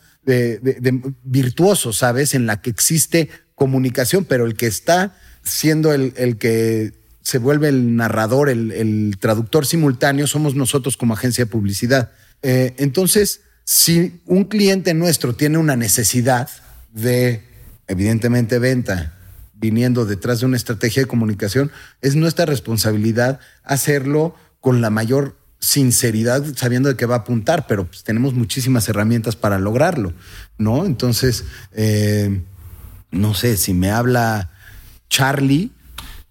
virtuoso, 1.23 1.93
¿sabes? 1.93 2.35
En 2.35 2.45
la 2.45 2.61
que 2.61 2.69
existe 2.69 3.29
comunicación, 3.55 4.25
pero 4.25 4.45
el 4.45 4.55
que 4.55 4.67
está 4.67 5.17
siendo 5.43 5.93
el, 5.93 6.13
el 6.17 6.37
que 6.37 6.93
se 7.21 7.37
vuelve 7.37 7.69
el 7.69 7.95
narrador, 7.95 8.49
el, 8.49 9.15
traductor 9.19 9.65
simultáneo, 9.65 10.27
somos 10.27 10.55
nosotros 10.55 10.97
como 10.97 11.13
agencia 11.13 11.45
de 11.45 11.51
publicidad. 11.51 12.11
Eh, 12.41 12.73
entonces, 12.77 13.41
si 13.63 14.21
un 14.25 14.45
cliente 14.45 14.93
nuestro 14.93 15.35
tiene 15.35 15.57
una 15.57 15.75
necesidad 15.75 16.49
de 16.91 17.43
evidentemente 17.89 18.59
venta, 18.59 19.17
viniendo 19.55 20.05
detrás 20.05 20.39
de 20.39 20.45
una 20.45 20.55
estrategia 20.55 21.03
de 21.03 21.07
comunicación, 21.07 21.71
es 22.01 22.15
nuestra 22.15 22.45
responsabilidad 22.45 23.41
hacerlo 23.63 24.35
con 24.61 24.79
la 24.79 24.89
mayor 24.89 25.35
sinceridad, 25.59 26.45
sabiendo 26.55 26.87
de 26.87 26.95
qué 26.95 27.05
va 27.05 27.15
a 27.15 27.19
apuntar, 27.19 27.67
pero 27.67 27.85
pues, 27.85 28.03
tenemos 28.03 28.33
muchísimas 28.33 28.87
herramientas 28.87 29.35
para 29.35 29.59
lograrlo, 29.59 30.13
¿no? 30.57 30.85
Entonces, 30.85 31.43
eh, 31.73 32.41
no 33.11 33.33
sé, 33.33 33.57
si 33.57 33.73
me 33.73 33.91
habla 33.91 34.51
Charlie, 35.09 35.71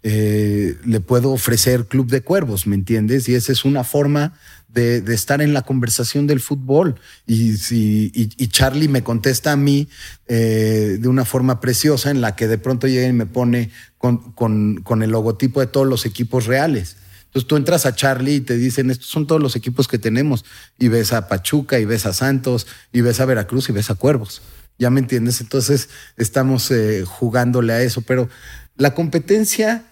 eh, 0.02 0.78
le 0.84 1.00
puedo 1.00 1.32
ofrecer 1.32 1.86
Club 1.86 2.08
de 2.08 2.22
Cuervos, 2.22 2.66
¿me 2.66 2.76
entiendes? 2.76 3.28
Y 3.28 3.34
esa 3.34 3.52
es 3.52 3.64
una 3.64 3.84
forma 3.84 4.38
de, 4.68 5.02
estar 5.14 5.40
en 5.40 5.54
la 5.54 5.62
conversación 5.62 6.26
del 6.26 6.40
fútbol. 6.40 6.96
Y, 7.26 7.56
si, 7.56 8.12
y, 8.14 8.48
Charlie 8.48 8.88
me 8.88 9.02
contesta 9.02 9.52
a 9.52 9.56
mí 9.56 9.88
eh, 10.28 10.98
de 11.00 11.08
una 11.08 11.24
forma 11.24 11.60
preciosa 11.60 12.10
en 12.10 12.20
la 12.20 12.36
que 12.36 12.46
de 12.46 12.58
pronto 12.58 12.86
llega 12.86 13.08
y 13.08 13.12
me 13.12 13.26
pone 13.26 13.70
con, 13.96 14.32
con, 14.32 15.02
el 15.02 15.10
logotipo 15.10 15.60
de 15.60 15.66
todos 15.66 15.86
los 15.86 16.06
equipos 16.06 16.46
reales. 16.46 16.96
Entonces 17.26 17.48
tú 17.48 17.56
entras 17.56 17.86
a 17.86 17.94
Charlie 17.94 18.36
y 18.36 18.40
te 18.40 18.56
dicen, 18.56 18.90
estos 18.90 19.08
son 19.08 19.26
todos 19.26 19.42
los 19.42 19.56
equipos 19.56 19.88
que 19.88 19.98
tenemos. 19.98 20.44
Y 20.78 20.88
ves 20.88 21.12
a 21.12 21.28
Pachuca, 21.28 21.78
y 21.78 21.84
ves 21.84 22.06
a 22.06 22.12
Santos, 22.12 22.66
y 22.92 23.00
ves 23.00 23.20
a 23.20 23.26
Veracruz, 23.26 23.68
y 23.68 23.72
ves 23.72 23.90
a 23.90 23.94
Cuervos. 23.94 24.42
¿Ya 24.78 24.90
me 24.90 25.00
entiendes? 25.00 25.40
Entonces 25.40 25.88
estamos 26.16 26.70
eh, 26.70 27.04
jugándole 27.04 27.72
a 27.72 27.82
eso. 27.82 28.02
Pero 28.02 28.28
la 28.76 28.94
competencia 28.94 29.84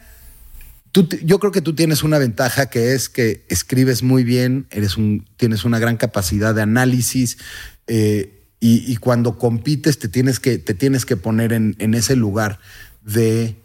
yo 1.03 1.39
creo 1.39 1.53
que 1.53 1.61
tú 1.61 1.75
tienes 1.75 2.03
una 2.03 2.19
ventaja 2.19 2.67
que 2.67 2.93
es 2.95 3.09
que 3.09 3.45
escribes 3.49 4.03
muy 4.03 4.25
bien, 4.25 4.67
eres 4.71 4.97
un, 4.97 5.27
tienes 5.37 5.65
una 5.65 5.79
gran 5.79 5.97
capacidad 5.97 6.55
de 6.55 6.63
análisis 6.63 7.39
eh, 7.87 8.33
y, 8.59 8.97
cuando 8.97 9.39
compites 9.39 9.99
te 9.99 10.09
tienes 10.09 10.41
que, 10.41 10.59
te 10.59 10.75
tienes 10.75 11.07
que 11.07 11.17
poner 11.17 11.53
en, 11.53 11.95
ese 11.95 12.17
lugar 12.17 12.59
de, 13.05 13.57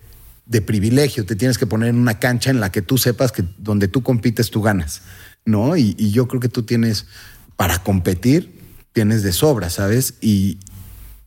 privilegio, 0.65 1.25
te 1.25 1.35
tienes 1.35 1.57
que 1.57 1.65
poner 1.65 1.89
en 1.89 1.95
una 1.95 2.19
cancha 2.19 2.51
en 2.51 2.59
la 2.59 2.71
que 2.71 2.81
tú 2.81 2.97
sepas 2.97 3.31
que 3.31 3.43
donde 3.57 3.87
tú 3.87 4.03
compites 4.03 4.51
tú 4.51 4.61
ganas, 4.61 5.01
¿no? 5.43 5.75
Y, 5.75 5.95
y 5.97 6.11
yo 6.11 6.27
creo 6.27 6.39
que 6.39 6.49
tú 6.49 6.63
tienes, 6.63 7.07
para 7.55 7.81
competir, 7.81 8.59
tienes 8.93 9.23
de 9.23 9.31
sobra, 9.31 9.69
¿sabes? 9.69 10.15
Y, 10.21 10.59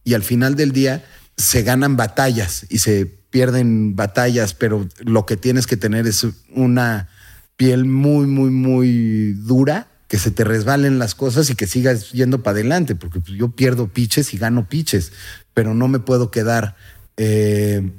y 0.04 0.14
al 0.14 0.22
final 0.22 0.54
del 0.54 0.72
día 0.72 1.04
se 1.36 1.62
ganan 1.62 1.96
batallas 1.96 2.66
y 2.68 2.78
se 2.78 3.23
pierden 3.34 3.96
batallas, 3.96 4.54
pero 4.54 4.88
lo 5.00 5.26
que 5.26 5.36
tienes 5.36 5.66
que 5.66 5.76
tener 5.76 6.06
es 6.06 6.24
una 6.54 7.08
piel 7.56 7.84
muy, 7.84 8.28
muy, 8.28 8.50
muy 8.50 9.32
dura, 9.32 9.88
que 10.06 10.20
se 10.20 10.30
te 10.30 10.44
resbalen 10.44 11.00
las 11.00 11.16
cosas 11.16 11.50
y 11.50 11.56
que 11.56 11.66
sigas 11.66 12.12
yendo 12.12 12.44
para 12.44 12.54
adelante, 12.54 12.94
porque 12.94 13.18
pues, 13.18 13.36
yo 13.36 13.50
pierdo 13.50 13.88
piches 13.88 14.34
y 14.34 14.38
gano 14.38 14.68
piches, 14.68 15.10
pero 15.52 15.74
no 15.74 15.88
me 15.88 15.98
puedo 15.98 16.30
quedar 16.30 16.76
eh, 17.16 17.90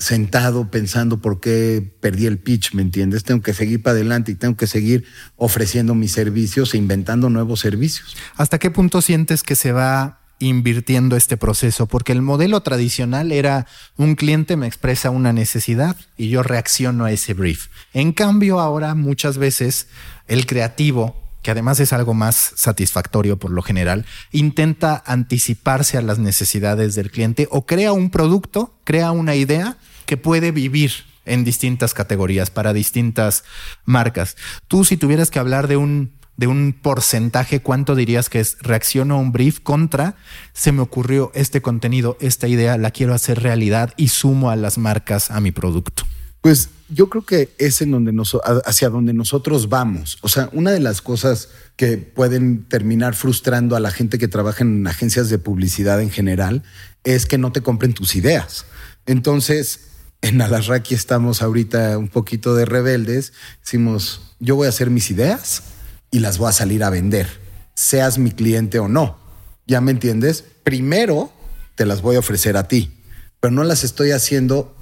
sentado 0.00 0.68
pensando 0.68 1.20
por 1.22 1.38
qué 1.38 1.88
perdí 2.00 2.26
el 2.26 2.38
pitch, 2.38 2.74
¿me 2.74 2.82
entiendes? 2.82 3.22
Tengo 3.22 3.42
que 3.42 3.54
seguir 3.54 3.84
para 3.84 3.94
adelante 3.94 4.32
y 4.32 4.34
tengo 4.34 4.56
que 4.56 4.66
seguir 4.66 5.04
ofreciendo 5.36 5.94
mis 5.94 6.10
servicios 6.10 6.74
e 6.74 6.78
inventando 6.78 7.30
nuevos 7.30 7.60
servicios. 7.60 8.16
¿Hasta 8.34 8.58
qué 8.58 8.72
punto 8.72 9.00
sientes 9.00 9.44
que 9.44 9.54
se 9.54 9.70
va 9.70 10.25
invirtiendo 10.38 11.16
este 11.16 11.36
proceso, 11.36 11.86
porque 11.86 12.12
el 12.12 12.22
modelo 12.22 12.60
tradicional 12.60 13.32
era 13.32 13.66
un 13.96 14.14
cliente 14.14 14.56
me 14.56 14.66
expresa 14.66 15.10
una 15.10 15.32
necesidad 15.32 15.96
y 16.16 16.28
yo 16.28 16.42
reacciono 16.42 17.04
a 17.04 17.12
ese 17.12 17.34
brief. 17.34 17.68
En 17.94 18.12
cambio, 18.12 18.60
ahora 18.60 18.94
muchas 18.94 19.38
veces 19.38 19.88
el 20.28 20.46
creativo, 20.46 21.22
que 21.42 21.50
además 21.50 21.80
es 21.80 21.92
algo 21.92 22.12
más 22.12 22.52
satisfactorio 22.56 23.38
por 23.38 23.50
lo 23.50 23.62
general, 23.62 24.04
intenta 24.32 25.02
anticiparse 25.06 25.96
a 25.96 26.02
las 26.02 26.18
necesidades 26.18 26.94
del 26.94 27.10
cliente 27.10 27.48
o 27.50 27.64
crea 27.64 27.92
un 27.92 28.10
producto, 28.10 28.78
crea 28.84 29.12
una 29.12 29.36
idea 29.36 29.78
que 30.04 30.16
puede 30.16 30.52
vivir 30.52 30.92
en 31.24 31.44
distintas 31.44 31.92
categorías 31.92 32.50
para 32.50 32.72
distintas 32.72 33.44
marcas. 33.84 34.36
Tú 34.68 34.84
si 34.84 34.96
tuvieras 34.96 35.30
que 35.30 35.38
hablar 35.38 35.66
de 35.66 35.76
un 35.76 36.15
de 36.36 36.46
un 36.46 36.74
porcentaje, 36.80 37.60
¿cuánto 37.60 37.94
dirías 37.94 38.28
que 38.28 38.40
es 38.40 38.58
reacciono 38.60 39.14
a 39.14 39.18
un 39.18 39.32
brief 39.32 39.60
contra 39.60 40.16
se 40.52 40.72
me 40.72 40.82
ocurrió 40.82 41.30
este 41.34 41.62
contenido, 41.62 42.16
esta 42.20 42.48
idea, 42.48 42.76
la 42.76 42.90
quiero 42.90 43.14
hacer 43.14 43.42
realidad 43.42 43.92
y 43.96 44.08
sumo 44.08 44.50
a 44.50 44.56
las 44.56 44.78
marcas 44.78 45.30
a 45.30 45.40
mi 45.40 45.50
producto? 45.50 46.04
Pues 46.42 46.68
yo 46.88 47.08
creo 47.08 47.24
que 47.24 47.54
es 47.58 47.80
en 47.82 47.90
donde 47.90 48.12
nos, 48.12 48.38
hacia 48.66 48.88
donde 48.88 49.12
nosotros 49.12 49.68
vamos. 49.68 50.18
O 50.20 50.28
sea, 50.28 50.48
una 50.52 50.70
de 50.70 50.78
las 50.78 51.02
cosas 51.02 51.48
que 51.74 51.96
pueden 51.96 52.64
terminar 52.64 53.14
frustrando 53.14 53.74
a 53.74 53.80
la 53.80 53.90
gente 53.90 54.18
que 54.18 54.28
trabaja 54.28 54.62
en 54.62 54.86
agencias 54.86 55.28
de 55.28 55.38
publicidad 55.38 56.00
en 56.00 56.10
general 56.10 56.62
es 57.02 57.26
que 57.26 57.38
no 57.38 57.50
te 57.50 57.62
compren 57.62 57.94
tus 57.94 58.14
ideas. 58.14 58.66
Entonces, 59.06 59.88
en 60.22 60.40
Alasraki 60.40 60.94
estamos 60.94 61.42
ahorita 61.42 61.98
un 61.98 62.08
poquito 62.08 62.54
de 62.54 62.64
rebeldes. 62.64 63.32
Decimos, 63.64 64.36
yo 64.38 64.54
voy 64.54 64.66
a 64.66 64.70
hacer 64.70 64.90
mis 64.90 65.10
ideas 65.10 65.62
y 66.10 66.20
las 66.20 66.38
voy 66.38 66.48
a 66.48 66.52
salir 66.52 66.84
a 66.84 66.90
vender, 66.90 67.26
seas 67.74 68.18
mi 68.18 68.30
cliente 68.30 68.78
o 68.78 68.88
no. 68.88 69.18
¿Ya 69.66 69.80
me 69.80 69.90
entiendes? 69.90 70.44
Primero 70.62 71.32
te 71.74 71.86
las 71.86 72.02
voy 72.02 72.16
a 72.16 72.20
ofrecer 72.20 72.56
a 72.56 72.68
ti, 72.68 73.02
pero 73.40 73.52
no 73.52 73.64
las 73.64 73.84
estoy 73.84 74.12
haciendo 74.12 74.76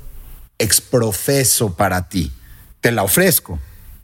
exprofeso 0.59 1.75
para 1.75 2.09
ti. 2.09 2.33
Te 2.81 2.93
la 2.93 3.03
ofrezco, 3.03 3.59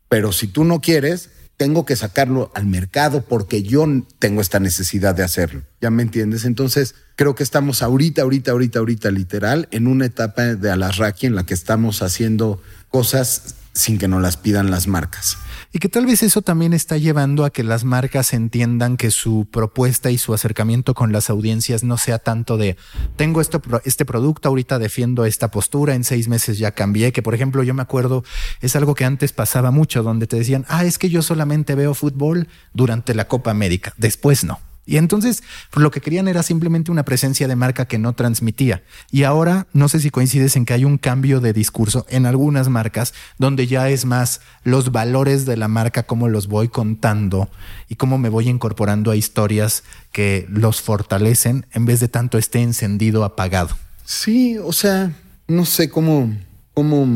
pero 0.08 0.32
si 0.32 0.48
tú 0.48 0.64
no 0.64 0.80
quieres, 0.80 1.30
tengo 1.60 1.84
que 1.84 1.94
sacarlo 1.94 2.50
al 2.54 2.64
mercado 2.64 3.22
porque 3.22 3.62
yo 3.62 3.86
tengo 4.18 4.40
esta 4.40 4.60
necesidad 4.60 5.14
de 5.14 5.22
hacerlo. 5.22 5.62
¿Ya 5.80 5.90
me 5.90 6.02
entiendes? 6.02 6.46
Entonces, 6.46 6.94
creo 7.16 7.34
que 7.34 7.42
estamos 7.42 7.82
ahorita, 7.82 8.22
ahorita, 8.22 8.52
ahorita, 8.52 8.78
ahorita, 8.78 9.10
literal, 9.10 9.68
en 9.70 9.86
una 9.86 10.06
etapa 10.06 10.54
de 10.54 10.70
Alasraki 10.70 11.26
en 11.26 11.34
la 11.34 11.44
que 11.44 11.52
estamos 11.52 12.00
haciendo 12.00 12.62
cosas 12.88 13.56
sin 13.74 13.98
que 13.98 14.08
nos 14.08 14.22
las 14.22 14.38
pidan 14.38 14.70
las 14.70 14.86
marcas. 14.86 15.36
Y 15.72 15.78
que 15.78 15.88
tal 15.88 16.04
vez 16.04 16.24
eso 16.24 16.42
también 16.42 16.72
está 16.72 16.96
llevando 16.96 17.44
a 17.44 17.50
que 17.50 17.62
las 17.62 17.84
marcas 17.84 18.32
entiendan 18.32 18.96
que 18.96 19.12
su 19.12 19.46
propuesta 19.50 20.10
y 20.10 20.18
su 20.18 20.34
acercamiento 20.34 20.94
con 20.94 21.12
las 21.12 21.30
audiencias 21.30 21.84
no 21.84 21.96
sea 21.96 22.18
tanto 22.18 22.56
de 22.56 22.76
tengo 23.14 23.40
esto, 23.40 23.62
este 23.84 24.04
producto, 24.04 24.48
ahorita 24.48 24.80
defiendo 24.80 25.24
esta 25.24 25.52
postura, 25.52 25.94
en 25.94 26.02
seis 26.02 26.26
meses 26.26 26.58
ya 26.58 26.72
cambié, 26.72 27.12
que 27.12 27.22
por 27.22 27.34
ejemplo 27.34 27.62
yo 27.62 27.72
me 27.72 27.82
acuerdo, 27.82 28.24
es 28.60 28.74
algo 28.74 28.96
que 28.96 29.04
antes 29.04 29.32
pasaba 29.32 29.70
mucho, 29.70 30.02
donde 30.02 30.26
te 30.26 30.36
decían, 30.36 30.66
ah, 30.68 30.84
es 30.84 30.98
que 30.98 31.08
yo 31.08 31.22
solamente 31.22 31.76
veo 31.76 31.94
fútbol 31.94 32.48
durante 32.72 33.14
la 33.14 33.28
Copa 33.28 33.52
América, 33.52 33.94
después 33.96 34.42
no. 34.42 34.58
Y 34.86 34.96
entonces 34.96 35.42
pues, 35.70 35.82
lo 35.82 35.90
que 35.90 36.00
querían 36.00 36.28
era 36.28 36.42
simplemente 36.42 36.90
una 36.90 37.04
presencia 37.04 37.46
de 37.46 37.56
marca 37.56 37.86
que 37.86 37.98
no 37.98 38.14
transmitía. 38.14 38.82
Y 39.10 39.22
ahora 39.22 39.66
no 39.72 39.88
sé 39.88 40.00
si 40.00 40.10
coincides 40.10 40.56
en 40.56 40.64
que 40.64 40.74
hay 40.74 40.84
un 40.84 40.98
cambio 40.98 41.40
de 41.40 41.52
discurso 41.52 42.06
en 42.08 42.26
algunas 42.26 42.68
marcas 42.68 43.14
donde 43.38 43.66
ya 43.66 43.88
es 43.88 44.04
más 44.04 44.40
los 44.64 44.92
valores 44.92 45.46
de 45.46 45.56
la 45.56 45.68
marca, 45.68 46.02
cómo 46.02 46.28
los 46.28 46.48
voy 46.48 46.68
contando 46.68 47.48
y 47.88 47.96
cómo 47.96 48.18
me 48.18 48.28
voy 48.28 48.48
incorporando 48.48 49.10
a 49.10 49.16
historias 49.16 49.84
que 50.12 50.46
los 50.48 50.80
fortalecen 50.80 51.66
en 51.72 51.84
vez 51.84 52.00
de 52.00 52.08
tanto 52.08 52.38
esté 52.38 52.60
encendido 52.60 53.24
apagado. 53.24 53.76
Sí, 54.04 54.58
o 54.58 54.72
sea, 54.72 55.12
no 55.46 55.64
sé 55.66 55.88
cómo, 55.88 56.34
cómo, 56.74 57.06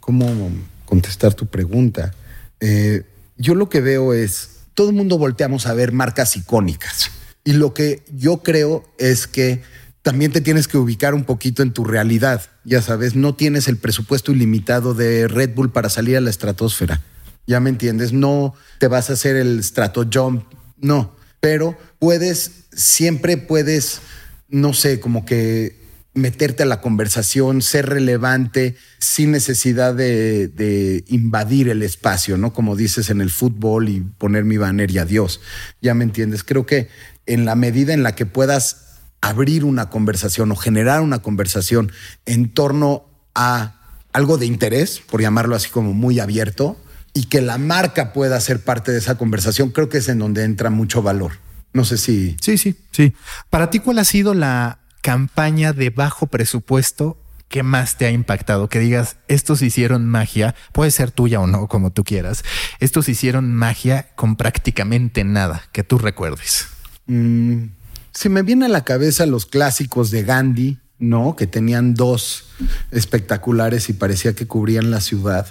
cómo 0.00 0.50
contestar 0.84 1.34
tu 1.34 1.46
pregunta. 1.46 2.12
Eh, 2.60 3.04
yo 3.36 3.54
lo 3.54 3.68
que 3.68 3.80
veo 3.80 4.12
es 4.12 4.53
todo 4.74 4.90
el 4.90 4.96
mundo 4.96 5.18
volteamos 5.18 5.66
a 5.66 5.74
ver 5.74 5.92
marcas 5.92 6.36
icónicas. 6.36 7.10
Y 7.44 7.52
lo 7.52 7.74
que 7.74 8.04
yo 8.12 8.42
creo 8.42 8.84
es 8.98 9.26
que 9.26 9.62
también 10.02 10.32
te 10.32 10.40
tienes 10.40 10.68
que 10.68 10.76
ubicar 10.76 11.14
un 11.14 11.24
poquito 11.24 11.62
en 11.62 11.72
tu 11.72 11.84
realidad. 11.84 12.42
Ya 12.64 12.82
sabes, 12.82 13.14
no 13.14 13.34
tienes 13.34 13.68
el 13.68 13.78
presupuesto 13.78 14.32
ilimitado 14.32 14.94
de 14.94 15.28
Red 15.28 15.54
Bull 15.54 15.72
para 15.72 15.88
salir 15.88 16.16
a 16.16 16.20
la 16.20 16.30
estratosfera. 16.30 17.02
Ya 17.46 17.60
me 17.60 17.70
entiendes, 17.70 18.12
no 18.12 18.54
te 18.78 18.88
vas 18.88 19.10
a 19.10 19.14
hacer 19.14 19.36
el 19.36 19.62
strato 19.62 20.06
jump, 20.12 20.44
no, 20.78 21.14
pero 21.40 21.76
puedes, 21.98 22.64
siempre 22.72 23.36
puedes, 23.36 24.00
no 24.48 24.72
sé, 24.72 24.98
como 24.98 25.26
que 25.26 25.83
meterte 26.14 26.62
a 26.62 26.66
la 26.66 26.80
conversación, 26.80 27.60
ser 27.60 27.86
relevante 27.86 28.76
sin 28.98 29.32
necesidad 29.32 29.94
de, 29.94 31.04
invadir 31.08 31.68
el 31.68 31.82
espacio, 31.82 32.38
¿no? 32.38 32.52
Como 32.52 32.76
dices 32.76 33.10
en 33.10 33.20
el 33.20 33.30
fútbol 33.30 33.88
y 33.88 34.00
poner 34.00 34.44
mi 34.44 34.56
banner 34.56 34.90
y 34.90 34.98
adiós. 34.98 35.40
Ya 35.82 35.94
me 35.94 36.04
entiendes. 36.04 36.44
Creo 36.44 36.66
que 36.66 36.88
en 37.26 37.44
la 37.44 37.56
medida 37.56 37.92
en 37.92 38.02
la 38.02 38.14
que 38.14 38.26
puedas 38.26 39.00
abrir 39.20 39.64
una 39.64 39.90
conversación 39.90 40.52
o 40.52 40.56
generar 40.56 41.00
una 41.00 41.20
conversación 41.20 41.90
en 42.26 42.50
torno 42.50 43.04
a 43.34 43.80
algo 44.12 44.38
de 44.38 44.46
interés, 44.46 45.00
por 45.00 45.20
llamarlo 45.20 45.56
así 45.56 45.70
como 45.70 45.92
muy 45.92 46.20
abierto, 46.20 46.76
y 47.12 47.24
que 47.24 47.40
la 47.40 47.58
marca 47.58 48.12
pueda 48.12 48.40
ser 48.40 48.60
parte 48.60 48.92
de 48.92 48.98
esa 48.98 49.16
conversación, 49.16 49.70
creo 49.70 49.88
que 49.88 49.98
es 49.98 50.08
en 50.08 50.18
donde 50.18 50.44
entra 50.44 50.70
mucho 50.70 51.02
valor. 51.02 51.32
No 51.72 51.84
sé 51.84 51.98
si... 51.98 52.36
Sí, 52.40 52.56
sí, 52.56 52.76
sí. 52.92 53.14
Para 53.50 53.70
ti, 53.70 53.80
¿cuál 53.80 53.98
ha 53.98 54.04
sido 54.04 54.34
la 54.34 54.83
campaña 55.04 55.74
de 55.74 55.90
bajo 55.90 56.28
presupuesto 56.28 57.18
que 57.50 57.62
más 57.62 57.98
te 57.98 58.06
ha 58.06 58.10
impactado? 58.10 58.70
Que 58.70 58.78
digas, 58.78 59.18
estos 59.28 59.60
hicieron 59.60 60.08
magia, 60.08 60.54
puede 60.72 60.90
ser 60.90 61.10
tuya 61.10 61.40
o 61.40 61.46
no, 61.46 61.68
como 61.68 61.92
tú 61.92 62.04
quieras. 62.04 62.42
Estos 62.80 63.10
hicieron 63.10 63.52
magia 63.52 64.08
con 64.16 64.36
prácticamente 64.36 65.22
nada 65.22 65.62
que 65.72 65.84
tú 65.84 65.98
recuerdes. 65.98 66.68
Mm, 67.06 67.64
se 68.12 68.30
me 68.30 68.40
viene 68.40 68.64
a 68.64 68.70
la 68.70 68.84
cabeza 68.84 69.26
los 69.26 69.44
clásicos 69.44 70.10
de 70.10 70.22
Gandhi, 70.22 70.78
¿no? 70.98 71.36
Que 71.36 71.46
tenían 71.46 71.92
dos 71.92 72.46
espectaculares 72.90 73.90
y 73.90 73.92
parecía 73.92 74.32
que 74.32 74.46
cubrían 74.46 74.90
la 74.90 75.02
ciudad. 75.02 75.48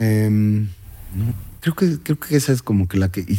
Em, 0.00 0.66
creo, 1.60 1.76
que, 1.76 1.98
creo 2.02 2.18
que 2.18 2.34
esa 2.36 2.52
es 2.52 2.60
como 2.60 2.88
que 2.88 2.98
la 2.98 3.12
que... 3.12 3.20
Y, 3.20 3.38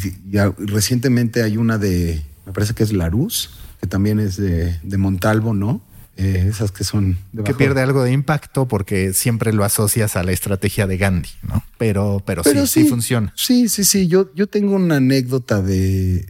recientemente 0.64 1.42
hay 1.42 1.58
una 1.58 1.76
de, 1.76 2.24
me 2.46 2.54
parece 2.54 2.72
que 2.72 2.84
es 2.84 2.92
Larus, 2.94 3.50
que 3.80 3.86
también 3.86 4.20
es 4.20 4.36
de, 4.36 4.78
de 4.82 4.98
Montalvo, 4.98 5.54
¿no? 5.54 5.82
Eh, 6.16 6.46
esas 6.50 6.72
que 6.72 6.82
son... 6.82 7.16
Que 7.44 7.54
pierde 7.54 7.80
algo 7.80 8.02
de 8.02 8.10
impacto 8.10 8.66
porque 8.66 9.14
siempre 9.14 9.52
lo 9.52 9.62
asocias 9.62 10.16
a 10.16 10.24
la 10.24 10.32
estrategia 10.32 10.88
de 10.88 10.96
Gandhi, 10.96 11.28
¿no? 11.42 11.62
Pero, 11.78 12.20
pero, 12.26 12.42
sí, 12.42 12.66
sí, 12.66 12.84
funciona. 12.88 13.32
Sí, 13.36 13.68
sí, 13.68 13.84
sí. 13.84 14.08
Yo, 14.08 14.34
yo 14.34 14.48
tengo 14.48 14.74
una 14.74 14.96
anécdota 14.96 15.62
de 15.62 16.26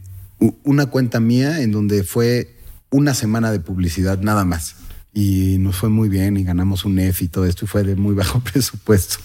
una 0.63 0.85
cuenta 0.85 1.19
mía 1.19 1.61
en 1.61 1.71
donde 1.71 2.03
fue 2.03 2.55
una 2.91 3.15
semana 3.15 3.51
de 3.51 3.59
publicidad 3.59 4.19
nada 4.19 4.45
más. 4.45 4.75
Y 5.11 5.57
nos 5.57 5.77
fue 5.77 5.89
muy 5.89 6.07
bien 6.07 6.37
y 6.37 6.43
ganamos 6.43 6.85
un 6.85 6.99
F 6.99 7.25
y 7.25 7.27
todo 7.27 7.47
esto 7.47 7.65
y 7.65 7.67
fue 7.67 7.83
de 7.83 7.95
muy 7.95 8.13
bajo 8.13 8.39
presupuesto. 8.43 9.17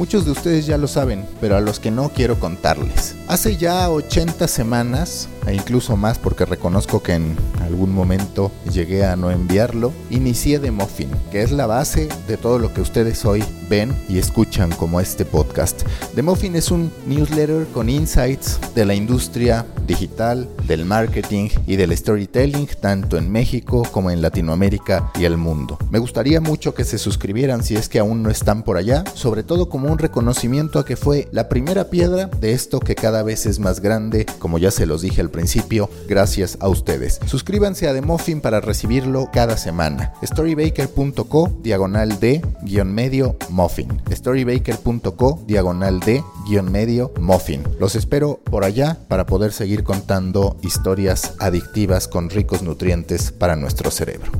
Muchos 0.00 0.24
de 0.24 0.30
ustedes 0.30 0.64
ya 0.64 0.78
lo 0.78 0.88
saben, 0.88 1.26
pero 1.42 1.58
a 1.58 1.60
los 1.60 1.78
que 1.78 1.90
no 1.90 2.08
quiero 2.08 2.40
contarles. 2.40 3.16
Hace 3.28 3.58
ya 3.58 3.90
80 3.90 4.48
semanas, 4.48 5.28
e 5.46 5.54
incluso 5.54 5.94
más 5.94 6.18
porque 6.18 6.46
reconozco 6.46 7.02
que 7.02 7.12
en 7.12 7.36
algún 7.60 7.94
momento 7.94 8.50
llegué 8.72 9.04
a 9.04 9.14
no 9.16 9.30
enviarlo, 9.30 9.92
inicié 10.08 10.58
The 10.58 10.70
Muffin, 10.70 11.10
que 11.30 11.42
es 11.42 11.52
la 11.52 11.66
base 11.66 12.08
de 12.26 12.38
todo 12.38 12.58
lo 12.58 12.72
que 12.72 12.80
ustedes 12.80 13.26
hoy 13.26 13.44
ven 13.68 13.94
y 14.08 14.18
escuchan 14.18 14.70
como 14.70 15.02
este 15.02 15.26
podcast. 15.26 15.82
The 16.14 16.22
Muffin 16.22 16.56
es 16.56 16.70
un 16.70 16.90
newsletter 17.06 17.66
con 17.66 17.90
insights 17.90 18.58
de 18.74 18.86
la 18.86 18.94
industria 18.94 19.66
digital, 19.86 20.48
del 20.66 20.86
marketing 20.86 21.50
y 21.66 21.76
del 21.76 21.96
storytelling, 21.96 22.68
tanto 22.80 23.18
en 23.18 23.30
México 23.30 23.86
como 23.92 24.10
en 24.10 24.22
Latinoamérica 24.22 25.12
y 25.18 25.24
el 25.24 25.36
mundo. 25.36 25.78
Me 25.90 25.98
gustaría 25.98 26.40
mucho 26.40 26.74
que 26.74 26.84
se 26.84 26.96
suscribieran 26.96 27.62
si 27.62 27.76
es 27.76 27.88
que 27.88 27.98
aún 27.98 28.22
no 28.22 28.30
están 28.30 28.62
por 28.62 28.78
allá, 28.78 29.04
sobre 29.14 29.42
todo 29.42 29.68
como 29.68 29.89
un 29.90 29.98
reconocimiento 29.98 30.78
a 30.78 30.84
que 30.84 30.96
fue 30.96 31.28
la 31.32 31.48
primera 31.48 31.90
piedra 31.90 32.26
de 32.26 32.52
esto 32.52 32.80
que 32.80 32.94
cada 32.94 33.22
vez 33.22 33.46
es 33.46 33.58
más 33.58 33.80
grande, 33.80 34.26
como 34.38 34.58
ya 34.58 34.70
se 34.70 34.86
los 34.86 35.02
dije 35.02 35.20
al 35.20 35.30
principio, 35.30 35.90
gracias 36.08 36.56
a 36.60 36.68
ustedes. 36.68 37.20
Suscríbanse 37.26 37.88
a 37.88 37.94
The 37.94 38.02
Muffin 38.02 38.40
para 38.40 38.60
recibirlo 38.60 39.28
cada 39.32 39.56
semana. 39.56 40.14
Storybaker.co 40.22 41.50
diagonal 41.62 42.20
de 42.20 42.44
guion 42.62 42.94
medio 42.94 43.36
muffin. 43.48 44.00
Storybaker.co 44.10 45.42
diagonal 45.46 46.00
de 46.00 46.22
guion 46.48 46.70
medio 46.70 47.12
muffin. 47.20 47.62
Los 47.78 47.96
espero 47.96 48.40
por 48.44 48.64
allá 48.64 48.98
para 49.08 49.26
poder 49.26 49.52
seguir 49.52 49.84
contando 49.84 50.56
historias 50.62 51.34
adictivas 51.38 52.08
con 52.08 52.30
ricos 52.30 52.62
nutrientes 52.62 53.32
para 53.32 53.56
nuestro 53.56 53.90
cerebro. 53.90 54.32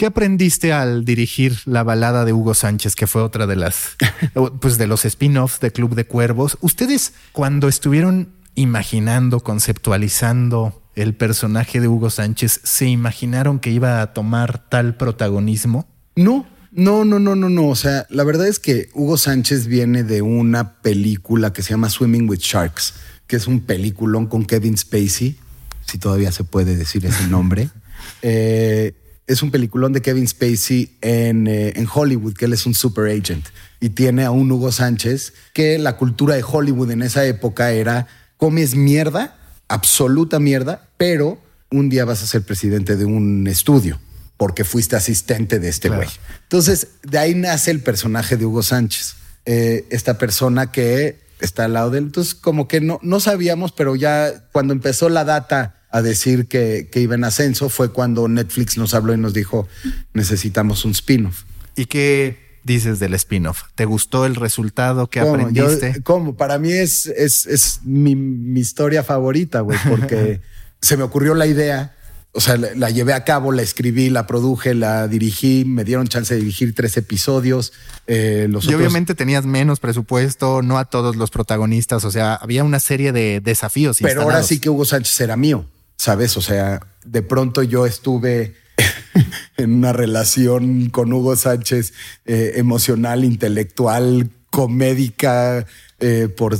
¿Qué 0.00 0.06
aprendiste 0.06 0.72
al 0.72 1.04
dirigir 1.04 1.58
la 1.66 1.82
balada 1.82 2.24
de 2.24 2.32
Hugo 2.32 2.54
Sánchez, 2.54 2.96
que 2.96 3.06
fue 3.06 3.20
otra 3.20 3.46
de 3.46 3.54
las, 3.54 3.98
pues 4.62 4.78
de 4.78 4.86
los 4.86 5.04
spin-offs 5.04 5.60
de 5.60 5.72
Club 5.72 5.94
de 5.94 6.06
Cuervos? 6.06 6.56
Ustedes, 6.62 7.12
cuando 7.32 7.68
estuvieron 7.68 8.30
imaginando, 8.54 9.40
conceptualizando 9.40 10.82
el 10.94 11.14
personaje 11.14 11.82
de 11.82 11.88
Hugo 11.88 12.08
Sánchez, 12.08 12.62
¿se 12.64 12.86
imaginaron 12.86 13.58
que 13.58 13.72
iba 13.72 14.00
a 14.00 14.14
tomar 14.14 14.70
tal 14.70 14.96
protagonismo? 14.96 15.86
No, 16.16 16.46
no, 16.72 17.04
no, 17.04 17.18
no, 17.18 17.36
no, 17.36 17.50
no. 17.50 17.68
O 17.68 17.76
sea, 17.76 18.06
la 18.08 18.24
verdad 18.24 18.48
es 18.48 18.58
que 18.58 18.88
Hugo 18.94 19.18
Sánchez 19.18 19.66
viene 19.66 20.02
de 20.02 20.22
una 20.22 20.80
película 20.80 21.52
que 21.52 21.62
se 21.62 21.74
llama 21.74 21.90
Swimming 21.90 22.26
with 22.26 22.40
Sharks, 22.40 22.94
que 23.26 23.36
es 23.36 23.46
un 23.46 23.60
peliculón 23.60 24.28
con 24.28 24.46
Kevin 24.46 24.78
Spacey, 24.78 25.36
si 25.84 25.98
todavía 25.98 26.32
se 26.32 26.44
puede 26.44 26.74
decir 26.74 27.04
ese 27.04 27.28
nombre. 27.28 27.68
eh, 28.22 28.94
es 29.26 29.42
un 29.42 29.50
peliculón 29.50 29.92
de 29.92 30.02
Kevin 30.02 30.26
Spacey 30.26 30.96
en, 31.00 31.46
eh, 31.46 31.72
en, 31.76 31.86
Hollywood, 31.92 32.34
que 32.34 32.46
él 32.46 32.52
es 32.52 32.66
un 32.66 32.74
super 32.74 33.06
agent. 33.06 33.46
Y 33.80 33.90
tiene 33.90 34.24
a 34.24 34.30
un 34.30 34.50
Hugo 34.50 34.72
Sánchez, 34.72 35.32
que 35.54 35.78
la 35.78 35.96
cultura 35.96 36.34
de 36.34 36.44
Hollywood 36.46 36.90
en 36.90 37.02
esa 37.02 37.24
época 37.24 37.70
era, 37.72 38.06
comes 38.36 38.74
mierda, 38.74 39.38
absoluta 39.68 40.40
mierda, 40.40 40.88
pero 40.96 41.38
un 41.70 41.88
día 41.88 42.04
vas 42.04 42.22
a 42.22 42.26
ser 42.26 42.42
presidente 42.42 42.96
de 42.96 43.04
un 43.04 43.46
estudio, 43.46 44.00
porque 44.36 44.64
fuiste 44.64 44.96
asistente 44.96 45.60
de 45.60 45.68
este 45.68 45.88
güey. 45.88 46.08
Entonces, 46.42 46.88
de 47.02 47.18
ahí 47.18 47.34
nace 47.34 47.70
el 47.70 47.80
personaje 47.80 48.36
de 48.36 48.46
Hugo 48.46 48.62
Sánchez. 48.62 49.14
Eh, 49.46 49.86
esta 49.90 50.18
persona 50.18 50.70
que 50.70 51.18
está 51.40 51.64
al 51.64 51.72
lado 51.72 51.90
de 51.90 51.98
él. 51.98 52.04
Entonces, 52.04 52.34
como 52.34 52.68
que 52.68 52.80
no, 52.80 52.98
no 53.02 53.20
sabíamos, 53.20 53.72
pero 53.72 53.96
ya 53.96 54.48
cuando 54.52 54.72
empezó 54.72 55.08
la 55.08 55.24
data 55.24 55.79
a 55.90 56.02
decir 56.02 56.46
que, 56.46 56.88
iba 56.94 57.14
en 57.14 57.24
ascenso 57.24 57.68
fue 57.68 57.92
cuando 57.92 58.28
Netflix 58.28 58.78
nos 58.78 58.94
habló 58.94 59.12
y 59.12 59.18
nos 59.18 59.34
dijo, 59.34 59.68
necesitamos 60.14 60.84
un 60.84 60.92
spin-off. 60.92 61.42
¿Y 61.76 61.86
qué 61.86 62.58
dices 62.62 63.00
del 63.00 63.14
spin-off? 63.14 63.62
¿Te 63.74 63.84
gustó 63.84 64.24
el 64.24 64.36
resultado 64.36 65.08
que 65.08 65.20
aprendiste? 65.20 66.00
¿Cómo? 66.02 66.36
Para 66.36 66.58
mí 66.58 66.70
es, 66.70 67.06
es, 67.06 67.46
es 67.46 67.80
mi, 67.84 68.14
mi, 68.14 68.60
historia 68.60 69.02
favorita, 69.02 69.60
güey, 69.60 69.78
porque 69.88 70.40
se 70.80 70.96
me 70.96 71.02
ocurrió 71.02 71.34
la 71.34 71.46
idea. 71.46 71.96
O 72.32 72.40
sea, 72.40 72.56
la, 72.56 72.90
llevé 72.90 73.12
a 73.12 73.24
cabo, 73.24 73.50
la 73.50 73.62
escribí, 73.62 74.08
la 74.08 74.28
produje, 74.28 74.72
la 74.74 75.08
dirigí, 75.08 75.64
me 75.64 75.82
dieron 75.82 76.06
chance 76.06 76.32
de 76.32 76.38
dirigir 76.38 76.76
tres 76.76 76.96
episodios. 76.96 77.72
Eh, 78.06 78.46
los 78.48 78.66
y 78.66 78.74
obviamente 78.74 79.16
tenías 79.16 79.46
menos 79.46 79.80
presupuesto, 79.80 80.62
no 80.62 80.78
a 80.78 80.84
todos 80.84 81.16
los 81.16 81.30
protagonistas, 81.30 82.04
o 82.04 82.10
sea, 82.12 82.36
había 82.36 82.62
una 82.62 82.78
serie 82.78 83.10
de 83.10 83.40
desafíos. 83.40 83.98
Pero 84.00 84.22
ahora 84.22 84.44
sí 84.44 84.60
que 84.60 84.70
Hugo 84.70 84.84
Sánchez 84.84 85.20
era 85.20 85.36
mío. 85.36 85.64
¿Sabes? 86.00 86.38
O 86.38 86.40
sea, 86.40 86.80
de 87.04 87.20
pronto 87.20 87.62
yo 87.62 87.84
estuve 87.84 88.54
en 89.58 89.74
una 89.74 89.92
relación 89.92 90.88
con 90.88 91.12
Hugo 91.12 91.36
Sánchez 91.36 91.92
eh, 92.24 92.52
emocional, 92.56 93.22
intelectual, 93.22 94.30
comédica, 94.48 95.66
eh, 95.98 96.28
por 96.34 96.56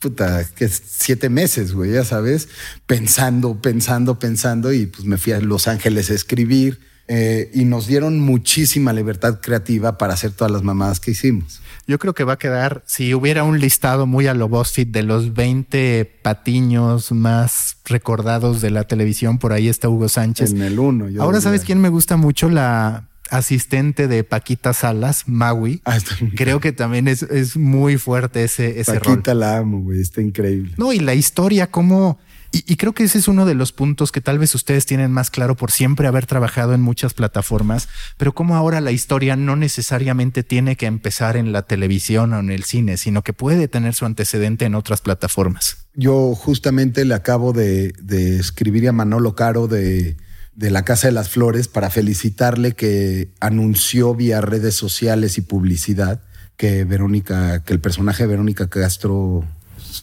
puta, 0.00 0.44
que 0.56 0.68
siete 0.68 1.28
meses, 1.28 1.72
güey, 1.72 1.92
ya 1.92 2.04
sabes, 2.04 2.48
pensando, 2.88 3.62
pensando, 3.62 4.18
pensando, 4.18 4.72
y 4.72 4.86
pues 4.86 5.04
me 5.04 5.18
fui 5.18 5.34
a 5.34 5.40
Los 5.40 5.68
Ángeles 5.68 6.10
a 6.10 6.14
escribir 6.14 6.80
eh, 7.12 7.50
y 7.52 7.64
nos 7.64 7.88
dieron 7.88 8.20
muchísima 8.20 8.92
libertad 8.92 9.40
creativa 9.40 9.98
para 9.98 10.14
hacer 10.14 10.30
todas 10.30 10.52
las 10.52 10.62
mamadas 10.62 11.00
que 11.00 11.10
hicimos. 11.10 11.60
Yo 11.88 11.98
creo 11.98 12.14
que 12.14 12.22
va 12.22 12.34
a 12.34 12.38
quedar, 12.38 12.84
si 12.86 13.14
hubiera 13.14 13.42
un 13.42 13.58
listado 13.58 14.06
muy 14.06 14.28
a 14.28 14.34
lo 14.34 14.48
BuzzFeed 14.48 14.86
de 14.86 15.02
los 15.02 15.34
20 15.34 16.20
patiños 16.22 17.10
más 17.10 17.78
recordados 17.84 18.60
de 18.60 18.70
la 18.70 18.84
televisión, 18.84 19.38
por 19.38 19.52
ahí 19.52 19.68
está 19.68 19.88
Hugo 19.88 20.08
Sánchez. 20.08 20.52
En 20.52 20.62
el 20.62 20.78
uno. 20.78 21.08
Ahora, 21.20 21.40
¿sabes 21.40 21.64
quién 21.64 21.80
me 21.80 21.88
gusta 21.88 22.16
mucho? 22.16 22.48
La 22.48 23.08
asistente 23.28 24.06
de 24.06 24.22
Paquita 24.22 24.72
Salas, 24.72 25.24
Maui. 25.26 25.82
Ah, 25.84 25.98
creo 26.36 26.60
que 26.60 26.70
también 26.70 27.08
es, 27.08 27.24
es 27.24 27.56
muy 27.56 27.98
fuerte 27.98 28.44
ese, 28.44 28.78
ese 28.78 29.00
Paquita 29.00 29.34
la 29.34 29.56
amo, 29.56 29.80
güey, 29.80 30.00
está 30.00 30.20
increíble. 30.22 30.74
No, 30.76 30.92
y 30.92 31.00
la 31.00 31.14
historia, 31.14 31.72
cómo 31.72 32.20
y, 32.52 32.76
creo 32.76 32.92
que 32.92 33.04
ese 33.04 33.18
es 33.18 33.28
uno 33.28 33.46
de 33.46 33.54
los 33.54 33.72
puntos 33.72 34.10
que 34.10 34.20
tal 34.20 34.38
vez 34.38 34.54
ustedes 34.54 34.84
tienen 34.84 35.12
más 35.12 35.30
claro 35.30 35.56
por 35.56 35.70
siempre 35.70 36.08
haber 36.08 36.26
trabajado 36.26 36.74
en 36.74 36.80
muchas 36.80 37.14
plataformas, 37.14 37.88
pero 38.16 38.34
como 38.34 38.56
ahora 38.56 38.80
la 38.80 38.90
historia 38.90 39.36
no 39.36 39.54
necesariamente 39.54 40.42
tiene 40.42 40.76
que 40.76 40.86
empezar 40.86 41.36
en 41.36 41.52
la 41.52 41.62
televisión 41.62 42.32
o 42.32 42.40
en 42.40 42.50
el 42.50 42.64
cine, 42.64 42.96
sino 42.96 43.22
que 43.22 43.32
puede 43.32 43.68
tener 43.68 43.94
su 43.94 44.04
antecedente 44.04 44.64
en 44.64 44.74
otras 44.74 45.00
plataformas. 45.00 45.86
Yo 45.94 46.34
justamente 46.34 47.04
le 47.04 47.14
acabo 47.14 47.52
de, 47.52 47.94
escribir 48.40 48.88
a 48.88 48.92
Manolo 48.92 49.36
Caro 49.36 49.68
de, 49.68 50.16
de 50.54 50.70
la 50.70 50.84
Casa 50.84 51.06
de 51.06 51.12
las 51.12 51.28
Flores 51.28 51.68
para 51.68 51.88
felicitarle 51.88 52.72
que 52.72 53.30
anunció 53.38 54.14
vía 54.14 54.40
redes 54.40 54.74
sociales 54.74 55.38
y 55.38 55.42
publicidad 55.42 56.20
que 56.56 56.84
Verónica, 56.84 57.64
que 57.64 57.72
el 57.72 57.80
personaje 57.80 58.24
de 58.24 58.28
Verónica 58.28 58.68
Castro 58.68 59.44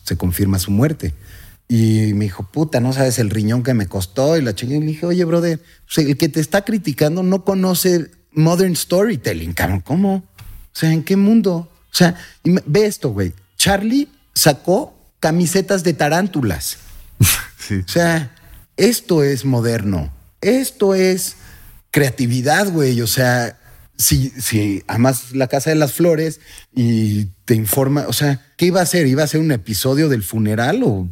se 0.04 0.18
confirma 0.18 0.58
su 0.58 0.72
muerte. 0.72 1.14
Y 1.70 2.14
me 2.14 2.26
dijo, 2.26 2.44
puta, 2.44 2.80
no 2.80 2.94
sabes 2.94 3.20
el 3.20 3.30
riñón 3.30 3.64
que 3.64 3.74
me 3.74 3.88
costó. 3.88 4.38
Y 4.38 4.42
la 4.42 4.56
chingue. 4.56 4.78
Y 4.78 4.80
le 4.80 4.86
dije, 4.86 5.06
oye, 5.06 5.24
brother, 5.26 5.62
el 5.98 6.18
que 6.18 6.30
te 6.30 6.40
está 6.40 6.64
criticando 6.64 7.24
no 7.24 7.44
conoce 7.44 8.10
modern 8.32 8.76
storytelling, 8.76 9.54
cabrón. 9.54 9.82
¿Cómo? 9.82 10.16
O 10.16 10.80
sea, 10.80 10.94
¿en 10.94 11.04
qué 11.04 11.18
mundo? 11.18 11.70
O 11.92 11.96
sea, 11.96 12.16
ve 12.44 12.86
esto, 12.86 13.10
güey. 13.10 13.34
Charlie 13.58 14.08
sacó 14.34 14.96
camisetas 15.20 15.84
de 15.84 15.94
tarántulas. 15.94 16.78
sí. 17.58 17.84
O 17.86 17.88
sea, 17.88 18.36
esto 18.78 19.24
es 19.24 19.44
moderno. 19.44 20.14
Esto 20.40 20.96
es 20.96 21.36
creatividad, 21.92 22.72
güey. 22.72 23.02
O 23.02 23.08
sea, 23.08 23.58
si, 23.98 24.30
si 24.30 24.84
además 24.88 25.34
la 25.34 25.48
Casa 25.48 25.72
de 25.72 25.76
las 25.76 25.94
Flores 25.94 26.40
y 26.74 27.26
te 27.46 27.56
informa, 27.56 28.06
o 28.08 28.14
sea, 28.14 28.46
¿qué 28.56 28.68
iba 28.68 28.80
a 28.80 28.84
hacer? 28.84 29.08
¿Iba 29.08 29.24
a 29.24 29.28
ser 29.28 29.42
un 29.42 29.52
episodio 29.52 30.08
del 30.08 30.24
funeral 30.24 30.84
o 30.84 31.10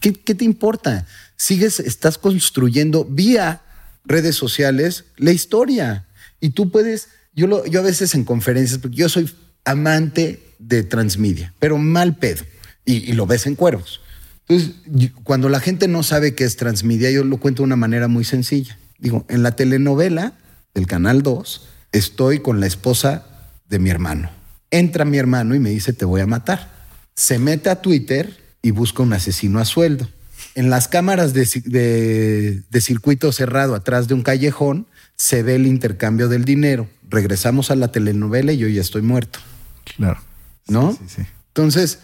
qué, 0.00 0.12
te 0.12 0.44
importa? 0.44 1.06
Sigues, 1.36 1.78
estás 1.80 2.18
construyendo 2.18 3.04
vía 3.04 3.62
redes 4.04 4.34
sociales 4.34 5.04
la 5.16 5.32
historia 5.32 6.06
y 6.40 6.50
tú 6.50 6.70
puedes, 6.70 7.08
yo, 7.34 7.46
lo, 7.46 7.66
yo 7.66 7.80
a 7.80 7.84
veces 7.84 8.14
en 8.14 8.24
conferencias, 8.24 8.78
porque 8.78 8.96
yo 8.96 9.08
soy 9.08 9.30
amante 9.64 10.42
de 10.58 10.82
transmedia, 10.82 11.52
pero 11.58 11.76
mal 11.76 12.16
pedo 12.16 12.44
y, 12.86 13.10
y 13.10 13.12
lo 13.12 13.26
ves 13.26 13.46
en 13.46 13.56
cuervos. 13.56 14.00
Entonces, 14.48 14.74
cuando 15.22 15.48
la 15.48 15.60
gente 15.60 15.86
no 15.86 16.02
sabe 16.02 16.34
qué 16.34 16.44
es 16.44 16.56
transmedia, 16.56 17.10
yo 17.10 17.24
lo 17.24 17.36
cuento 17.36 17.62
de 17.62 17.66
una 17.66 17.76
manera 17.76 18.08
muy 18.08 18.24
sencilla. 18.24 18.78
Digo, 18.98 19.24
en 19.28 19.42
la 19.42 19.54
telenovela 19.54 20.38
del 20.74 20.86
Canal 20.86 21.22
2, 21.22 21.69
estoy 21.92 22.40
con 22.40 22.60
la 22.60 22.66
esposa 22.66 23.26
de 23.68 23.78
mi 23.78 23.90
hermano. 23.90 24.30
Entra 24.70 25.04
mi 25.04 25.18
hermano 25.18 25.54
y 25.54 25.58
me 25.58 25.70
dice, 25.70 25.92
te 25.92 26.04
voy 26.04 26.20
a 26.20 26.26
matar. 26.26 26.70
Se 27.14 27.38
mete 27.38 27.70
a 27.70 27.82
Twitter 27.82 28.38
y 28.62 28.70
busca 28.70 29.02
un 29.02 29.12
asesino 29.12 29.58
a 29.58 29.64
sueldo. 29.64 30.08
En 30.54 30.70
las 30.70 30.88
cámaras 30.88 31.32
de, 31.32 32.62
de 32.68 32.80
circuito 32.80 33.32
cerrado 33.32 33.74
atrás 33.74 34.08
de 34.08 34.14
un 34.14 34.22
callejón 34.22 34.86
se 35.16 35.42
ve 35.42 35.56
el 35.56 35.66
intercambio 35.66 36.28
del 36.28 36.44
dinero. 36.44 36.88
Regresamos 37.08 37.70
a 37.70 37.76
la 37.76 37.92
telenovela 37.92 38.52
y 38.52 38.58
yo 38.58 38.68
ya 38.68 38.80
estoy 38.80 39.02
muerto. 39.02 39.38
Claro. 39.96 40.20
¿No? 40.66 40.92
Sí, 40.92 40.98
sí, 41.16 41.22
Entonces, 41.48 41.98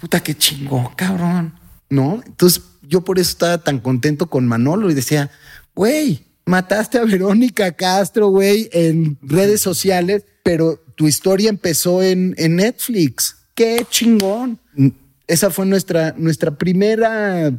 puta, 0.00 0.20
qué 0.20 0.34
chingo, 0.34 0.92
cabrón. 0.96 1.54
¿No? 1.90 2.22
Entonces, 2.24 2.62
yo 2.82 3.02
por 3.02 3.18
eso 3.18 3.30
estaba 3.30 3.58
tan 3.58 3.80
contento 3.80 4.28
con 4.28 4.46
Manolo 4.46 4.90
y 4.90 4.94
decía, 4.94 5.30
güey, 5.74 6.26
mataste 6.44 6.98
a 6.98 7.04
Verónica 7.04 7.72
Castro, 7.72 8.28
güey, 8.28 8.68
en 8.72 9.18
redes 9.22 9.60
sociales, 9.60 10.24
pero 10.42 10.82
tu 10.96 11.06
historia 11.06 11.48
empezó 11.48 12.02
en, 12.02 12.34
en 12.38 12.56
Netflix. 12.56 13.36
Qué 13.54 13.86
chingón. 13.88 14.58
Esa 15.26 15.50
fue 15.50 15.66
nuestra, 15.66 16.14
nuestra 16.16 16.52
primera 16.52 17.52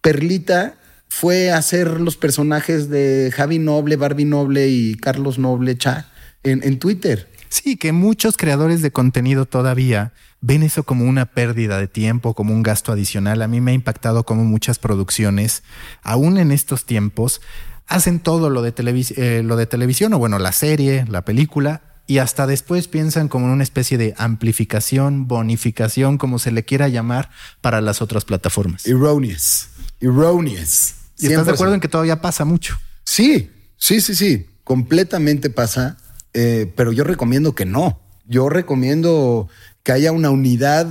perlita 0.00 0.76
fue 1.08 1.50
hacer 1.50 2.00
los 2.00 2.16
personajes 2.16 2.88
de 2.88 3.30
Javi 3.34 3.58
Noble, 3.58 3.96
Barbie 3.96 4.24
Noble 4.24 4.68
y 4.68 4.94
Carlos 4.94 5.38
Noble 5.38 5.76
Cha 5.76 6.10
en, 6.42 6.62
en 6.64 6.78
Twitter. 6.78 7.28
Sí, 7.50 7.76
que 7.76 7.92
muchos 7.92 8.38
creadores 8.38 8.80
de 8.80 8.92
contenido 8.92 9.44
todavía 9.44 10.14
ven 10.40 10.62
eso 10.62 10.84
como 10.84 11.04
una 11.04 11.26
pérdida 11.26 11.78
de 11.78 11.86
tiempo, 11.86 12.32
como 12.32 12.54
un 12.54 12.62
gasto 12.62 12.92
adicional. 12.92 13.42
A 13.42 13.46
mí 13.46 13.60
me 13.60 13.72
ha 13.72 13.74
impactado 13.74 14.24
como 14.24 14.44
muchas 14.44 14.78
producciones, 14.78 15.62
aún 16.02 16.38
en 16.38 16.50
estos 16.50 16.86
tiempos, 16.86 17.42
hacen 17.86 18.20
todo 18.20 18.50
lo 18.50 18.62
de, 18.62 18.72
eh, 19.16 19.42
lo 19.44 19.56
de 19.56 19.66
televisión 19.66 20.14
o 20.14 20.18
bueno, 20.18 20.38
la 20.38 20.52
serie, 20.52 21.04
la 21.08 21.24
película, 21.24 21.82
y 22.06 22.18
hasta 22.18 22.46
después 22.46 22.88
piensan 22.88 23.28
como 23.28 23.46
en 23.46 23.52
una 23.52 23.62
especie 23.62 23.96
de 23.96 24.14
amplificación, 24.18 25.28
bonificación, 25.28 26.18
como 26.18 26.38
se 26.38 26.50
le 26.50 26.64
quiera 26.64 26.88
llamar, 26.88 27.30
para 27.60 27.80
las 27.80 28.02
otras 28.02 28.24
plataformas. 28.24 28.86
Erroneous. 28.86 29.68
Erroneous. 30.00 30.94
¿Y 31.18 31.26
estás 31.26 31.46
de 31.46 31.52
acuerdo 31.52 31.74
en 31.74 31.80
que 31.80 31.88
todavía 31.88 32.20
pasa 32.20 32.44
mucho? 32.44 32.78
Sí, 33.04 33.50
sí, 33.76 34.00
sí, 34.00 34.14
sí. 34.14 34.46
Completamente 34.64 35.50
pasa. 35.50 35.96
Eh, 36.34 36.72
pero 36.76 36.92
yo 36.92 37.04
recomiendo 37.04 37.54
que 37.54 37.64
no. 37.64 38.00
Yo 38.26 38.48
recomiendo 38.48 39.48
que 39.82 39.92
haya 39.92 40.10
una 40.10 40.30
unidad. 40.30 40.88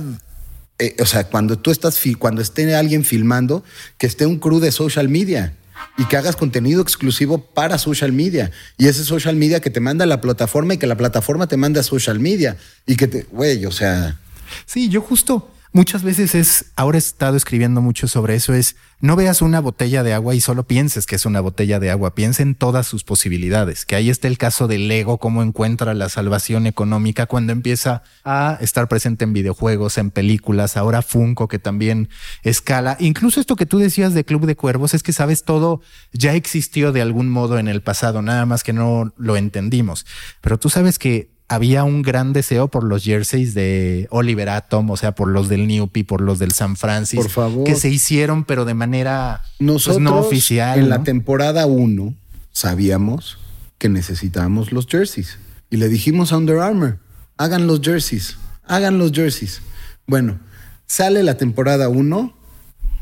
Eh, 0.78 0.96
o 1.00 1.06
sea, 1.06 1.28
cuando 1.28 1.58
tú 1.58 1.70
estás, 1.70 2.00
cuando 2.18 2.40
esté 2.40 2.74
alguien 2.74 3.04
filmando, 3.04 3.62
que 3.98 4.06
esté 4.06 4.24
un 4.24 4.38
crew 4.38 4.60
de 4.60 4.72
social 4.72 5.08
media 5.08 5.56
y 5.98 6.04
que 6.06 6.16
hagas 6.16 6.36
contenido 6.36 6.82
exclusivo 6.82 7.38
para 7.38 7.78
social 7.78 8.12
media. 8.12 8.50
Y 8.78 8.88
ese 8.88 9.04
social 9.04 9.36
media 9.36 9.60
que 9.60 9.70
te 9.70 9.80
manda 9.80 10.06
la 10.06 10.20
plataforma 10.20 10.74
y 10.74 10.78
que 10.78 10.86
la 10.86 10.96
plataforma 10.96 11.46
te 11.46 11.56
manda 11.56 11.82
social 11.82 12.20
media. 12.20 12.56
Y 12.86 12.96
que 12.96 13.08
te, 13.08 13.26
güey, 13.30 13.66
o 13.66 13.72
sea. 13.72 14.18
Sí, 14.66 14.88
yo 14.88 15.00
justo 15.00 15.50
muchas 15.72 16.02
veces 16.02 16.34
es, 16.34 16.66
ahora 16.76 16.98
he 16.98 17.00
estado 17.00 17.36
escribiendo 17.36 17.80
mucho 17.80 18.06
sobre 18.08 18.34
eso, 18.34 18.52
es 18.54 18.76
no 19.00 19.16
veas 19.16 19.42
una 19.42 19.58
botella 19.58 20.04
de 20.04 20.12
agua 20.12 20.34
y 20.34 20.40
solo 20.40 20.64
pienses 20.64 21.06
que 21.06 21.16
es 21.16 21.26
una 21.26 21.40
botella 21.40 21.80
de 21.80 21.90
agua, 21.90 22.14
piensa 22.14 22.42
en 22.44 22.54
todas 22.54 22.86
sus 22.86 23.02
posibilidades, 23.02 23.84
que 23.84 23.96
ahí 23.96 24.10
está 24.10 24.28
el 24.28 24.38
caso 24.38 24.68
del 24.68 24.88
ego, 24.90 25.18
cómo 25.18 25.42
encuentra 25.42 25.92
la 25.94 26.08
salvación 26.08 26.66
económica 26.66 27.26
cuando 27.26 27.52
empieza 27.52 28.04
a 28.22 28.58
estar 28.60 28.86
presente 28.86 29.24
en 29.24 29.32
videojuegos, 29.32 29.98
en 29.98 30.10
películas, 30.10 30.76
ahora 30.76 31.02
Funko 31.02 31.48
que 31.48 31.58
también 31.58 32.10
escala, 32.44 32.96
incluso 33.00 33.40
esto 33.40 33.56
que 33.56 33.66
tú 33.66 33.78
decías 33.78 34.14
de 34.14 34.24
Club 34.24 34.46
de 34.46 34.54
Cuervos 34.54 34.94
es 34.94 35.02
que 35.02 35.12
sabes 35.12 35.42
todo 35.42 35.80
ya 36.12 36.34
existió 36.34 36.92
de 36.92 37.02
algún 37.02 37.28
modo 37.28 37.58
en 37.58 37.66
el 37.66 37.82
pasado, 37.82 38.22
nada 38.22 38.46
más 38.46 38.62
que 38.62 38.72
no 38.72 39.12
lo 39.16 39.36
entendimos, 39.36 40.06
pero 40.40 40.60
tú 40.60 40.70
sabes 40.70 41.00
que 41.00 41.31
había 41.48 41.84
un 41.84 42.02
gran 42.02 42.32
deseo 42.32 42.68
por 42.68 42.84
los 42.84 43.04
jerseys 43.04 43.54
de 43.54 44.06
Oliver 44.10 44.48
Atom, 44.48 44.90
o 44.90 44.96
sea, 44.96 45.14
por 45.14 45.28
los 45.28 45.48
del 45.48 45.66
Newpie, 45.66 46.04
por 46.04 46.20
los 46.20 46.38
del 46.38 46.52
San 46.52 46.76
Francisco. 46.76 47.24
Por 47.24 47.30
favor. 47.30 47.64
Que 47.64 47.74
se 47.74 47.90
hicieron, 47.90 48.44
pero 48.44 48.64
de 48.64 48.74
manera 48.74 49.42
pues, 49.58 49.98
no 49.98 50.16
oficial. 50.16 50.78
En 50.78 50.88
la 50.88 51.02
temporada 51.04 51.66
1 51.66 52.14
sabíamos 52.52 53.38
que 53.78 53.88
necesitábamos 53.88 54.72
los 54.72 54.86
jerseys. 54.86 55.38
Y 55.68 55.76
le 55.76 55.88
dijimos 55.88 56.32
a 56.32 56.36
Under 56.36 56.58
Armour, 56.58 56.98
hagan 57.36 57.66
los 57.66 57.80
jerseys, 57.80 58.36
hagan 58.64 58.98
los 58.98 59.12
jerseys. 59.12 59.62
Bueno, 60.06 60.38
sale 60.86 61.22
la 61.22 61.36
temporada 61.36 61.88
1, 61.88 62.34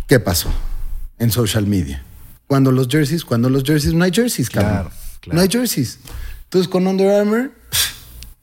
¿qué 0.06 0.20
pasó? 0.20 0.50
En 1.18 1.30
social 1.30 1.66
media. 1.66 2.02
Cuando 2.46 2.72
los 2.72 2.88
jerseys, 2.88 3.24
cuando 3.24 3.48
los 3.50 3.62
jerseys, 3.62 3.94
no 3.94 4.04
hay 4.04 4.12
jerseys, 4.12 4.50
cabrón. 4.50 4.90
No 5.30 5.40
hay 5.40 5.48
jerseys. 5.48 5.98
Entonces 6.44 6.68
con 6.68 6.86
Under 6.86 7.10
Armour 7.10 7.52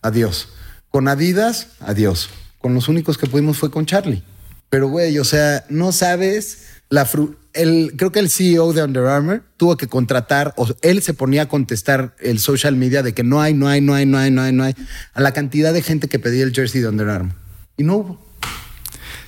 adiós. 0.08 0.50
Con 0.90 1.08
Adidas, 1.08 1.68
adiós. 1.80 2.30
Con 2.60 2.74
los 2.74 2.88
únicos 2.88 3.18
que 3.18 3.28
pudimos 3.28 3.58
fue 3.58 3.70
con 3.70 3.86
Charlie. 3.86 4.24
Pero, 4.70 4.90
güey, 4.90 5.18
o 5.20 5.24
sea, 5.24 5.66
no 5.70 5.92
sabes 5.92 6.64
la 6.90 7.08
el, 7.54 7.94
creo 7.98 8.12
que 8.12 8.20
el 8.20 8.30
CEO 8.30 8.74
de 8.74 8.84
Under 8.84 9.06
Armour 9.06 9.44
tuvo 9.58 9.78
que 9.78 9.88
contratar, 9.88 10.54
o 10.58 10.68
él 10.82 11.02
se 11.02 11.14
ponía 11.14 11.44
a 11.44 11.48
contestar 11.48 12.16
el 12.20 12.40
social 12.40 12.76
media 12.76 13.04
de 13.04 13.14
que 13.14 13.24
no 13.24 13.42
hay, 13.42 13.54
no 13.54 13.68
hay, 13.68 13.82
no 13.82 13.94
hay, 13.94 14.06
no 14.06 14.18
hay, 14.18 14.32
no 14.32 14.42
hay, 14.42 14.54
no 14.54 14.64
hay, 14.64 14.76
a 15.14 15.22
la 15.22 15.32
cantidad 15.32 15.74
de 15.74 15.82
gente 15.82 16.08
que 16.08 16.20
pedía 16.20 16.44
el 16.44 16.54
jersey 16.54 16.82
de 16.82 16.88
Under 16.88 17.10
Armour. 17.10 17.36
Y 17.78 17.84
no 17.84 17.98
hubo. 17.98 18.27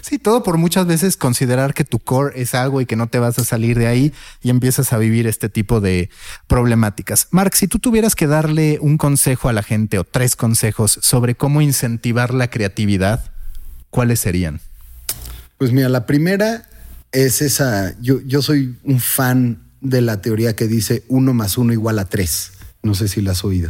Sí, 0.10 0.18
todo 0.18 0.41
por 0.41 0.57
muchas 0.57 0.88
veces 0.88 1.18
considerar 1.18 1.76
que 1.76 1.86
tu 1.86 1.99
core 1.99 2.41
es 2.41 2.55
algo 2.55 2.82
y 2.82 2.88
que 2.88 2.95
no 2.95 3.05
te 3.10 3.20
vas 3.20 3.38
a 3.38 3.45
salir 3.45 3.78
de 3.78 3.86
ahí 3.86 4.12
y 4.41 4.49
empiezas 4.49 4.91
a 4.91 4.97
vivir 4.97 5.28
este 5.28 5.49
tipo 5.49 5.82
de 5.82 6.10
problemáticas. 6.47 7.28
Mark, 7.30 7.55
si 7.55 7.68
tú 7.68 7.78
tuvieras 7.78 8.16
que 8.16 8.26
darle 8.26 8.80
un 8.82 8.97
consejo 8.97 9.49
a 9.49 9.53
la 9.53 9.62
gente 9.62 9.99
o 9.99 10.03
tres 10.03 10.36
consejos 10.36 10.97
sobre 11.03 11.36
cómo 11.36 11.62
incentivar 11.62 12.34
la 12.34 12.49
creatividad, 12.49 13.32
¿cuáles 13.91 14.20
serían? 14.20 14.62
Pues 15.60 15.74
mira, 15.74 15.89
la 15.89 16.07
primera 16.07 16.68
es 17.12 17.43
esa, 17.43 17.93
yo, 18.01 18.20
yo 18.22 18.41
soy 18.41 18.80
un 18.84 18.99
fan 18.99 19.62
de 19.80 20.01
la 20.01 20.22
teoría 20.22 20.55
que 20.55 20.66
dice 20.66 21.03
uno 21.07 21.36
más 21.36 21.55
uno 21.55 21.72
igual 21.72 21.99
a 21.99 22.05
tres. 22.05 22.53
No 22.82 22.95
sé 22.95 23.10
si 23.10 23.22
la 23.22 23.34
has 23.34 23.43
oído. 23.43 23.70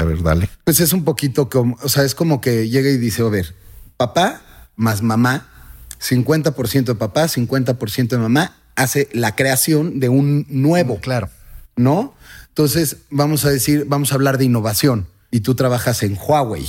A 0.00 0.04
ver, 0.04 0.22
dale. 0.22 0.48
Pues 0.64 0.80
es 0.80 0.94
un 0.94 1.04
poquito 1.04 1.50
como, 1.50 1.76
o 1.82 1.90
sea, 1.90 2.04
es 2.04 2.14
como 2.14 2.40
que 2.40 2.70
llega 2.70 2.88
y 2.88 2.96
dice, 2.96 3.20
a 3.20 3.28
ver, 3.28 3.54
papá 3.98 4.40
más 4.76 5.02
mamá 5.02 5.46
50% 6.00 6.84
de 6.84 6.94
papá, 6.94 7.24
50% 7.24 8.08
de 8.08 8.18
mamá, 8.18 8.56
hace 8.76 9.08
la 9.12 9.34
creación 9.34 10.00
de 10.00 10.08
un 10.08 10.46
nuevo. 10.48 11.00
Claro. 11.00 11.30
¿No? 11.76 12.14
Entonces, 12.48 12.98
vamos 13.10 13.44
a 13.44 13.50
decir, 13.50 13.84
vamos 13.86 14.12
a 14.12 14.16
hablar 14.16 14.38
de 14.38 14.44
innovación. 14.44 15.08
Y 15.30 15.40
tú 15.40 15.54
trabajas 15.54 16.02
en 16.02 16.16
Huawei, 16.16 16.66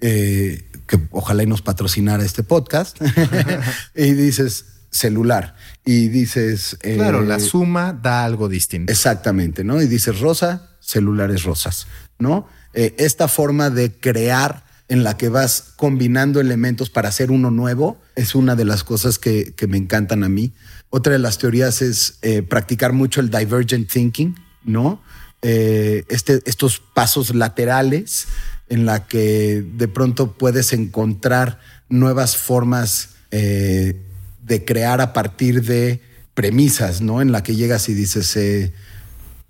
eh, 0.00 0.64
que 0.86 0.98
ojalá 1.10 1.42
y 1.42 1.46
nos 1.46 1.62
patrocinara 1.62 2.24
este 2.24 2.42
podcast. 2.42 2.98
y 3.94 4.12
dices 4.12 4.64
celular. 4.90 5.54
Y 5.84 6.08
dices. 6.08 6.76
Eh, 6.82 6.96
claro, 6.96 7.22
la 7.22 7.38
suma 7.38 7.92
da 7.92 8.24
algo 8.24 8.48
distinto. 8.48 8.90
Exactamente, 8.90 9.64
¿no? 9.64 9.80
Y 9.82 9.86
dices 9.86 10.20
rosa, 10.20 10.70
celulares 10.80 11.44
rosas, 11.44 11.86
¿no? 12.18 12.48
Eh, 12.72 12.94
esta 12.98 13.28
forma 13.28 13.70
de 13.70 13.92
crear 13.92 14.64
en 14.88 15.04
la 15.04 15.16
que 15.16 15.28
vas 15.28 15.72
combinando 15.76 16.40
elementos 16.40 16.88
para 16.88 17.10
hacer 17.10 17.30
uno 17.30 17.50
nuevo, 17.50 18.00
es 18.16 18.34
una 18.34 18.56
de 18.56 18.64
las 18.64 18.84
cosas 18.84 19.18
que, 19.18 19.54
me 19.68 19.76
encantan 19.76 20.24
a 20.24 20.28
mí. 20.28 20.52
Otra 20.88 21.12
de 21.12 21.18
las 21.18 21.36
teorías 21.38 21.82
es 21.82 22.18
eh, 22.22 22.42
practicar 22.42 22.94
mucho 22.94 23.20
el 23.20 23.28
divergent 23.28 23.90
thinking, 23.90 24.34
¿no? 24.64 25.02
Eh, 25.42 26.04
este, 26.08 26.40
estos 26.46 26.80
pasos 26.80 27.34
laterales 27.34 28.28
en 28.70 28.86
la 28.86 29.06
que 29.06 29.62
de 29.62 29.88
pronto 29.88 30.36
puedes 30.36 30.72
encontrar 30.72 31.60
nuevas 31.88 32.36
formas 32.36 33.10
eh, 33.30 34.00
de 34.42 34.64
crear 34.64 35.02
a 35.02 35.12
partir 35.12 35.62
de 35.62 36.00
premisas, 36.32 37.02
¿no? 37.02 37.20
En 37.20 37.30
la 37.30 37.42
que 37.42 37.56
llegas 37.56 37.90
y 37.90 37.94
dices, 37.94 38.72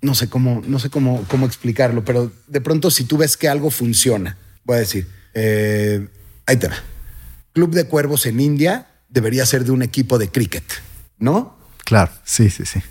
no 0.01 0.15
sé 0.15 0.27
cómo, 0.27 0.61
no 0.67 0.79
sé 0.79 0.89
cómo, 0.89 1.23
cómo 1.29 1.45
explicarlo, 1.45 2.03
pero 2.03 2.29
de 2.47 2.61
pronto 2.61 2.91
si 2.91 3.05
tú 3.05 3.17
ves 3.17 3.37
que 3.37 3.47
algo 3.47 3.71
funciona, 3.71 4.37
voy 4.65 4.77
a 4.77 4.79
decir, 4.79 5.07
eh, 5.41 6.07
ahí 6.45 6.57
te 6.57 6.67
va. 6.67 6.75
Club 7.53 7.71
de 7.71 7.85
Cuervos 7.85 8.25
en 8.25 8.39
India 8.39 8.87
debería 9.07 9.45
ser 9.45 9.63
de 9.63 9.71
un 9.71 9.81
equipo 9.81 10.17
de 10.17 10.29
cricket, 10.29 10.65
¿no? 11.17 11.57
Claro, 11.85 12.11
sí, 12.25 12.49
sí, 12.49 12.65
sí. 12.65 12.81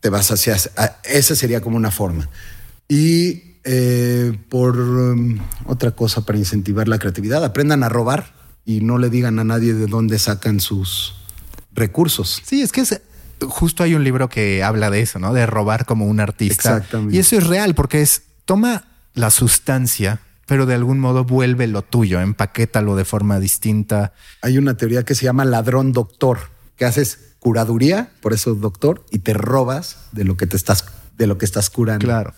Te 0.00 0.10
vas 0.10 0.30
hacia... 0.30 0.56
esa 1.04 1.34
sería 1.34 1.60
como 1.60 1.76
una 1.76 1.90
forma. 1.90 2.28
Y 2.86 3.56
eh, 3.64 4.38
por 4.48 4.78
um, 4.78 5.38
otra 5.64 5.92
cosa 5.92 6.24
para 6.24 6.38
incentivar 6.38 6.86
la 6.86 6.98
creatividad, 6.98 7.42
aprendan 7.44 7.82
a 7.82 7.88
robar 7.88 8.34
y 8.64 8.80
no 8.80 8.98
le 8.98 9.08
digan 9.08 9.38
a 9.38 9.44
nadie 9.44 9.72
de 9.72 9.86
dónde 9.86 10.18
sacan 10.18 10.60
sus 10.60 11.14
recursos. 11.72 12.42
Sí, 12.44 12.60
es 12.60 12.72
que 12.72 12.84
justo 13.40 13.82
hay 13.82 13.94
un 13.94 14.04
libro 14.04 14.28
que 14.28 14.62
habla 14.62 14.90
de 14.90 15.00
eso, 15.00 15.18
¿no? 15.18 15.32
De 15.32 15.46
robar 15.46 15.86
como 15.86 16.06
un 16.06 16.20
artista. 16.20 16.76
Exactamente. 16.76 17.16
Y 17.16 17.20
eso 17.20 17.36
es 17.36 17.46
real 17.46 17.74
porque 17.74 18.02
es, 18.02 18.22
toma 18.44 18.84
la 19.14 19.30
sustancia 19.30 20.20
pero 20.46 20.64
de 20.64 20.74
algún 20.74 21.00
modo 21.00 21.24
vuelve 21.24 21.66
lo 21.66 21.82
tuyo, 21.82 22.20
empaquétalo 22.20 22.96
de 22.96 23.04
forma 23.04 23.40
distinta. 23.40 24.12
Hay 24.42 24.58
una 24.58 24.76
teoría 24.76 25.04
que 25.04 25.14
se 25.14 25.24
llama 25.24 25.44
ladrón 25.44 25.92
doctor, 25.92 26.38
que 26.76 26.84
haces 26.84 27.34
curaduría, 27.38 28.10
por 28.20 28.32
eso 28.32 28.54
doctor, 28.54 29.04
y 29.10 29.18
te 29.18 29.34
robas 29.34 30.08
de 30.12 30.24
lo 30.24 30.36
que 30.36 30.46
te 30.46 30.56
estás, 30.56 30.84
de 31.16 31.26
lo 31.26 31.36
que 31.38 31.44
estás 31.44 31.70
curando. 31.70 32.04
Claro. 32.04 32.34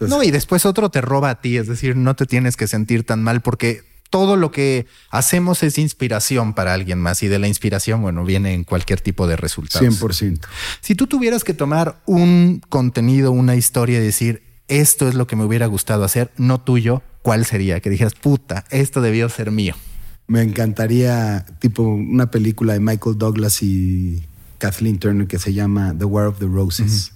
no, 0.00 0.22
y 0.22 0.30
después 0.30 0.66
otro 0.66 0.90
te 0.90 1.00
roba 1.00 1.30
a 1.30 1.40
ti, 1.40 1.56
es 1.56 1.66
decir, 1.66 1.96
no 1.96 2.14
te 2.16 2.26
tienes 2.26 2.56
que 2.56 2.68
sentir 2.68 3.04
tan 3.04 3.22
mal 3.22 3.40
porque 3.40 3.82
todo 4.10 4.36
lo 4.36 4.50
que 4.50 4.86
hacemos 5.10 5.62
es 5.62 5.78
inspiración 5.78 6.54
para 6.54 6.74
alguien 6.74 6.98
más 6.98 7.22
y 7.22 7.28
de 7.28 7.38
la 7.38 7.48
inspiración, 7.48 8.00
bueno, 8.00 8.24
viene 8.24 8.54
en 8.54 8.64
cualquier 8.64 9.00
tipo 9.00 9.26
de 9.26 9.36
resultados. 9.36 10.00
100%. 10.00 10.40
Si 10.80 10.94
tú 10.94 11.06
tuvieras 11.06 11.44
que 11.44 11.54
tomar 11.54 12.00
un 12.06 12.62
contenido, 12.68 13.32
una 13.32 13.56
historia 13.56 13.98
y 13.98 14.02
decir, 14.02 14.42
esto 14.68 15.08
es 15.08 15.14
lo 15.14 15.26
que 15.26 15.36
me 15.36 15.44
hubiera 15.44 15.66
gustado 15.66 16.04
hacer, 16.04 16.30
no 16.36 16.60
tuyo, 16.60 17.02
¿cuál 17.28 17.44
sería? 17.44 17.80
Que 17.80 17.90
dijeras, 17.90 18.14
puta, 18.14 18.64
esto 18.70 19.02
debió 19.02 19.28
ser 19.28 19.50
mío. 19.50 19.74
Me 20.28 20.40
encantaría, 20.40 21.44
tipo, 21.58 21.82
una 21.82 22.30
película 22.30 22.72
de 22.72 22.80
Michael 22.80 23.18
Douglas 23.18 23.62
y 23.62 24.24
Kathleen 24.56 24.98
Turner 24.98 25.26
que 25.26 25.38
se 25.38 25.52
llama 25.52 25.94
The 25.98 26.06
War 26.06 26.28
of 26.28 26.38
the 26.38 26.46
Roses, 26.46 27.12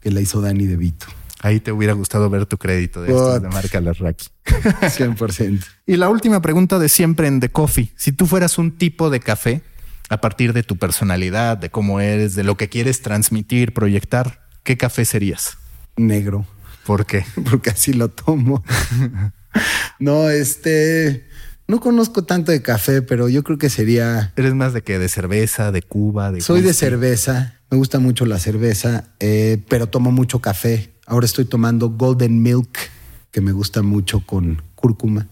que 0.00 0.10
la 0.10 0.20
hizo 0.20 0.40
Danny 0.40 0.66
DeVito. 0.66 1.06
Ahí 1.42 1.60
te 1.60 1.70
hubiera 1.70 1.92
gustado 1.92 2.28
ver 2.28 2.46
tu 2.46 2.58
crédito 2.58 3.02
de 3.02 3.10
estos 3.10 3.40
de 3.40 3.48
marca 3.50 3.80
Larraqui. 3.80 4.26
100%. 4.46 5.64
y 5.86 5.94
la 5.94 6.08
última 6.08 6.42
pregunta 6.42 6.80
de 6.80 6.88
siempre 6.88 7.28
en 7.28 7.38
The 7.38 7.50
Coffee. 7.50 7.92
Si 7.94 8.10
tú 8.10 8.26
fueras 8.26 8.58
un 8.58 8.72
tipo 8.72 9.10
de 9.10 9.20
café, 9.20 9.62
a 10.08 10.20
partir 10.20 10.54
de 10.54 10.64
tu 10.64 10.76
personalidad, 10.76 11.56
de 11.56 11.70
cómo 11.70 12.00
eres, 12.00 12.34
de 12.34 12.42
lo 12.42 12.56
que 12.56 12.68
quieres 12.68 13.00
transmitir, 13.00 13.74
proyectar, 13.74 14.40
¿qué 14.64 14.76
café 14.76 15.04
serías? 15.04 15.56
Negro. 15.96 16.46
¿Por 16.84 17.06
qué? 17.06 17.24
Porque 17.48 17.70
así 17.70 17.92
lo 17.92 18.08
tomo. 18.08 18.64
no, 19.98 20.30
este... 20.30 21.26
No 21.68 21.80
conozco 21.80 22.24
tanto 22.24 22.52
de 22.52 22.60
café, 22.60 23.02
pero 23.02 23.28
yo 23.28 23.44
creo 23.44 23.56
que 23.56 23.70
sería... 23.70 24.32
¿Eres 24.36 24.54
más 24.54 24.74
de 24.74 24.82
que 24.82 24.98
¿De 24.98 25.08
cerveza, 25.08 25.72
de 25.72 25.80
Cuba, 25.80 26.32
de 26.32 26.40
Soy 26.40 26.60
de 26.60 26.74
cerveza. 26.74 27.54
Me 27.70 27.78
gusta 27.78 27.98
mucho 27.98 28.26
la 28.26 28.38
cerveza, 28.38 29.04
eh, 29.20 29.62
pero 29.68 29.86
tomo 29.86 30.10
mucho 30.12 30.40
café. 30.40 30.92
Ahora 31.06 31.24
estoy 31.24 31.46
tomando 31.46 31.88
Golden 31.88 32.42
Milk, 32.42 32.78
que 33.30 33.40
me 33.40 33.52
gusta 33.52 33.82
mucho 33.82 34.20
con 34.26 34.60
cúrcuma. 34.74 35.28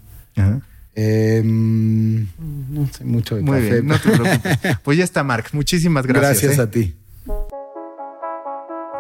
Em, 0.95 2.27
no 2.39 2.87
sé 2.93 3.05
mucho 3.05 3.37
de 3.37 3.45
café. 3.45 3.83
no 3.83 3.99
te 3.99 4.11
preocupes. 4.11 4.59
Pues 4.83 4.99
ya 4.99 5.05
está, 5.05 5.23
Mark. 5.23 5.47
Muchísimas 5.53 6.07
gracias. 6.07 6.43
Gracias 6.43 6.59
¿eh? 6.59 6.62
a 6.62 6.71
ti. 6.71 6.95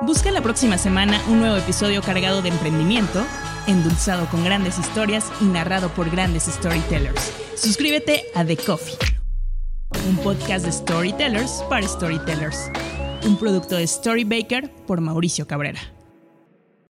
Busca 0.02 0.30
la 0.30 0.42
próxima 0.42 0.78
semana 0.78 1.20
un 1.28 1.40
nuevo 1.40 1.56
episodio 1.56 2.00
cargado 2.00 2.40
de 2.40 2.48
emprendimiento, 2.48 3.22
endulzado 3.66 4.26
con 4.26 4.44
grandes 4.44 4.78
historias 4.78 5.30
y 5.40 5.44
narrado 5.44 5.88
por 5.90 6.10
grandes 6.10 6.44
storytellers. 6.44 7.32
Suscríbete 7.56 8.24
a 8.34 8.44
The 8.44 8.56
Coffee, 8.56 8.96
un 10.08 10.16
podcast 10.18 10.64
de 10.64 10.72
storytellers 10.72 11.64
para 11.68 11.86
storytellers 11.86 12.70
un 13.24 13.36
producto 13.36 13.76
de 13.76 13.86
Storybaker 13.86 14.70
por 14.86 15.00
Mauricio 15.00 15.46
Cabrera. 15.46 15.80